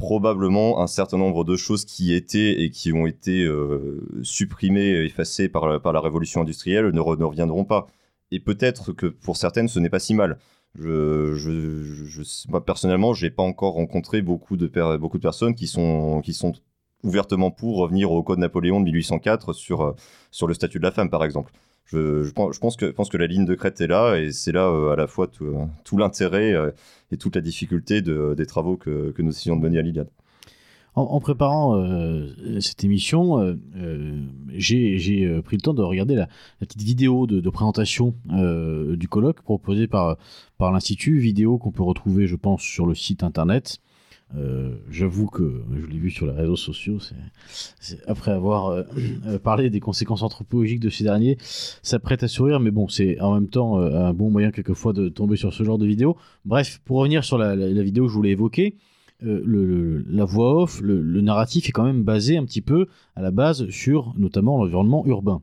[0.00, 5.50] Probablement un certain nombre de choses qui étaient et qui ont été euh, supprimées, effacées
[5.50, 7.86] par la, révolution industrielle ne, re- ne reviendront pas.
[8.30, 10.38] Et peut-être que pour certaines, ce n'est pas si mal.
[10.74, 16.22] Je, je, je, je- moi, personnellement, j'ai pas encore rencontré beaucoup de, personnes qui sont,
[17.02, 19.92] ouvertement pour revenir au Code Napoléon de 1804 sur, euh,
[20.30, 21.52] sur le statut de la femme, par exemple.
[21.92, 25.06] Je, pense, que, la ligne de crête est là et c'est là euh, à la
[25.06, 26.70] fois tout, l'intérêt euh,
[27.10, 30.08] et toute la difficulté de- des travaux que, que nous essayons de mener à l'Iliade.
[30.96, 33.56] En, préparant euh, cette émission,
[34.52, 40.16] j'ai pris le temps de regarder la, petite vidéo de, présentation du colloque proposée par
[40.58, 43.80] l'Institut, vidéo qu'on peut retrouver, je pense, sur le site internet.
[44.36, 46.98] Euh, J'avoue que je l'ai vu sur les réseaux sociaux.
[48.06, 48.82] après avoir euh,
[49.26, 53.20] euh, parlé des conséquences anthropologiques de ces derniers, ça prête à sourire, mais bon, c'est
[53.20, 56.16] en même temps un bon moyen quelquefois de tomber sur ce genre de vidéo.
[56.44, 58.76] Bref, pour revenir sur la, vidéo que je voulais évoquer,
[59.20, 62.86] la voix off, le narratif est quand même basé un petit peu
[63.16, 65.42] à la base sur notamment l'environnement urbain.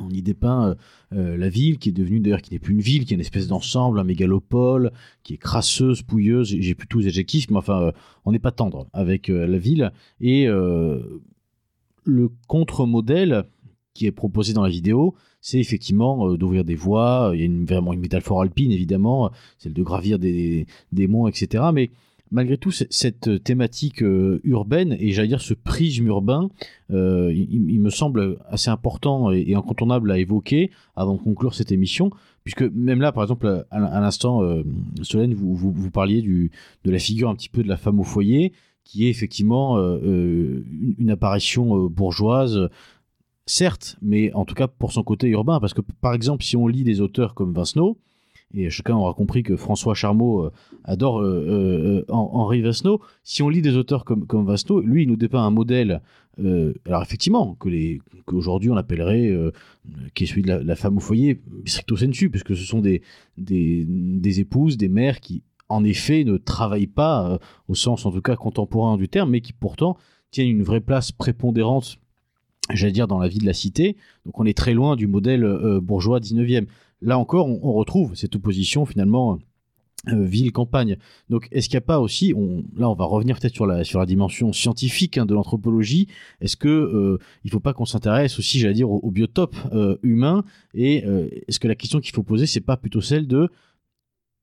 [0.00, 0.74] On y dépeint euh,
[1.12, 3.20] euh, la ville qui est devenue d'ailleurs qui n'est plus une ville, qui est une
[3.20, 4.92] espèce d'ensemble, un mégalopole,
[5.22, 7.92] qui est crasseuse, pouilleuse, j'ai plus tous les adjectifs, mais enfin euh,
[8.24, 9.92] on n'est pas tendre avec la ville.
[10.20, 13.44] Et le contre-modèle
[13.94, 17.64] qui est proposé dans la vidéo, c'est effectivement d'ouvrir des voies, il y a une,
[17.64, 21.64] vraiment une métaphore alpine évidemment, celle de gravir des, des monts, etc.
[21.72, 21.90] Mais
[22.30, 26.48] malgré tout, cette thématique euh, urbaine, et j'allais dire ce prisme urbain,
[26.90, 32.10] euh, il, me semble assez important et, incontournable à évoquer avant de conclure cette émission,
[32.44, 34.62] puisque même là, par exemple, à, l'instant, euh,
[35.02, 36.50] Solène, vous, vous, parliez du,
[36.84, 38.52] de la figure un petit peu de la femme au foyer,
[38.88, 42.70] qui est effectivement euh, euh, une, une apparition euh, bourgeoise.
[43.44, 46.66] certes, mais en tout cas pour son côté urbain, parce que par exemple, si on
[46.66, 47.98] lit des auteurs comme Vincenot,
[48.54, 50.52] et chacun aura compris que François Charmeau euh,
[50.84, 53.00] adore euh, euh, Henri Vasneau.
[53.22, 54.54] Si on lit des auteurs comme, comme
[54.84, 56.00] lui, il nous dépeint un modèle,
[56.86, 59.36] alors effectivement, que les, qu'aujourd'hui on appellerait,
[60.14, 63.02] qui est celui de la, femme au foyer, stricto sensu, puisque ce sont des,
[63.36, 68.20] des, des, épouses, des mères qui, en effet, ne travaillent pas, au sens en tout
[68.20, 69.96] cas contemporain du terme, mais qui pourtant
[70.30, 71.98] tiennent une vraie place prépondérante
[72.72, 73.96] j'allais dire, dans la vie de la cité.
[74.26, 75.42] Donc on est très loin du modèle
[75.80, 76.66] bourgeois 19e
[77.00, 79.38] là encore, on, retrouve cette opposition finalement
[80.08, 80.96] euh, ville-campagne.
[81.28, 82.32] Donc, est-ce qu'il n'y a pas aussi,
[82.76, 86.08] là, on va revenir peut-être sur la, sur la dimension scientifique hein, de l'anthropologie.
[86.40, 89.96] Est-ce que euh, il ne faut pas qu'on s'intéresse aussi, j'allais dire, au, biotope euh,
[90.02, 90.44] humain?
[90.74, 91.04] Et
[91.48, 93.48] est-ce que la question qu'il faut poser, c'est pas plutôt celle de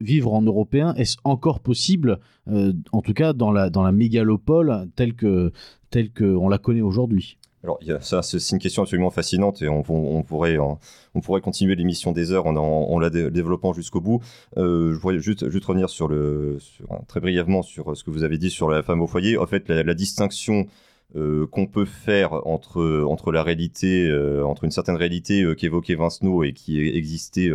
[0.01, 0.93] vivre en européen?
[0.95, 5.53] Est-ce encore possible, en tout cas dans la, dans la mégalopole telle que
[5.89, 7.37] telle qu'on la connaît aujourd'hui?
[7.65, 12.31] Alors, ça, c'est une question absolument fascinante et on, pourrait, on pourrait continuer l'émission des
[12.31, 14.21] heures en, la développant jusqu'au bout.
[14.57, 16.59] Euh, je voudrais juste, juste revenir sur le,
[17.07, 19.39] très brièvement sur ce que vous avez dit sur la femme au foyer.
[19.39, 20.67] En fait, la, distinction
[21.15, 26.43] euh, qu'on peut faire entre, entre la réalité, euh, entre une certaine réalité qu'évoquait Vincenot
[26.43, 27.51] et qui existait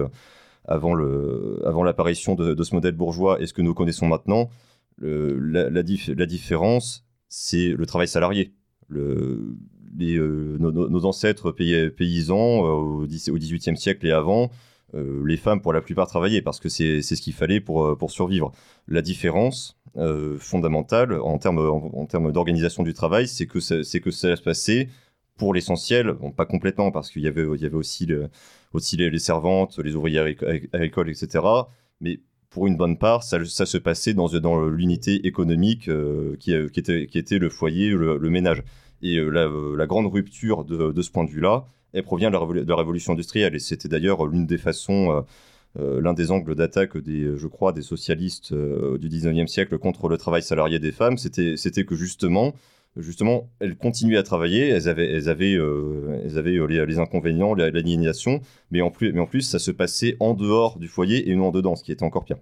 [0.67, 4.51] avant l'apparition avant de, de, ce modèle bourgeois et ce que nous connaissons maintenant,
[5.01, 5.83] la,
[6.27, 8.53] différence, c'est le travail salarié.
[9.99, 14.51] Euh, nos, ancêtres paysans euh, au, XVIIIe siècle et avant,
[14.95, 18.11] euh, les femmes pour la plupart travaillaient parce que c'est ce qu'il fallait pour, pour
[18.11, 18.53] survivre.
[18.89, 19.77] La différence
[20.39, 24.89] fondamentale en termes en, termes d'organisation du travail, c'est que c'est que ça se passait
[25.37, 28.07] pour l'essentiel, pas complètement parce qu'il y avait il y avait aussi,
[28.73, 30.27] aussi les, servantes, les ouvrières
[30.73, 31.45] agricoles, etc.
[32.01, 35.91] Mais pour une bonne part, ça, ça se passait dans, dans l'unité économique
[36.39, 38.63] qui, était, qui était le foyer, le ménage.
[39.03, 42.77] Et euh, euh, la, grande rupture de, ce point de vue-là, elle provient de la,
[42.77, 43.55] révolution industrielle.
[43.55, 45.25] Et c'était d'ailleurs l'une des façons,
[45.79, 50.17] euh, l'un des angles d'attaque, des, je crois, des socialistes du 19e siècle contre le
[50.19, 51.19] travail salarié des femmes.
[51.19, 52.55] C'était que justement,
[52.97, 58.41] justement, elles continuaient à travailler, elles avaient, elles avaient, elles avaient les, inconvénients, l'aliénation,
[58.71, 61.47] mais, en plus, mais en plus, ça se passait en dehors du foyer et non
[61.47, 62.39] en dedans, ce qui était encore pire.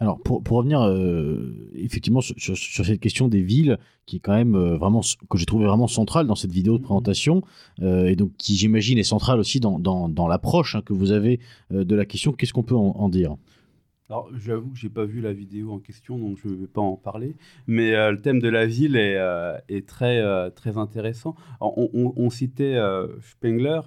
[0.00, 4.76] Alors, pour, revenir euh, effectivement sur, cette question des villes, qui est quand même euh,
[4.76, 6.84] vraiment, que j'ai trouvé vraiment centrale dans cette vidéo de mhm.
[6.84, 7.42] présentation,
[7.80, 11.38] euh, et donc qui, j'imagine, est centrale aussi dans, dans, l'approche hein, que vous avez
[11.70, 13.36] de la question, qu'est-ce qu'on peut en, dire?
[14.10, 16.80] Alors, j'avoue que j'ai pas vu la vidéo en question, donc je ne vais pas
[16.80, 17.36] en parler.
[17.66, 19.18] Mais le thème de la ville est,
[19.68, 21.34] est très, très intéressant.
[21.60, 22.78] on, citait
[23.20, 23.80] Spengler,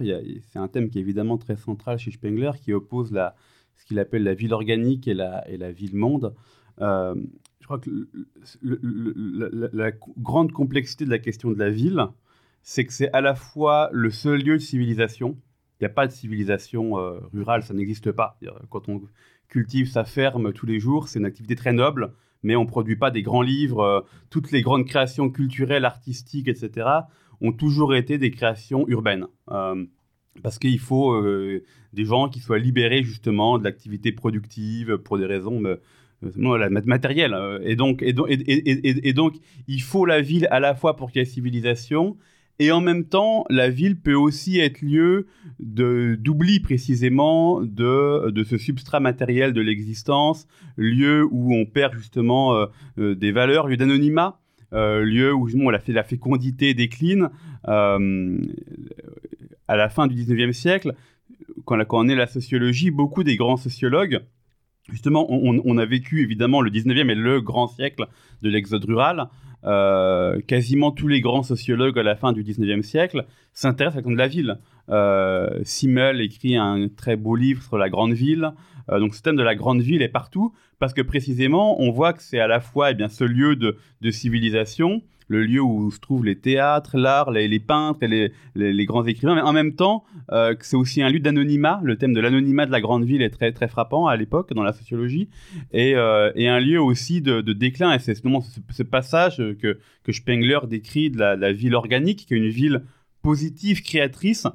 [0.52, 3.36] c'est un thème qui est évidemment très central chez Spengler, qui oppose la,
[3.78, 6.34] ce qu'il appelle la ville organique et la, et la ville-monde.
[6.82, 7.16] Euh,
[7.60, 8.08] je crois que
[9.74, 12.08] la, grande complexité de la question de la ville,
[12.62, 15.38] c'est que c'est à la fois le seul lieu de civilisation.
[15.80, 18.40] Il n'y a pas de civilisation euh, rurale, ça n'existe pas.
[18.70, 19.02] Quand on
[19.48, 22.96] cultive sa ferme tous les jours, c'est une activité très noble, mais on ne produit
[22.96, 23.82] pas des grands livres.
[23.82, 26.88] Euh, toutes les grandes créations culturelles, artistiques, etc.,
[27.42, 29.28] ont toujours été des créations urbaines
[30.42, 35.26] parce qu'il faut euh, des gens qui soient libérés justement de l'activité productive pour des
[35.26, 37.34] raisons euh, matérielles.
[37.34, 39.36] Euh, et donc, et, donc, et, donc,
[39.68, 42.18] il faut la ville à la fois pour qu'il y ait civilisation,
[42.60, 45.28] et en même temps, la ville peut aussi être lieu
[45.60, 52.66] d'oubli précisément de, de ce substrat matériel de l'existence, lieu où on perd justement
[52.98, 54.40] des valeurs, lieu d'anonymat.
[54.72, 57.30] lieu où la fécondité décline
[59.68, 60.94] à la fin du 19e siècle,
[61.66, 64.22] quand, on est la sociologie, beaucoup des grands sociologues,
[64.90, 68.08] justement, on, a vécu évidemment le 19e et le grand siècle
[68.42, 69.28] de l'exode rural.
[69.64, 74.28] Euh, quasiment tous les grands sociologues à la fin du 19e siècle s'intéressent à la
[74.28, 74.60] ville.
[74.90, 78.52] Euh, Simmel écrit un très beau livre sur la grande ville.
[78.90, 82.14] Euh, donc ce thème de la grande ville est partout parce que précisément on voit
[82.14, 86.00] que c'est à la fois eh bien, ce lieu de civilisation, le lieu où se
[86.00, 90.56] trouvent les théâtres, l'art, les, peintres et les, grands écrivains, mais en même temps, euh,
[90.62, 91.80] c'est aussi un lieu d'anonymat.
[91.84, 94.64] Le thème de l'anonymat de la grande ville est très, très frappant à l'époque dans
[94.64, 95.30] la sociologie,
[95.72, 97.94] et, euh, un lieu aussi de, déclin.
[97.94, 98.22] Et c'est ce,
[98.70, 102.84] ce, passage que, que Spengler décrit de la, la ville organique, qui est une ville
[103.22, 104.48] positive, créatrice,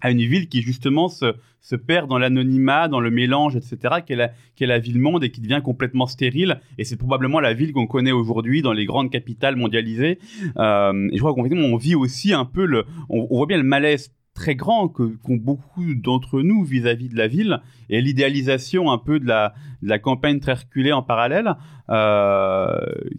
[0.00, 4.14] à une ville qui justement se, se perd dans l'anonymat, dans le mélange, etc., qui
[4.14, 6.60] est la, qui est la ville-monde et qui devient complètement stérile.
[6.78, 10.18] Et c'est probablement la ville qu'on connaît aujourd'hui dans les grandes capitales mondialisées.
[10.56, 12.84] Euh, et je crois qu'on on vit aussi un peu le...
[13.08, 17.26] On, voit bien le malaise très grand que qu'ont beaucoup d'entre nous vis-à-vis de la
[17.26, 21.54] ville et l'idéalisation un peu de la, de la campagne très reculée en parallèle,
[21.90, 22.68] euh,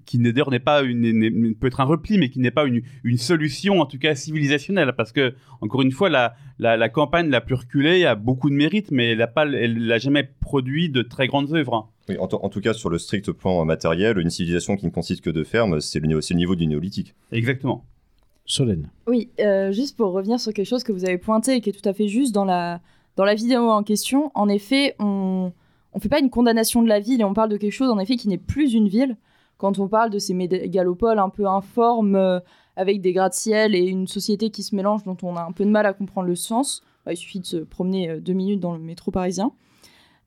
[0.05, 3.17] qui d'ailleurs n'est pas une, peut être un repli, mais qui n'est pas une, une
[3.17, 7.41] solution en tout cas civilisationnelle, parce que encore une fois la, la, la campagne la
[7.41, 11.01] plus reculée a beaucoup de mérite, mais elle n'a pas, elle n'a jamais produit de
[11.01, 11.91] très grandes œuvres.
[12.09, 14.91] Oui, en, to- en tout cas, sur le strict plan matériel, une civilisation qui ne
[14.91, 17.13] consiste que de fermes, c'est le, le niveau du néolithique.
[17.31, 17.85] Exactement.
[18.51, 18.89] Solène.
[19.07, 21.73] Oui, euh, juste pour revenir sur quelque chose que vous avez pointé et qui est
[21.73, 22.81] tout à fait juste dans la,
[23.15, 25.53] dans la vidéo en question, en effet, on
[25.95, 27.97] ne fait pas une condamnation de la ville et on parle de quelque chose en
[27.97, 29.15] effet qui n'est plus une ville.
[29.57, 32.41] Quand on parle de ces mégalopoles un peu informes, euh,
[32.75, 35.69] avec des gratte-ciel et une société qui se mélange dont on a un peu de
[35.69, 38.73] mal à comprendre le sens, Ouais, il suffit de se promener euh, deux minutes dans
[38.73, 39.53] le métro parisien.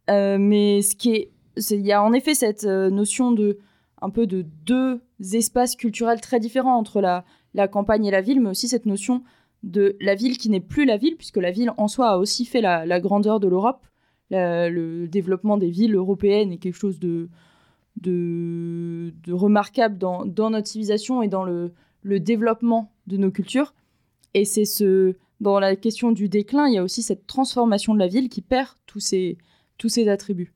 [0.09, 1.31] Mais ce qui est,
[1.71, 3.59] il y a en effet cette notion de
[4.01, 5.01] un peu de deux
[5.33, 7.25] espaces culturels très différents entre la,
[7.55, 9.23] la campagne et la ville, mais aussi cette notion
[9.63, 12.45] de la ville qui n'est plus la ville, puisque la ville en soi a aussi
[12.45, 13.87] fait la, grandeur de l'Europe.
[14.31, 17.29] Le développement des villes européennes est quelque chose de,
[19.29, 21.73] remarquable dans, notre civilisation et dans le,
[22.05, 23.75] développement de nos cultures.
[24.35, 28.01] Et c'est ce, dans la question du déclin, il y a aussi cette transformation de
[28.01, 29.15] la ville qui perd tous
[29.79, 30.53] tous ses attributs.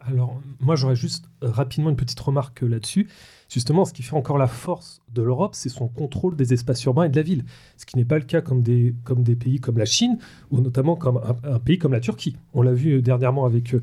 [0.00, 3.08] Alors, moi, j'aurais juste euh, rapidement une petite remarque euh, là-dessus.
[3.48, 7.04] Justement, ce qui fait encore la force de l'Europe, c'est son contrôle des espaces urbains
[7.04, 7.44] et de la ville.
[7.76, 10.18] Ce qui n'est pas le cas comme des, comme des pays comme la Chine,
[10.50, 12.36] ou notamment comme un, pays comme la Turquie.
[12.54, 13.74] On l'a vu euh, dernièrement avec,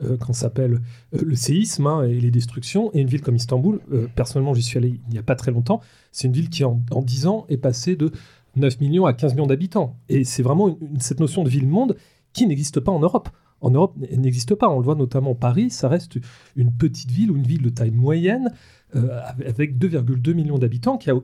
[0.00, 0.80] ça s'appelle,
[1.12, 2.90] le séisme hein, et les destructions.
[2.94, 3.80] Et une ville comme Istanbul,
[4.14, 5.80] personnellement, j'y suis allé il n'y a pas très longtemps,
[6.12, 8.10] c'est une ville qui, en, en 10 ans, est passée de
[8.56, 9.96] 9 millions à 15 millions d'habitants.
[10.08, 11.96] Et c'est vraiment cette notion de ville-monde
[12.32, 13.28] qui n'existe pas en Europe
[13.64, 14.68] en Europe n'existe pas.
[14.68, 16.18] On le voit notamment Paris, ça reste
[16.54, 18.52] une petite ville ou une ville de taille moyenne
[18.94, 21.14] euh, avec 2,2 millions d'habitants qui a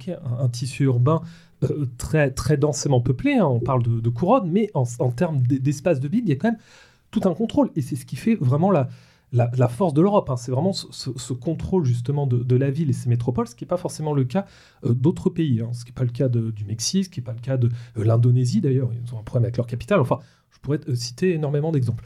[0.41, 1.21] un, tissu urbain
[1.63, 3.35] euh, très, très densément peuplé.
[3.35, 3.47] hein.
[3.47, 6.59] on parle de, couronne, mais en, termes d'espace de ville, il y a quand même
[7.11, 7.71] tout un contrôle.
[7.77, 8.89] Et c'est ce qui fait vraiment la,
[9.69, 10.31] force de l'Europe.
[10.31, 10.37] hein.
[10.37, 13.77] C'est vraiment ce, contrôle justement de, la ville et ses métropoles, ce qui n'est pas
[13.77, 14.47] forcément le cas
[14.85, 15.61] euh, d'autres pays.
[15.61, 15.73] hein.
[15.73, 17.71] Ce qui n'est pas le cas du Mexique, ce qui n'est pas le cas de
[17.95, 18.91] l'Indonésie d'ailleurs.
[18.93, 20.01] Ils ont un problème avec leur capitale.
[20.01, 20.19] Enfin,
[20.51, 22.05] je pourrais citer énormément d'exemples.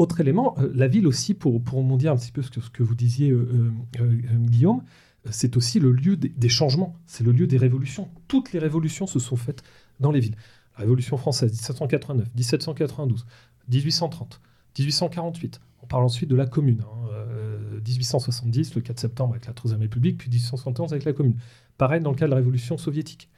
[0.00, 2.94] Autre élément, euh, la ville aussi, pour, pour dire un petit peu ce que, vous
[2.94, 3.70] disiez, euh,
[4.00, 4.82] euh, Guillaume,
[5.28, 8.08] c'est aussi le lieu des, changements, c'est le lieu des révolutions.
[8.26, 9.62] Toutes les révolutions se sont faites
[9.98, 10.36] dans les villes.
[10.78, 13.26] La Révolution française, 1789, 1792,
[13.68, 14.40] 1830,
[14.78, 15.60] 1848.
[15.82, 19.82] On parle ensuite de la Commune, hein, euh, 1870, le 4 septembre avec la Troisième
[19.82, 21.36] République, puis 1871 avec la Commune.
[21.76, 23.28] Pareil dans le cas de la Révolution soviétique.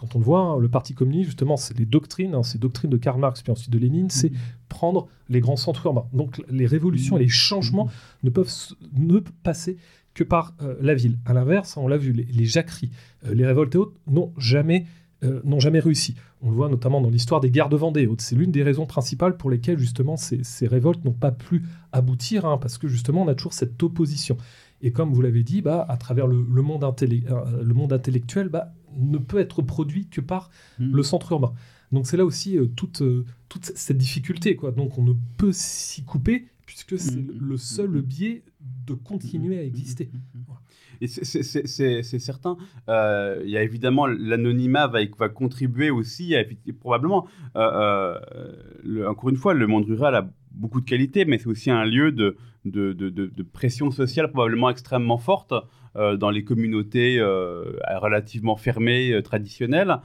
[0.00, 2.90] Quand on le voit, hein, le Parti communiste, justement, c'est les doctrines, hein, ces doctrines
[2.90, 4.32] de Karl Marx, puis ensuite de Lénine, c'est
[4.70, 6.06] prendre les grands centres urbains.
[6.14, 7.88] Donc les révolutions et les changements
[8.22, 8.50] ne peuvent
[8.96, 9.76] ne passer
[10.14, 11.18] que par euh, la ville.
[11.26, 12.90] À l'inverse, on l'a vu, les, les jacqueries,
[13.26, 14.86] euh, les révoltes et autres n'ont jamais,
[15.22, 16.14] euh, n'ont jamais réussi.
[16.40, 18.08] On le voit notamment dans l'histoire des guerres de Vendée.
[18.18, 21.62] C'est l'une des raisons principales pour lesquelles justement ces, ces révoltes n'ont pas pu
[21.92, 24.38] aboutir, hein, parce que justement on a toujours cette opposition.
[24.82, 27.92] Et comme vous l'avez dit, bah, à travers le, le monde, intellec- euh, le monde
[27.92, 31.52] intellectuel, bah, ne peut être produit que par le centre urbain.
[31.92, 34.54] Donc c'est là aussi euh, toute, euh, toute cette difficulté.
[34.56, 34.70] Quoi.
[34.72, 37.38] Donc on ne peut s'y couper puisque c'est Mhm.
[37.40, 38.44] le seul biais
[38.86, 40.08] de continuer à exister.
[40.46, 40.60] Voilà.
[41.00, 42.56] Et c'est- certain.
[42.88, 46.44] Euh, Il y a évidemment l'anonymat va, va contribuer aussi, à,
[46.78, 47.26] probablement.
[47.56, 48.52] euh, euh,
[48.84, 51.84] le- encore une fois, le monde rural a beaucoup de qualités, mais c'est aussi un
[51.84, 55.54] lieu de, de, de- pression sociale probablement extrêmement forte
[55.96, 59.96] euh, dans les communautés euh, relativement fermées, euh, traditionnelles,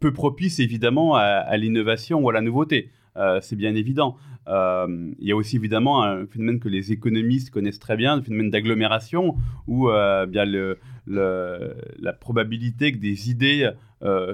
[0.00, 2.90] peu propice évidemment à, l'innovation ou à la nouveauté.
[3.40, 4.16] C'est bien évident.
[4.46, 8.50] Il y a aussi évidemment un phénomène que les économistes connaissent très bien, le phénomène
[8.50, 9.36] d'agglomération,
[9.66, 10.44] où euh, bien
[11.06, 13.70] la probabilité que des idées,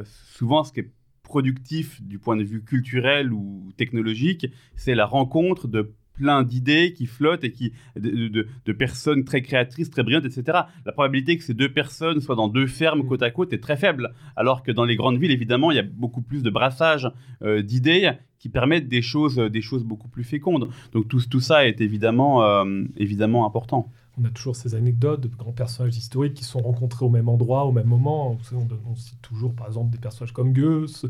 [0.04, 0.90] souvent ce qui est
[1.22, 7.06] productif du point de vue culturel ou technologique, c'est la rencontre de plein d'idées qui
[7.06, 10.42] flottent et qui de, de- de personnes très créatrices, très brillantes, etc.
[10.86, 13.76] La probabilité que ces deux personnes soient dans deux fermes côte à côte est très
[13.76, 17.10] faible, alors que dans les grandes villes, évidemment, il y a beaucoup plus de brassage
[17.42, 20.68] euh, d'idées qui permettent des choses, des choses beaucoup plus fécondes.
[20.92, 23.90] Donc tout, tout ça est évidemment, euh, évidemment important.
[24.20, 27.64] On a toujours ces anecdotes de grands personnages historiques qui sont rencontrés au même endroit,
[27.64, 28.36] au même moment.
[28.52, 31.06] On, on cite toujours, par exemple, des personnages comme Goethe,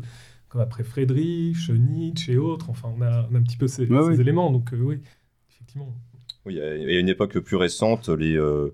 [0.53, 2.69] comme après Friedrich, Nietzsche et autres.
[2.69, 4.21] Enfin, on a, on a un petit peu ces, Ouais, ces oui.
[4.21, 4.51] éléments.
[4.51, 4.99] Donc, euh, oui,
[5.49, 5.91] effectivement.
[6.45, 8.71] Oui, et à une époque plus récente, les, euh,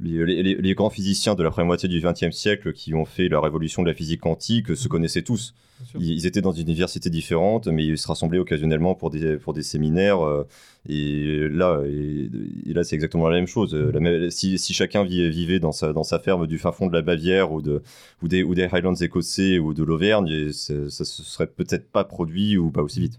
[0.00, 3.28] les, les- les grands physiciens de la première moitié du XXe siècle qui ont fait
[3.28, 5.54] la révolution de la physique quantique se connaissaient tous.
[5.98, 9.52] Ils, ils étaient dans des universités différentes, mais ils se rassemblaient occasionnellement pour des, pour
[9.54, 10.20] des séminaires.
[10.24, 10.46] euh,
[10.88, 12.30] et là, et,
[12.66, 13.74] et là c'est exactement la même chose.
[13.74, 16.86] La même- si, si chacun vi- vivait dans sa, dans sa ferme du fin fond
[16.86, 17.82] de la Bavière ou, de,
[18.22, 22.56] ou, des, ou des Highlands écossais ou de l'Auvergne, ça se serait peut-être pas produit
[22.56, 23.18] ou pas aussi vite.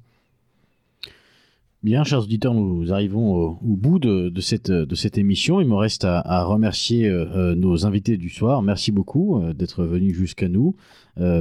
[1.86, 5.62] Bien, chers auditeurs, nous arrivons au, bout de, cette, émission.
[5.62, 8.64] Il me reste à, remercier euh, euh, nos invités du soir.
[8.64, 10.76] Merci beaucoup euh, d'être venus jusqu'à nous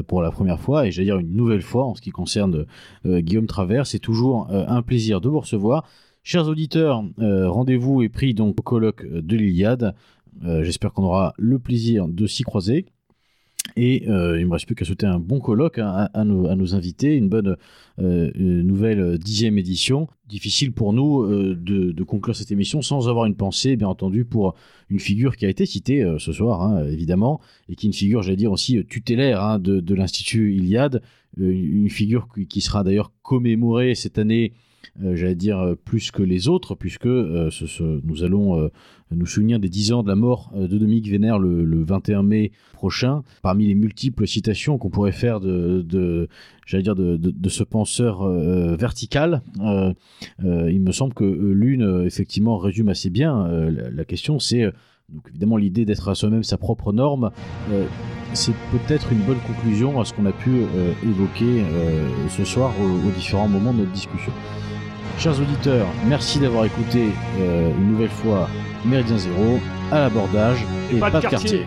[0.06, 2.66] pour la première fois et j'allais dire une nouvelle fois en ce qui concerne
[3.04, 3.88] Guillaume Travers.
[3.88, 5.88] C'est toujours un plaisir de vous recevoir.
[6.22, 9.96] Chers auditeurs, rendez-vous est pris donc au colloque de l'Iliade.
[10.42, 12.86] J'espère qu'on aura le plaisir de s'y croiser.
[13.76, 17.16] Et euh, il me reste plus qu'à souhaiter un bon colloque hein, à, nos, invités,
[17.16, 17.56] une bonne
[17.98, 20.08] euh, nouvelle dixième édition.
[20.28, 24.54] Difficile pour nous euh, de, conclure cette émission sans avoir une pensée, bien entendu, pour
[24.90, 27.94] une figure qui a été citée euh, ce soir, hein, évidemment, et qui est une
[27.94, 31.02] figure, j'allais dire aussi, tutélaire hein, de, l'Institut Iliade,
[31.36, 34.52] une figure qui, sera d'ailleurs commémorée cette année,
[35.00, 37.50] j'allais dire, euh, plus que les autres, puisque euh,
[38.04, 38.68] nous allons euh,
[39.10, 42.22] nous souvenir des 10 ans de la mort euh, de Dominique Vénère le, le 21
[42.22, 43.22] mai prochain.
[43.42, 46.28] Parmi les multiples citations qu'on pourrait faire de,
[46.66, 49.92] j'allais dire, de, de- ce penseur euh, vertical, euh,
[50.44, 54.38] euh, il me semble que euh, l'une, euh, effectivement, résume assez bien euh, la, question.
[54.40, 54.70] C'est euh,
[55.28, 57.30] évidemment l'idée d'être à soi-même sa propre norme.
[57.70, 57.86] Euh,
[58.32, 62.72] c'est peut-être une bonne conclusion à ce qu'on a pu euh, évoquer euh, ce soir
[62.80, 64.32] aux différents moments de notre discussion.
[65.18, 67.08] Chers auditeurs, merci d'avoir écouté
[67.38, 68.48] euh, une nouvelle fois
[68.84, 69.60] Méridien Zéro
[69.90, 71.66] à l'abordage et, pas de quartier.